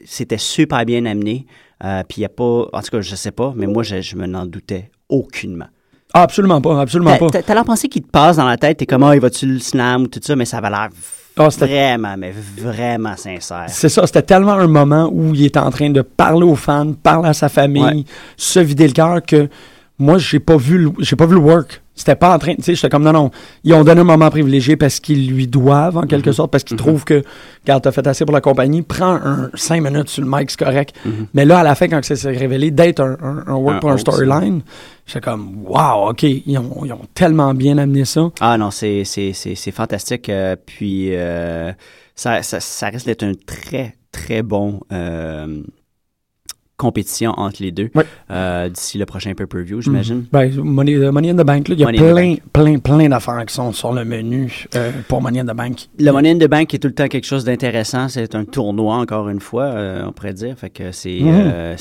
c'était 0.06 0.38
super 0.38 0.86
bien 0.86 1.06
amené. 1.06 1.46
Euh, 1.84 2.04
Puis 2.08 2.18
il 2.18 2.22
n'y 2.22 2.26
a 2.26 2.30
pas, 2.30 2.68
en 2.72 2.82
tout 2.82 2.90
cas, 2.92 3.02
je 3.02 3.16
sais 3.16 3.32
pas, 3.32 3.54
mais 3.56 3.68
moi, 3.68 3.84
je, 3.84 4.02
je 4.02 4.16
me 4.16 4.26
n'en 4.26 4.46
doutais 4.46 4.90
aucunement. 5.10 5.68
Ah, 6.14 6.22
absolument 6.24 6.62
pas, 6.62 6.80
absolument 6.80 7.12
T'as 7.18 7.30
pas. 7.30 7.42
t'as- 7.44 7.54
l'air 7.54 7.66
pensé 7.66 7.90
qu'il 7.90 8.04
te 8.04 8.10
passe 8.10 8.38
dans 8.38 8.46
la 8.46 8.56
tête, 8.58 8.78
t'es 8.78 8.86
comme, 8.86 9.04
ah, 9.04 9.16
il 9.16 9.22
va-tu 9.22 9.46
le 9.48 9.60
slam 9.60 10.04
ou 10.04 10.08
tout 10.08 10.20
ça, 10.24 10.36
mais 10.36 10.46
ça 10.46 10.58
avait 10.60 10.70
l'air 10.70 10.90
C'était- 11.50 11.66
vraiment, 11.68 12.16
mais 12.18 12.34
vraiment 12.58 13.16
sincère. 13.18 13.66
C'est 13.68 13.90
ça, 13.90 14.06
c'était 14.08 14.22
tellement 14.22 14.54
un 14.54 14.68
moment 14.68 15.10
où 15.12 15.34
il 15.34 15.46
était 15.46 15.60
en 15.60 15.70
train 15.72 15.90
de 15.90 16.02
parler 16.02 16.46
aux 16.46 16.56
fans, 16.56 16.94
parler 16.94 17.30
à 17.30 17.34
sa 17.34 17.50
famille, 17.50 17.84
Ouais. 17.84 18.04
se 18.38 18.60
vider 18.60 18.88
le 18.88 18.94
cœur 18.94 19.22
que 19.22 19.50
moi 20.00 20.18
j'ai 20.18 20.40
pas 20.40 20.58
vu 20.58 20.78
le, 20.78 20.92
j'ai 21.00 21.16
pas 21.16 21.26
vu 21.26 21.36
le 21.36 21.42
work. 21.42 21.82
C'était 21.96 22.16
pas 22.16 22.34
en 22.34 22.40
train, 22.40 22.56
tu 22.56 22.64
sais, 22.64 22.74
j'étais 22.74 22.90
comme 22.90 23.04
non 23.04 23.14
non, 23.14 23.30
ils 23.64 23.72
ont 23.76 23.84
donné 23.84 24.02
un 24.02 24.04
moment 24.04 24.30
privilégié 24.32 24.76
parce 24.78 25.00
qu'ils 25.00 25.30
lui 25.30 25.46
doivent 25.46 25.98
en 25.98 26.08
quelque 26.08 26.30
Mhm. 26.30 26.34
sorte 26.34 26.52
parce 26.52 26.64
qu'ils 26.64 26.74
Mhm. 26.76 26.80
trouvent 26.84 27.04
que 27.06 27.22
quand 27.68 27.80
t'as 27.82 27.92
fait 27.92 28.08
assez 28.08 28.26
pour 28.26 28.34
la 28.34 28.42
compagnie, 28.42 28.82
prends 28.82 29.14
un 29.14 29.52
5 29.54 29.80
minutes 29.84 30.10
sur 30.10 30.24
le 30.24 30.30
mic, 30.30 30.50
c'est 30.50 30.58
correct. 30.64 30.96
Mhm. 31.06 31.28
Mais 31.36 31.46
là 31.46 31.60
à 31.60 31.64
la 31.64 31.76
fin 31.76 31.88
quand 31.88 32.04
ça 32.04 32.16
s'est 32.16 32.32
révélé 32.36 32.72
d'être 32.72 33.00
un, 33.00 33.16
un, 33.22 33.44
un 33.46 33.54
work 33.54 33.76
Un 33.76 33.80
pour 33.80 33.92
un 33.92 33.98
storyline, 33.98 34.62
j'étais 35.06 35.22
comme 35.22 35.64
wow, 35.68 36.10
OK, 36.10 36.24
ils 36.24 36.58
ont, 36.58 36.82
ils 36.84 36.94
ont 36.94 37.02
tellement 37.14 37.54
bien 37.54 37.78
amené 37.78 38.06
ça. 38.06 38.32
Ah 38.40 38.58
non, 38.58 38.72
c'est, 38.72 39.04
c'est, 39.06 39.34
c'est, 39.34 39.54
c'est 39.54 39.72
fantastique. 39.72 40.30
euh, 40.30 40.56
puis 40.66 41.10
euh, 41.16 41.72
ça, 42.16 42.42
ça, 42.42 42.60
ça 42.60 42.88
risque 42.88 43.06
d'être 43.06 43.24
un 43.24 43.34
très, 43.46 43.98
très 44.12 44.42
bon 44.42 44.80
euh, 44.92 45.62
compétition 46.84 47.32
entre 47.38 47.62
les 47.64 47.72
deux 47.72 47.90
euh, 48.30 48.70
d'ici 48.70 48.98
le 48.98 49.06
prochain 49.06 49.34
pay-per-view, 49.34 49.82
j'imagine. 49.82 50.26
Ben, 50.32 50.54
Money, 50.62 50.96
euh, 50.96 51.12
Money 51.12 51.30
in 51.32 51.36
the 51.36 51.46
Bank, 51.46 51.68
là, 51.70 51.76
il 51.76 51.80
y 51.80 51.84
a 51.84 51.86
Money 51.88 51.98
plein, 51.98 52.36
plein, 52.52 52.80
plein 52.80 53.10
d'affaires 53.10 53.46
qui 53.46 53.54
sont 53.54 53.72
sur 53.72 53.94
le 53.94 54.04
menu 54.06 54.66
euh, 54.76 54.92
pour 55.08 55.22
Money 55.22 55.40
in 55.40 55.46
the 55.46 55.56
Bank. 55.56 55.88
Le 55.98 56.12
Money 56.12 56.32
in 56.32 56.38
the 56.40 56.50
Bank 56.50 56.74
est 56.74 56.80
tout 56.80 56.88
le 56.90 56.94
temps 56.94 57.08
quelque 57.08 57.26
chose 57.26 57.44
d'intéressant. 57.46 58.08
C'est 58.10 58.36
un 58.36 58.46
tournoi, 58.46 58.96
encore 58.98 59.30
une 59.30 59.40
fois, 59.40 59.64
euh, 59.66 60.06
on 60.08 60.12
pourrait 60.12 60.34
dire. 60.34 60.58
Fait 60.58 60.70
que 60.70 60.92
c'est, 60.92 61.20
Mhm. 61.22 61.76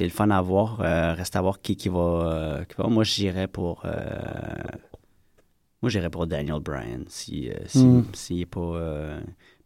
le 0.00 0.08
fun 0.10 0.30
à 0.30 0.40
voir. 0.42 0.78
Reste 1.16 1.36
à 1.36 1.40
voir 1.40 1.60
qui, 1.60 1.76
qui, 1.76 1.88
va, 1.88 2.60
qui 2.68 2.74
va. 2.76 2.88
Moi, 2.88 3.04
j'irais 3.04 3.46
pour... 3.46 3.82
moi, 5.82 5.90
j'irais 5.90 6.10
pour 6.10 6.26
Daniel 6.26 6.60
Bryan, 6.60 7.04
si, 7.08 7.48
euh, 7.50 7.54
si, 7.66 7.84
Mhm. 7.84 8.04
s'il 8.12 8.40
est 8.40 8.46
pas... 8.46 8.78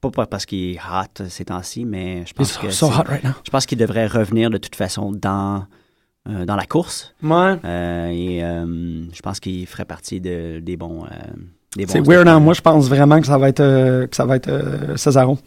pas 0.01 0.26
parce 0.26 0.46
qu'il 0.46 0.74
est 0.74 0.78
hot 0.78 1.24
ces 1.28 1.44
temps-ci, 1.46 1.84
mais 1.84 2.24
je 2.26 2.32
pense 2.32 2.57
que 2.57 2.70
so 2.70 2.86
c'est- 2.90 2.99
hot 2.99 3.05
right 3.09 3.24
now. 3.24 3.32
je 3.44 3.51
pense 3.51 3.66
qu'il 3.66 3.78
devrait 3.78 4.07
revenir 4.07 4.51
de 4.51 4.59
toute 4.59 4.76
façon 4.76 5.12
dans 5.12 5.64
euh, 6.28 6.44
dans 6.44 6.57
la 6.57 6.66
course. 6.66 7.14
Ouais. 7.22 7.57
Euh, 7.64 8.09
et 8.09 8.42
euh, 8.44 9.05
je 9.12 9.20
pense 9.22 9.40
qu'il 9.40 9.66
ferait 9.66 9.84
partie 9.86 10.20
de, 10.20 10.61
des 10.61 10.76
bons. 10.76 11.05
des 11.76 11.86
C'est 11.86 12.01
bons 12.01 12.11
weird, 12.11 12.28
hein? 12.28 12.38
Moi, 12.38 12.53
je 12.55 12.61
pense 12.61 12.88
vraiment 12.88 13.18
que 13.20 13.26
ça 13.26 13.38
va 13.38 13.49
être, 13.49 14.07
que 14.07 14.14
ça 14.16 14.26
va 14.26 14.36
être 14.36 14.51
Cesaro. 14.96 15.38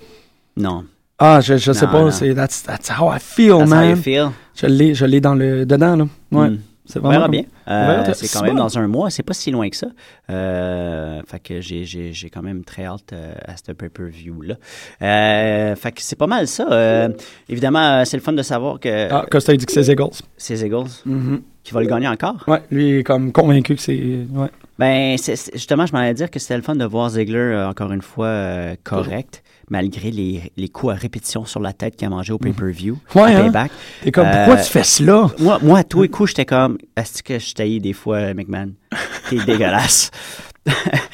Non. 0.58 0.84
Ah, 1.20 1.39
je, 1.39 1.56
je 1.58 1.72
sais 1.72 1.86
pas. 1.86 2.10
C'est, 2.10 2.34
that's, 2.34 2.64
that's 2.64 2.89
how 2.89 3.14
I 3.14 3.20
feel, 3.20 3.60
That's 3.60 3.72
how 3.72 3.82
you 3.82 3.88
man. 3.89 3.95
feel. 3.97 4.30
Je 4.56 4.66
l'ai, 4.66 4.95
je 4.95 5.06
l'ai 5.06 5.22
dans 5.22 5.36
le, 5.36 5.66
dedans, 5.68 5.95
là. 5.95 6.06
Ouais. 6.32 6.49
Mm. 6.49 6.60
On 7.01 7.09
verra 7.09 7.27
bien. 7.27 7.43
Euh, 7.67 8.03
c'est 8.13 8.27
quand 8.32 8.43
même 8.43 8.55
dans 8.57 8.77
un 8.77 8.88
mois, 8.88 9.09
c'est 9.09 9.23
pas 9.23 9.34
si 9.34 9.51
loin 9.51 9.69
que 9.69 9.75
ça. 9.77 9.88
Euh, 10.29 11.21
fait 11.27 11.39
que 11.39 11.61
j'ai, 11.61 12.29
quand 12.34 12.41
même 12.41 12.63
très 12.63 12.86
hâte 12.86 13.13
euh, 13.13 13.34
à 13.45 13.55
ce 13.55 13.71
pay-per-view-là. 13.71 14.55
Euh, 15.01 15.75
fait 15.75 15.91
que 15.91 16.01
c'est 16.01 16.15
pas 16.17 16.27
mal 16.27 16.47
ça. 16.47 17.07
Évidemment, 17.49 18.03
c'est 18.05 18.17
le 18.17 18.23
fun 18.23 18.34
de 18.34 18.41
savoir 18.43 18.79
que 18.79 19.11
Ah, 19.11 19.25
Costa, 19.29 19.53
il 19.53 19.57
dit 19.57 19.65
que 19.65 19.71
c'est 19.71 19.88
Eagles. 19.91 20.09
c'est 20.38 20.57
Eagles 20.59 20.89
Mhm. 21.05 21.41
qui 21.63 21.73
va 21.73 21.82
le 21.82 21.88
gagner 21.88 22.07
encore. 22.07 22.43
Ouais, 22.47 22.61
lui, 22.71 22.97
est 22.99 23.03
comme 23.03 23.32
convaincu 23.32 23.75
que 23.75 23.82
c'est. 23.82 24.25
Ouais. 24.34 24.49
Ben, 24.79 25.15
justement, 25.53 25.86
je 25.86 25.93
m'en 25.93 25.99
allais 25.99 26.13
dire 26.15 26.32
que 26.32 26.39
c'était 26.39 26.57
le 26.57 26.63
fun 26.63 26.75
de 26.75 26.86
voir 26.86 27.09
Ziegler, 27.11 27.65
encore 27.69 27.91
une 27.91 28.01
fois, 28.01 28.75
correct, 28.84 29.43
malgré 29.72 30.11
les, 30.11 30.51
les 30.57 30.67
coups 30.69 30.91
à 30.93 30.95
répétition 30.95 31.45
sur 31.45 31.59
la 31.61 31.74
tête 31.74 31.95
qu'il 31.95 32.05
a 32.05 32.09
mangé 32.11 32.32
au 32.34 32.38
pay-per-view, 32.38 32.99
Ouais, 33.15 33.34
hein? 33.34 33.43
Payback. 33.45 33.72
T'es 34.03 34.11
comme, 34.11 34.28
Euh, 34.28 34.45
pourquoi 34.45 34.61
tu 34.61 34.69
fais 34.69 34.84
cela? 34.84 35.32
Moi, 35.39 35.57
moi, 35.63 35.80
à 35.80 35.84
tous 35.84 36.03
les 36.03 36.09
coups, 36.09 36.30
j'étais 36.30 36.45
comme, 36.45 36.78
est-ce 36.95 37.24
que 37.24 37.39
je 37.39 37.53
taillis 37.53 37.80
des 37.80 37.93
fois, 37.93 38.34
McMahon? 38.36 38.74
T'es 39.30 39.38
dégueulasse. 39.43 40.11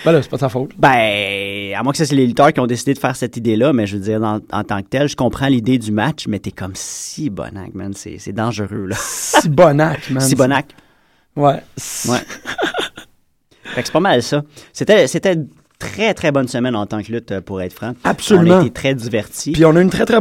Ben 0.04 0.12
là, 0.12 0.22
c'est 0.22 0.30
pas 0.30 0.38
ta 0.38 0.50
faute. 0.50 0.72
Ben, 0.78 1.74
à 1.74 1.82
moins 1.84 1.92
que 1.94 1.98
ce 1.98 2.04
soit 2.06 2.16
les 2.18 2.28
lutteurs 2.28 2.52
qui 2.52 2.60
ont 2.60 2.68
décidé 2.68 2.94
de 2.94 3.00
faire 3.00 3.16
cette 3.16 3.38
idée-là, 3.38 3.72
mais 3.74 3.88
je 3.88 3.96
veux 3.96 4.04
dire, 4.04 4.20
dans- 4.20 4.42
en 4.52 4.64
tant 4.66 4.82
que 4.82 4.88
tel, 4.90 5.08
je 5.08 5.16
comprends 5.16 5.48
l'idée 5.48 5.78
du 5.78 5.92
match, 5.94 6.28
mais 6.28 6.40
t'es 6.40 6.52
comme 6.52 6.74
si 6.76 7.30
bonac, 7.30 7.74
man. 7.74 7.94
C'est, 7.94 8.34
dangereux, 8.34 8.88
là. 8.88 8.96
Si 9.00 9.48
bonac, 9.48 10.10
man. 10.10 10.22
si 10.22 10.36
bonac. 10.36 10.66
Ouais. 11.36 11.62
Ouais. 12.10 12.20
fait 13.64 13.82
que 13.82 13.86
c'est 13.88 13.92
pas 13.94 14.00
mal 14.02 14.22
ça. 14.24 14.44
C'était, 14.74 15.08
très, 15.80 16.14
très 16.14 16.32
bonne 16.32 16.48
semaine 16.48 16.76
en 16.76 16.86
tant 16.86 17.02
que 17.02 17.12
lutte, 17.12 17.32
euh, 17.32 17.42
pour 17.42 17.62
être 17.62 17.74
franc. 17.74 17.94
Absolument. 18.04 18.56
On 18.56 18.60
a 18.60 18.62
été 18.62 18.72
très 18.72 18.96
divertis. 18.96 19.52
Puis 19.52 19.66
on 19.66 19.76
a 19.76 19.82
une 19.82 19.90
très, 19.90 20.06
très 20.06 20.16